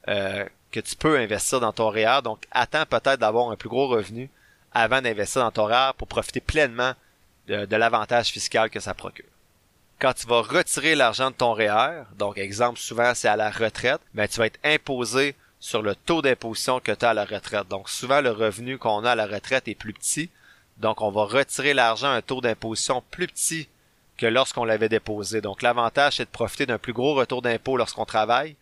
[0.08, 2.20] euh, que tu peux investir dans ton REER.
[2.22, 4.28] Donc, attends peut-être d'avoir un plus gros revenu
[4.72, 6.92] avant d'investir dans ton REER pour profiter pleinement
[7.46, 9.24] de, l'avantage fiscal que ça procure.
[10.00, 14.00] Quand tu vas retirer l'argent de ton REER, donc exemple souvent c'est à la retraite,
[14.14, 17.66] ben tu vas être imposé sur le taux d'imposition que tu as à la retraite.
[17.66, 20.30] Donc souvent le revenu qu'on a à la retraite est plus petit.
[20.76, 23.68] Donc on va retirer l'argent à un taux d'imposition plus petit
[24.16, 25.40] que lorsqu'on l'avait déposé.
[25.40, 28.54] Donc l'avantage, c'est de profiter d'un plus gros retour d'impôt lorsqu'on travaille,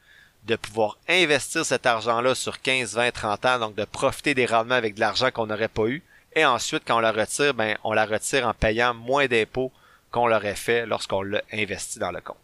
[0.45, 4.75] de pouvoir investir cet argent-là sur 15, 20, 30 ans, donc de profiter des rendements
[4.75, 6.03] avec de l'argent qu'on n'aurait pas eu.
[6.35, 9.71] Et ensuite, quand on la retire, ben, on la retire en payant moins d'impôts
[10.11, 12.37] qu'on l'aurait fait lorsqu'on l'a investi dans le compte.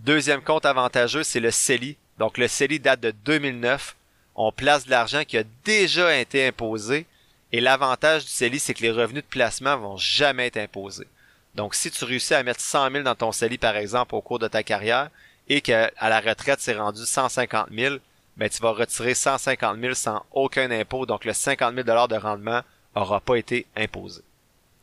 [0.00, 1.96] Deuxième compte avantageux, c'est le CELI.
[2.18, 3.96] Donc le CELI date de 2009.
[4.34, 7.06] On place de l'argent qui a déjà été imposé.
[7.52, 11.06] Et l'avantage du CELI, c'est que les revenus de placement vont jamais être imposés.
[11.54, 14.38] Donc, si tu réussis à mettre 100 000 dans ton CELI, par exemple, au cours
[14.38, 15.08] de ta carrière,
[15.48, 17.96] et qu'à la retraite, c'est rendu 150 000,
[18.36, 21.06] ben, tu vas retirer 150 000 sans aucun impôt.
[21.06, 22.60] Donc, le 50 000 de rendement
[22.94, 24.20] aura pas été imposé.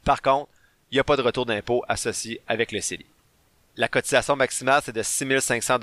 [0.04, 0.50] Par contre,
[0.94, 3.08] il n'y a pas de retour d'impôt associé avec le CELI.
[3.78, 5.80] La cotisation maximale, c'est de 6 500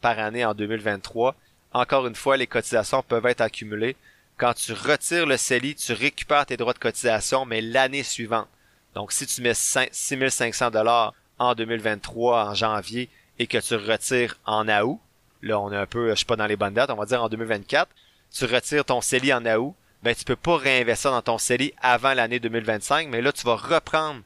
[0.00, 1.34] par année en 2023.
[1.72, 3.96] Encore une fois, les cotisations peuvent être accumulées.
[4.36, 8.46] Quand tu retires le CELI, tu récupères tes droits de cotisation, mais l'année suivante.
[8.94, 13.10] Donc, si tu mets 6500 dollars en 2023, en janvier,
[13.40, 15.00] et que tu retires en août,
[15.42, 17.20] là, on est un peu, je suis pas dans les bonnes dates, on va dire
[17.20, 17.90] en 2024,
[18.30, 19.74] tu retires ton CELI en août,
[20.04, 23.56] ben, tu peux pas réinvestir dans ton CELI avant l'année 2025, mais là, tu vas
[23.56, 24.22] reprendre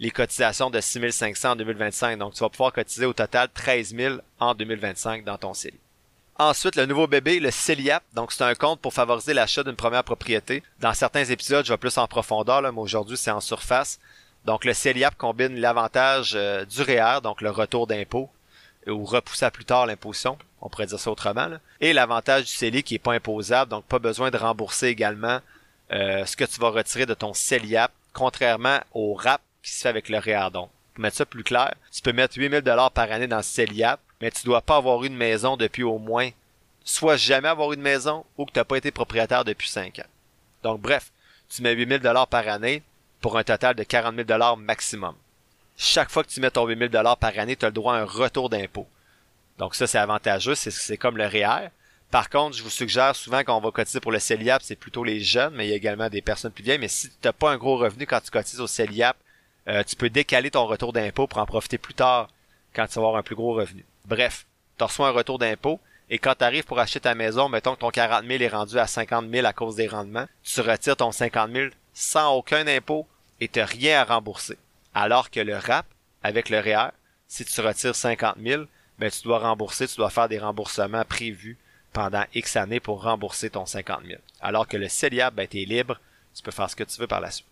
[0.00, 2.18] les cotisations de 6500 en 2025.
[2.18, 5.78] Donc, tu vas pouvoir cotiser au total 13 000 en 2025 dans ton CELI.
[6.40, 8.04] Ensuite, le nouveau bébé, le CELIAP.
[8.14, 10.62] Donc, c'est un compte pour favoriser l'achat d'une première propriété.
[10.80, 13.98] Dans certains épisodes, je vais plus en profondeur, là, mais aujourd'hui, c'est en surface.
[14.44, 18.30] Donc, le CELIAP combine l'avantage euh, du REER, donc le retour d'impôt,
[18.86, 21.48] ou repousser à plus tard l'imposition, on pourrait dire ça autrement,
[21.80, 25.40] et l'avantage du CELI qui est pas imposable, donc pas besoin de rembourser également
[25.90, 29.88] euh, ce que tu vas retirer de ton CELIAP, contrairement au RAP qui se fait
[29.88, 30.50] avec le REER.
[30.52, 33.42] Donc, pour mettre ça plus clair, tu peux mettre 8000 dollars par année dans le
[33.42, 36.30] CELIAP, mais tu dois pas avoir eu de maison depuis au moins
[36.88, 39.98] soit jamais avoir eu de maison ou que tu n'as pas été propriétaire depuis 5
[39.98, 40.08] ans.
[40.62, 41.12] Donc bref,
[41.48, 42.82] tu mets 8000 dollars par année
[43.20, 45.14] pour un total de 40 000 dollars maximum.
[45.76, 47.98] Chaque fois que tu mets ton 8000 dollars par année, tu as le droit à
[47.98, 48.86] un retour d'impôt.
[49.58, 51.68] Donc ça, c'est avantageux, c'est comme le REER.
[52.10, 55.04] Par contre, je vous suggère souvent quand on va cotiser pour le CELIAP, c'est plutôt
[55.04, 56.78] les jeunes, mais il y a également des personnes plus vieilles.
[56.78, 59.16] Mais si tu n'as pas un gros revenu quand tu cotises au CELIAP,
[59.68, 62.28] euh, tu peux décaler ton retour d'impôt pour en profiter plus tard
[62.74, 63.84] quand tu vas avoir un plus gros revenu.
[64.06, 64.46] Bref,
[64.78, 65.80] tu reçois un retour d'impôt
[66.10, 68.78] et quand tu arrives pour acheter ta maison, mettons que ton 40 000 est rendu
[68.78, 73.06] à 50 000 à cause des rendements, tu retires ton 50 000 sans aucun impôt
[73.40, 74.56] et tu rien à rembourser.
[74.94, 75.86] Alors que le RAP,
[76.22, 76.90] avec le REER,
[77.26, 78.64] si tu retires 50 000,
[78.98, 81.58] ben, tu dois rembourser, tu dois faire des remboursements prévus
[81.92, 84.20] pendant X années pour rembourser ton 50 000.
[84.40, 86.00] Alors que le CELIAP, ben, tu es libre,
[86.34, 87.46] tu peux faire ce que tu veux par la suite.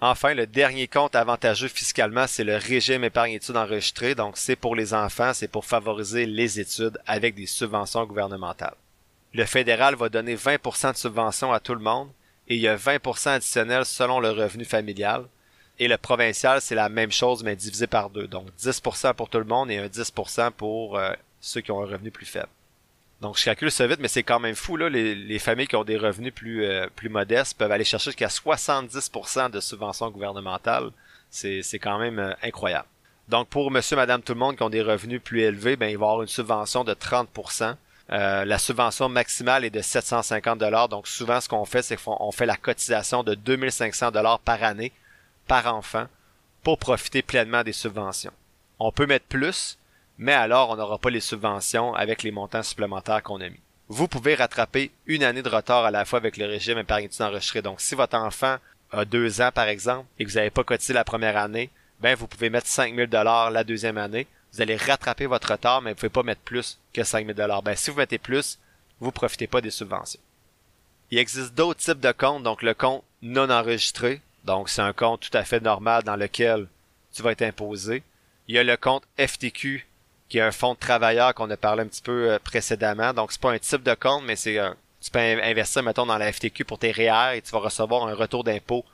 [0.00, 4.14] Enfin, le dernier compte avantageux fiscalement, c'est le régime épargne-études enregistré.
[4.14, 8.76] Donc, c'est pour les enfants, c'est pour favoriser les études avec des subventions gouvernementales.
[9.32, 12.10] Le fédéral va donner 20% de subventions à tout le monde
[12.48, 15.24] et il y a 20% additionnel selon le revenu familial.
[15.78, 18.26] Et le provincial, c'est la même chose, mais divisé par deux.
[18.26, 21.86] Donc, 10% pour tout le monde et un 10% pour euh, ceux qui ont un
[21.86, 22.48] revenu plus faible.
[23.20, 24.76] Donc je calcule ça vite, mais c'est quand même fou.
[24.76, 29.60] Les, familles qui ont des revenus plus euh, modestes peuvent aller chercher jusqu'à 70% de
[29.60, 30.90] subventions gouvernementales.
[31.30, 32.86] C'est c'est quand même euh, incroyable.
[33.28, 35.98] Donc pour Monsieur, Madame, tout le monde qui ont des revenus plus élevés, ben il
[35.98, 37.74] va avoir une subvention de 30%.
[38.12, 40.88] Euh, la subvention maximale est de 750 dollars.
[40.88, 44.92] Donc souvent ce qu'on fait, c'est qu'on fait la cotisation de 2500 dollars par année
[45.48, 46.06] par enfant
[46.62, 48.32] pour profiter pleinement des subventions.
[48.78, 49.78] on peut mettre plus,
[50.18, 53.60] mais alors on n'aura pas les subventions avec les montants supplémentaires qu'on a mis.
[53.88, 57.62] Vous pouvez rattraper une année de retard à la fois avec le régime épargne enregistré.
[57.62, 58.56] Donc si votre enfant
[58.90, 61.70] a deux ans par exemple et que vous n'avez pas cotisé la première année,
[62.00, 64.26] ben vous pouvez mettre 5000 dollars la deuxième année.
[64.52, 67.62] Vous allez rattraper votre retard, mais vous pouvez pas mettre plus que 5000 dollars.
[67.62, 68.58] Ben si vous mettez plus,
[69.00, 70.20] vous profitez pas des subventions.
[71.10, 75.20] Il existe d'autres types de comptes, donc le compte non enregistré, donc c'est un compte
[75.20, 76.66] tout à fait normal dans lequel
[77.12, 78.02] tu vas être imposé.
[78.48, 79.86] Il y a le compte FTQ
[80.28, 83.12] qui est un fonds de travailleurs qu'on a parlé un petit peu euh, précédemment.
[83.12, 84.70] Donc c'est pas un type de compte, mais c'est euh,
[85.00, 88.14] tu peux investir mettons dans la FTQ pour tes REER et tu vas recevoir un
[88.14, 88.84] retour d'impôt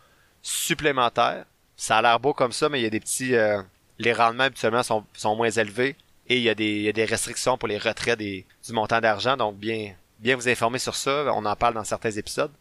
[0.43, 1.45] supplémentaire.
[1.77, 3.63] Ça a l'air beau comme ça, mais il y a des petits euh,
[3.99, 5.97] les rendements habituellement sont, sont moins élevés
[6.29, 8.73] et il y, a des, il y a des restrictions pour les retraits des, du
[8.73, 9.37] montant d'argent.
[9.37, 12.53] Donc bien bien vous informer sur ça, on en parle dans certains épisodes.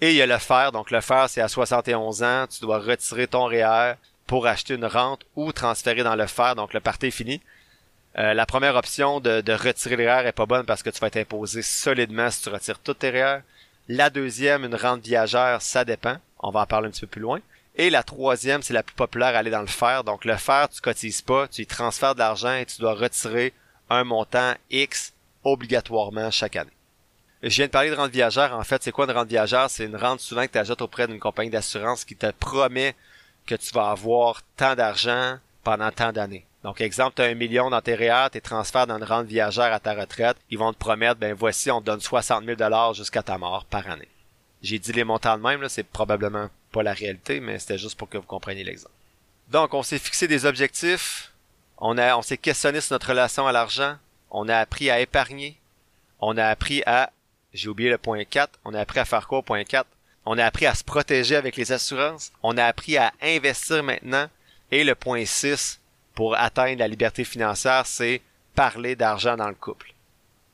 [0.00, 2.78] Et il y a le fer, donc le fer c'est à 71 ans, tu dois
[2.78, 3.94] retirer ton REER
[4.26, 7.40] pour acheter une rente ou transférer dans le fer, donc le parti est fini.
[8.18, 11.18] Euh, la première option de, retirer les est pas bonne parce que tu vas être
[11.18, 13.38] imposé solidement si tu retires toutes tes.
[13.88, 16.16] La deuxième, une rente viagère, ça dépend.
[16.40, 17.40] On va en parler un petit peu plus loin.
[17.76, 20.02] Et la troisième, c'est la plus populaire, aller dans le fer.
[20.02, 23.52] Donc le fer, tu cotises pas, tu y transfères de l'argent et tu dois retirer
[23.88, 25.12] un montant X
[25.44, 26.72] obligatoirement chaque année.
[27.44, 28.52] Je viens de parler de rente viagère.
[28.56, 29.70] En fait, c'est quoi une rente viagère?
[29.70, 32.96] C'est une rente souvent que tu achètes auprès d'une compagnie d'assurance qui te promet
[33.46, 36.47] que tu vas avoir tant d'argent pendant tant d'années.
[36.64, 39.72] Donc, exemple, tu as un million dans tes REER, tes transferts dans une rente viagère
[39.72, 42.94] à ta retraite, ils vont te promettre, ben voici, on te donne 60 000 dollars
[42.94, 44.08] jusqu'à ta mort par année.
[44.62, 48.08] J'ai dit les montants de même, c'est probablement pas la réalité, mais c'était juste pour
[48.08, 48.94] que vous compreniez l'exemple.
[49.50, 51.32] Donc, on s'est fixé des objectifs,
[51.78, 53.96] on a, on s'est questionné sur notre relation à l'argent,
[54.30, 55.58] on a appris à épargner,
[56.20, 57.12] on a appris à,
[57.54, 59.86] j'ai oublié le point 4, on a appris à faire quoi au point 4?
[60.26, 64.28] On a appris à se protéger avec les assurances, on a appris à investir maintenant,
[64.70, 65.77] et le point 6,
[66.18, 68.22] pour atteindre la liberté financière, c'est
[68.56, 69.94] parler d'argent dans le couple.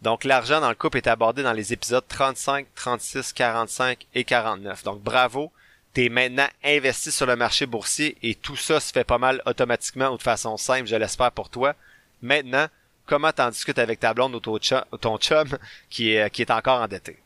[0.02, 4.84] Donc l'argent dans le couple est abordé dans les épisodes 35, 36, 45 et 49.
[4.84, 5.50] Donc bravo,
[5.94, 10.10] t'es maintenant investi sur le marché boursier et tout ça se fait pas mal automatiquement
[10.10, 11.74] ou de façon simple, je l'espère pour toi.
[12.20, 12.66] Maintenant,
[13.06, 15.48] comment t'en discutes avec ta blonde ou ton chum,
[15.88, 17.16] qui, est, qui est encore endetté?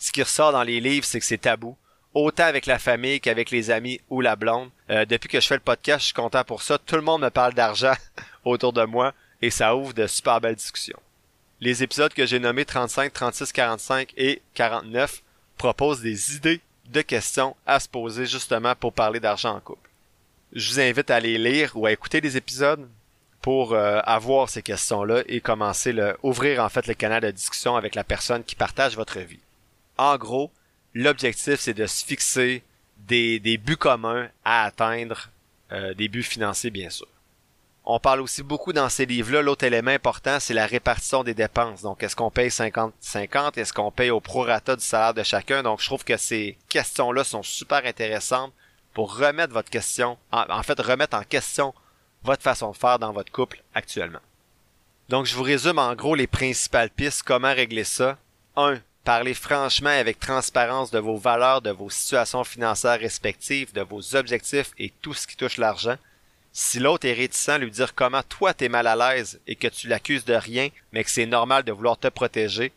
[0.00, 1.76] Ce qui ressort dans les livres, c'est que c'est tabou
[2.14, 4.70] autant avec la famille qu'avec les amis ou la blonde.
[4.90, 6.78] Euh, depuis que je fais le podcast, je suis content pour ça.
[6.78, 7.94] Tout le monde me parle d'argent
[8.44, 9.12] autour de moi
[9.42, 10.98] et ça ouvre de super belles discussions.
[11.60, 15.22] Les épisodes que j'ai nommés 35, 36, 45 et 49
[15.56, 19.88] proposent des idées de questions à se poser justement pour parler d'argent en couple.
[20.52, 22.88] Je vous invite à les lire ou à écouter les épisodes
[23.40, 27.76] pour euh, avoir ces questions-là et commencer le ouvrir en fait le canal de discussion
[27.76, 29.40] avec la personne qui partage votre vie.
[29.96, 30.50] En gros,
[30.94, 32.62] l'objectif, c'est de se fixer
[32.98, 35.28] des, des, buts communs à atteindre,
[35.72, 37.08] euh, des buts financiers, bien sûr.
[37.86, 41.82] On parle aussi beaucoup dans ces livres-là, l'autre élément important, c'est la répartition des dépenses.
[41.82, 43.58] Donc, est-ce qu'on paye 50-50?
[43.58, 45.62] Est-ce qu'on paye au prorata du salaire de chacun?
[45.62, 48.54] Donc, je trouve que ces questions-là sont super intéressantes
[48.94, 51.74] pour remettre votre question, en, en fait, remettre en question
[52.22, 54.20] votre façon de faire dans votre couple actuellement.
[55.10, 58.16] Donc, je vous résume en gros les principales pistes, comment régler ça?
[58.56, 58.80] 1.
[59.04, 64.16] Parlez franchement et avec transparence de vos valeurs, de vos situations financières respectives, de vos
[64.16, 65.98] objectifs et tout ce qui touche l'argent.
[66.52, 69.88] Si l'autre est réticent, lui dire comment toi t'es mal à l'aise et que tu
[69.88, 72.72] l'accuses de rien, mais que c'est normal de vouloir te protéger.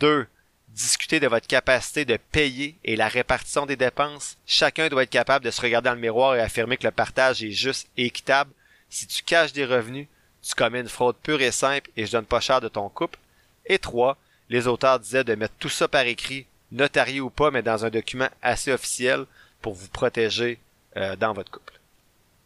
[0.00, 0.26] 2.
[0.70, 4.38] Discuter de votre capacité de payer et la répartition des dépenses.
[4.44, 7.44] Chacun doit être capable de se regarder dans le miroir et affirmer que le partage
[7.44, 8.50] est juste et équitable.
[8.90, 10.08] Si tu caches des revenus,
[10.42, 13.18] tu commets une fraude pure et simple et je donne pas cher de ton couple.
[13.66, 14.16] Et 3
[14.50, 17.90] les auteurs disaient de mettre tout ça par écrit, notarié ou pas, mais dans un
[17.90, 19.24] document assez officiel
[19.60, 20.58] pour vous protéger
[20.96, 21.78] euh, dans votre couple.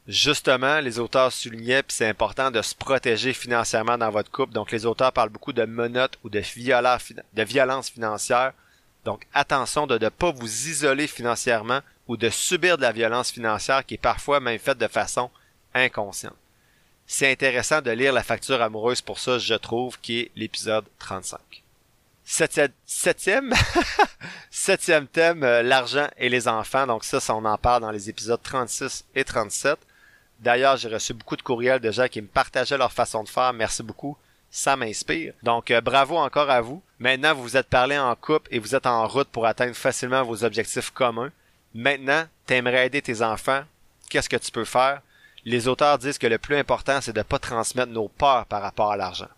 [0.09, 4.53] Justement, les auteurs soulignaient, puis c'est important de se protéger financièrement dans votre couple.
[4.53, 8.53] Donc, les auteurs parlent beaucoup de menottes ou de, de violence financière.
[9.05, 13.87] Donc, attention de ne pas vous isoler financièrement ou de subir de la violence financière
[13.87, 15.31] qui est parfois même faite de façon
[15.73, 16.37] inconsciente.
[17.07, 21.62] C'est intéressant de lire la facture amoureuse pour ça, je trouve, qui est l'épisode 35.
[24.51, 26.87] Septième, thème, euh, l'argent et les enfants.
[26.87, 29.79] Donc ça, ça, on en parle dans les épisodes 36 et 37.
[30.41, 33.53] D'ailleurs, j'ai reçu beaucoup de courriels de gens qui me partageaient leur façon de faire.
[33.53, 34.17] Merci beaucoup.
[34.51, 35.35] Ça m'inspire.
[35.43, 36.83] Donc, euh, bravo encore à vous.
[36.99, 40.23] Maintenant, vous vous êtes parlé en couple et vous êtes en route pour atteindre facilement
[40.23, 41.31] vos objectifs communs.
[41.75, 43.63] Maintenant, t'aimerais aider tes enfants.
[44.11, 45.01] Qu'est-ce que tu peux faire?
[45.45, 48.63] Les auteurs disent que le plus important, c'est de ne pas transmettre nos peurs par
[48.63, 49.29] rapport à l'argent.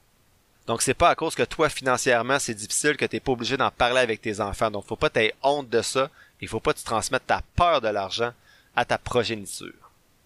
[0.66, 3.70] Donc c'est pas à cause que toi financièrement c'est difficile que t'es pas obligé d'en
[3.70, 4.70] parler avec tes enfants.
[4.70, 6.10] Donc faut pas t'aies honte de ça.
[6.40, 8.32] Il faut pas que tu ta peur de l'argent
[8.76, 9.72] à ta progéniture.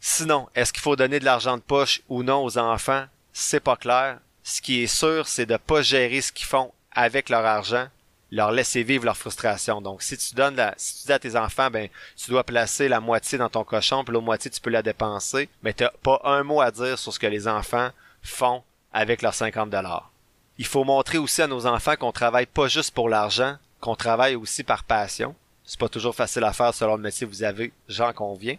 [0.00, 3.04] Sinon, est-ce qu'il faut donner de l'argent de poche ou non aux enfants?
[3.32, 4.18] C'est pas clair.
[4.42, 7.88] Ce qui est sûr, c'est de pas gérer ce qu'ils font avec leur argent,
[8.30, 9.80] leur laisser vivre leur frustration.
[9.82, 12.88] Donc, si tu donnes la, si tu dis à tes enfants, ben, tu dois placer
[12.88, 16.20] la moitié dans ton cochon, puis l'autre moitié, tu peux la dépenser, mais t'as pas
[16.24, 17.90] un mot à dire sur ce que les enfants
[18.22, 18.62] font
[18.92, 20.10] avec leurs 50 dollars.
[20.58, 24.34] Il faut montrer aussi à nos enfants qu'on travaille pas juste pour l'argent, qu'on travaille
[24.34, 25.36] aussi par passion.
[25.64, 28.56] C'est pas toujours facile à faire selon le métier que vous avez, j'en conviens.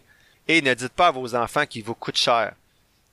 [0.47, 2.53] Et ne dites pas à vos enfants qu'ils vous coûtent cher.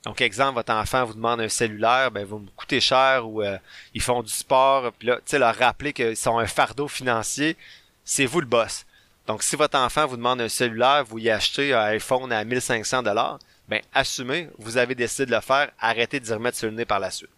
[0.03, 3.57] Donc, exemple, votre enfant vous demande un cellulaire, ben vous me coûtez cher ou euh,
[3.93, 7.57] ils font du sport, puis là, tu sais, leur rappeler qu'ils sont un fardeau financier,
[8.05, 8.85] c'est vous le boss.
[9.25, 13.03] Donc, si votre enfant vous demande un cellulaire, vous y achetez un iPhone à 1500
[13.03, 16.85] dollars, ben assumez, vous avez décidé de le faire, arrêtez de remettre sur le nez
[16.85, 17.29] par la suite.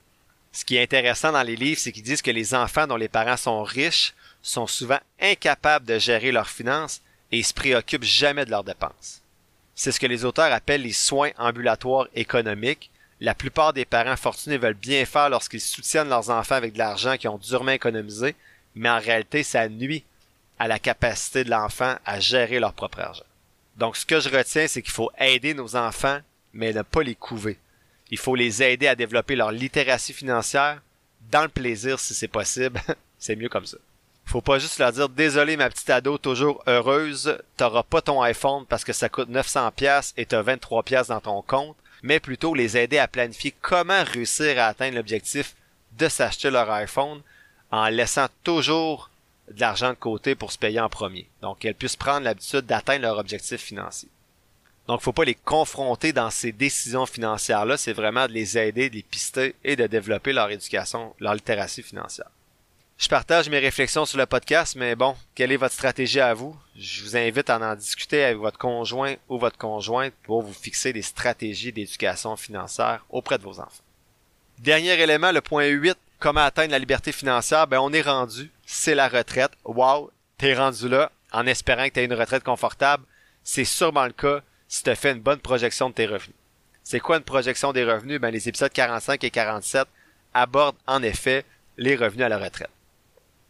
[0.52, 3.08] Ce qui est intéressant dans les livres, c'est qu'ils disent que les enfants dont les
[3.08, 7.02] parents sont riches sont souvent incapables de gérer leurs finances
[7.32, 9.22] et se préoccupent jamais de leurs dépenses.
[9.76, 12.90] C'est ce que les auteurs appellent les soins ambulatoires économiques.
[13.22, 17.18] La plupart des parents fortunés veulent bien faire lorsqu'ils soutiennent leurs enfants avec de l'argent
[17.18, 18.36] qu'ils ont durement économisé,
[18.76, 20.04] mais en réalité, ça nuit
[20.58, 23.24] à la capacité de l'enfant à gérer leur propre argent.
[23.78, 26.20] Donc, ce que je retiens, c'est qu'il faut aider nos enfants,
[26.54, 27.58] mais ne pas les couver.
[28.12, 30.82] Il faut les aider à développer leur littératie financière,
[31.32, 32.82] dans le plaisir si c'est possible.
[33.20, 33.78] c'est mieux comme ça.
[34.26, 38.66] Faut pas juste leur dire désolé ma petite ado toujours heureuse, t'auras pas ton iPhone
[38.68, 42.54] parce que ça coûte 900 pièces et t'as 23 pièces dans ton compte, mais plutôt
[42.54, 45.56] les aider à planifier comment réussir à atteindre l'objectif
[45.98, 47.22] de s'acheter leur iPhone
[47.72, 49.10] en laissant toujours
[49.52, 51.28] de l'argent de côté pour se payer en premier.
[51.42, 54.10] Donc qu'elles puissent prendre l'habitude d'atteindre leur objectif financier.
[54.90, 58.90] Donc faut pas les confronter dans ces décisions financières là, c'est vraiment de les aider,
[58.90, 62.32] de les pister et de développer leur éducation, leur littératie financière.
[62.98, 66.58] Je partage mes réflexions sur le podcast, mais bon, quelle est votre stratégie à vous?
[66.76, 70.92] Je vous invite à en discuter avec votre conjoint ou votre conjointe pour vous fixer
[70.92, 73.84] des stratégies d'éducation financière auprès de vos enfants.
[74.58, 77.68] Dernier élément, le point 8, comment atteindre la liberté financière?
[77.68, 78.50] Ben, on est rendu.
[78.66, 79.52] C'est la retraite.
[79.66, 80.10] Wow!
[80.40, 83.04] T'es rendu là en espérant que tu aies une retraite confortable.
[83.44, 86.36] C'est sûrement le cas si tu as fait une bonne projection de tes revenus.
[86.84, 88.22] C'est quoi une projection des revenus?
[88.22, 89.86] Ben, les épisodes 45 et 47
[90.34, 91.44] abordent en effet
[91.78, 92.70] les revenus à la retraite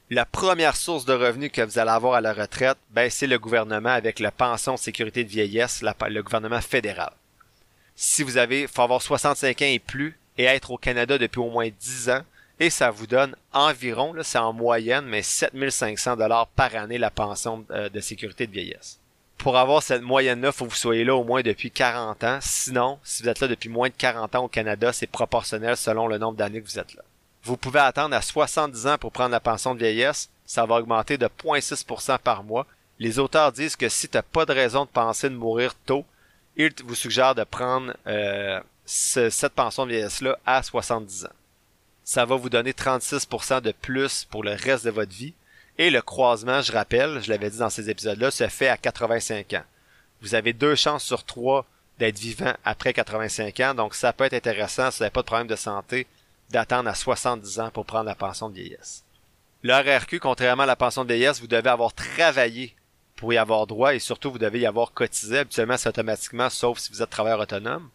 [0.09, 3.37] la première source de revenus que vous allez avoir à la retraite, ben, c'est le
[3.37, 7.11] gouvernement avec la pension de sécurité de vieillesse, le gouvernement fédéral.
[7.95, 11.49] Si vous avez, faut avoir 65 ans et plus et être au Canada depuis au
[11.49, 12.23] moins 10 ans,
[12.59, 17.65] et ça vous donne environ, c'est en moyenne, mais 7500 dollars par année la pension
[17.71, 18.99] euh, de sécurité de vieillesse.
[19.39, 22.39] Pour avoir cette moyenne-là, faut que vous soyez là au moins depuis 40 ans.
[22.41, 26.05] Sinon, si vous êtes là depuis moins de 40 ans au Canada, c'est proportionnel selon
[26.05, 27.01] le nombre d'années que vous êtes là
[27.43, 30.29] vous pouvez attendre à 70 ans pour prendre la pension de vieillesse.
[30.45, 32.65] Ça va augmenter de 0,6% par mois.
[32.99, 36.05] Les auteurs disent que si tu n'as pas de raison de penser de mourir tôt,
[36.57, 41.33] ils vous suggèrent de prendre euh, cette pension de vieillesse-là à 70 ans.
[42.03, 45.33] Ça va vous donner 36% de plus pour le reste de votre vie.
[45.79, 49.53] Et le croisement, je rappelle, je l'avais dit dans ces épisodes-là, se fait à 85
[49.53, 49.63] ans.
[50.21, 51.65] Vous avez deux chances sur trois
[51.97, 55.25] d'être vivant après 85 ans, donc ça peut être intéressant si vous n'avez pas de
[55.25, 56.05] problème de santé
[56.49, 59.05] d'attendre à 70 ans pour prendre la pension de vieillesse.
[59.61, 62.75] Le RRQ, contrairement à la pension de vieillesse, vous devez avoir travaillé
[63.15, 65.37] pour y avoir droit et surtout vous devez y avoir cotisé.
[65.37, 67.89] Habituellement, c'est automatiquement, sauf si vous êtes travailleur autonome.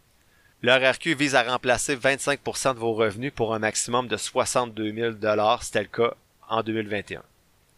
[0.63, 5.13] Le RRQ vise à remplacer 25% de vos revenus pour un maximum de 62 000
[5.61, 6.15] c'était le cas
[6.49, 7.23] en 2021.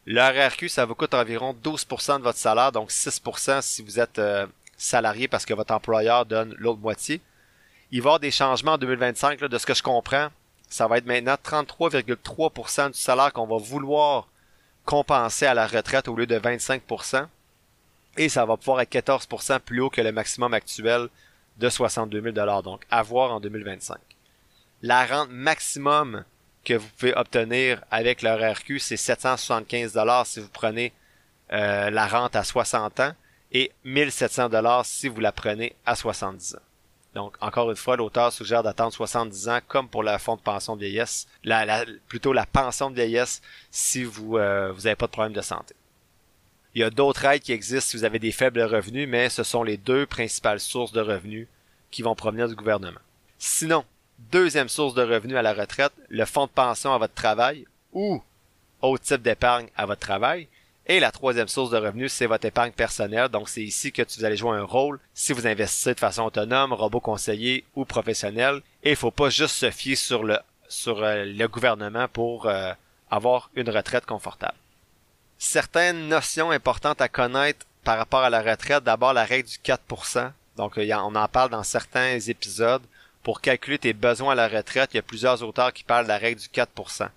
[0.06, 4.18] Le RRQ, ça vous coûte environ 12% de votre salaire, donc 6% si vous êtes
[4.18, 4.46] euh,
[4.76, 7.20] salarié parce que votre employeur donne l'autre moitié.
[7.90, 10.30] Il va y avoir des changements en 2025, de ce que je comprends
[10.68, 14.28] ça va être maintenant 33,3% du salaire qu'on va vouloir
[14.84, 17.26] compenser à la retraite au lieu de 25%.
[18.16, 21.08] Et ça va pouvoir être 14% plus haut que le maximum actuel
[21.58, 23.98] de 62 000 donc à voir en 2025.
[24.82, 26.24] La rente maximum
[26.66, 30.92] que vous pouvez obtenir avec le RRQ, c'est 775 si vous prenez
[31.52, 33.12] euh, la rente à 60 ans
[33.52, 36.60] et 1700 si vous la prenez à 70 ans.
[37.14, 40.74] Donc, encore une fois, l'auteur suggère d'attendre 70 ans, comme pour le fonds de pension
[40.74, 43.40] de vieillesse, la, plutôt la pension de vieillesse
[43.70, 45.74] si vous euh, vous n'avez pas de problème de santé.
[46.74, 49.44] Il y a d'autres aides qui existent si vous avez des faibles revenus, mais ce
[49.44, 51.46] sont les deux principales sources de revenus
[51.90, 53.00] qui vont provenir du gouvernement.
[53.38, 53.84] Sinon,
[54.18, 58.22] deuxième source de revenus à la retraite, le fonds de pension à votre travail ou
[58.82, 60.48] autre type d'épargne à votre travail,
[60.88, 63.28] et la troisième source de revenus, c'est votre épargne personnelle.
[63.28, 66.72] Donc, c'est ici que vous allez jouer un rôle si vous investissez de façon autonome,
[66.72, 68.60] robot conseiller ou professionnel.
[68.84, 70.38] Et il faut pas juste se fier sur le,
[70.86, 72.72] euh, gouvernement pour euh,
[73.10, 74.54] avoir une retraite confortable.
[75.38, 78.84] Certaines notions importantes à connaître par rapport à la retraite.
[78.84, 80.30] D'abord, la règle du 4%.
[80.56, 82.82] Donc, on en parle dans certains épisodes.
[83.26, 86.10] Pour calculer tes besoins à la retraite, il y a plusieurs auteurs qui parlent de
[86.10, 87.08] la règle du 4%.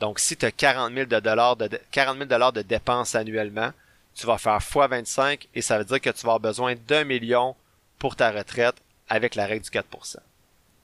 [0.00, 3.70] Donc, si tu as 40 000 de dollars de, 40 000 dollars de dépenses annuellement,
[4.14, 7.04] tu vas faire x 25 et ça veut dire que tu vas avoir besoin d'un
[7.04, 7.54] million
[7.98, 8.76] pour ta retraite
[9.10, 10.16] avec la règle du 4%.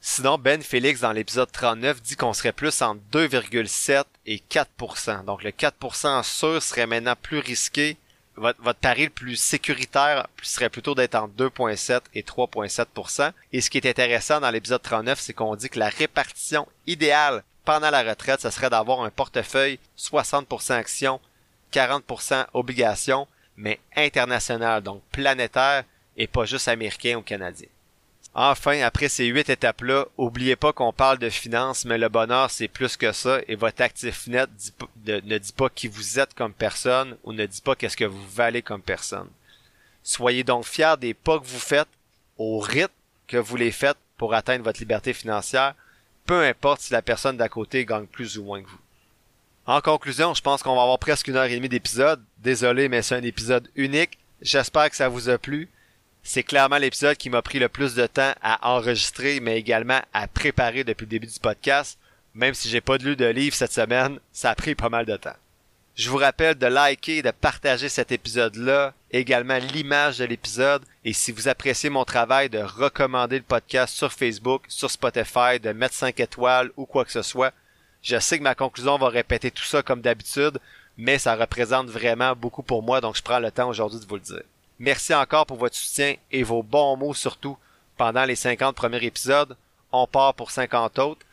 [0.03, 5.25] Sinon, Ben Félix, dans l'épisode 39, dit qu'on serait plus entre 2,7 et 4%.
[5.25, 7.97] Donc, le 4% sûr serait maintenant plus risqué.
[8.39, 13.33] Votre, votre pari le plus sécuritaire serait plutôt d'être entre 2,7 et 3,7%.
[13.53, 17.43] Et ce qui est intéressant dans l'épisode 39, c'est qu'on dit que la répartition idéale
[17.65, 21.21] pendant la retraite, ce serait d'avoir un portefeuille 60% actions,
[21.73, 23.29] 40% obligations,
[23.59, 25.85] mais international, donc planétaire
[26.17, 27.69] et pas juste américain ou canadien.
[28.35, 32.69] Enfin, après ces huit étapes-là, oubliez pas qu'on parle de finances, mais le bonheur, c'est
[32.69, 34.49] plus que ça, et votre actif net
[35.07, 38.29] ne dit pas qui vous êtes comme personne, ou ne dit pas qu'est-ce que vous
[38.29, 39.29] valez comme personne.
[40.03, 41.89] Soyez donc fiers des pas que vous faites,
[42.37, 42.93] au rythme
[43.27, 45.75] que vous les faites pour atteindre votre liberté financière,
[46.27, 48.79] peu importe si la personne d'à côté gagne plus ou moins que vous.
[49.67, 52.23] En conclusion, je pense qu'on va avoir presque une heure et demie d'épisode.
[52.39, 54.19] Désolé, mais c'est un épisode unique.
[54.41, 55.69] J'espère que ça vous a plu.
[56.23, 60.29] C'est clairement l'épisode qui m'a pris le plus de temps à enregistrer, mais également à
[60.29, 61.99] préparer depuis le début du podcast.
[62.35, 65.17] Même si j'ai pas lu de livre cette semaine, ça a pris pas mal de
[65.17, 65.37] temps.
[65.99, 71.13] Je vous rappelle de liker et de partager cet épisode-là, également l'image de l'épisode, et
[71.13, 75.97] si vous appréciez mon travail, de recommander le podcast sur Facebook, sur Spotify, de mettre
[75.97, 77.53] 5 étoiles ou quoi que ce soit.
[78.01, 80.61] Je sais que ma conclusion va répéter tout ça comme d'habitude,
[80.97, 84.15] mais ça représente vraiment beaucoup pour moi, donc je prends le temps aujourd'hui de vous
[84.15, 84.43] le dire.
[84.79, 87.59] Merci encore pour votre soutien et vos bons mots surtout
[87.97, 89.57] pendant les 50 premiers épisodes.
[89.91, 91.27] On part pour 50 autres.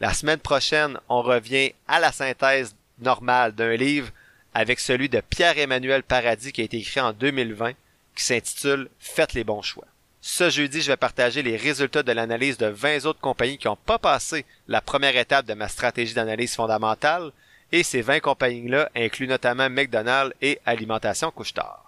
[0.00, 4.10] La semaine prochaine, on revient à la synthèse normale d'un livre
[4.54, 7.72] avec celui de Pierre-Emmanuel Paradis qui a été écrit en 2020
[8.16, 9.86] qui s'intitule Faites les bons choix.
[10.20, 13.76] Ce jeudi, je vais partager les résultats de l'analyse de 20 autres compagnies qui n'ont
[13.76, 17.32] pas passé la première étape de ma stratégie d'analyse fondamentale
[17.70, 21.87] et ces 20 compagnies-là incluent notamment McDonald's et Alimentation Couche-Tard.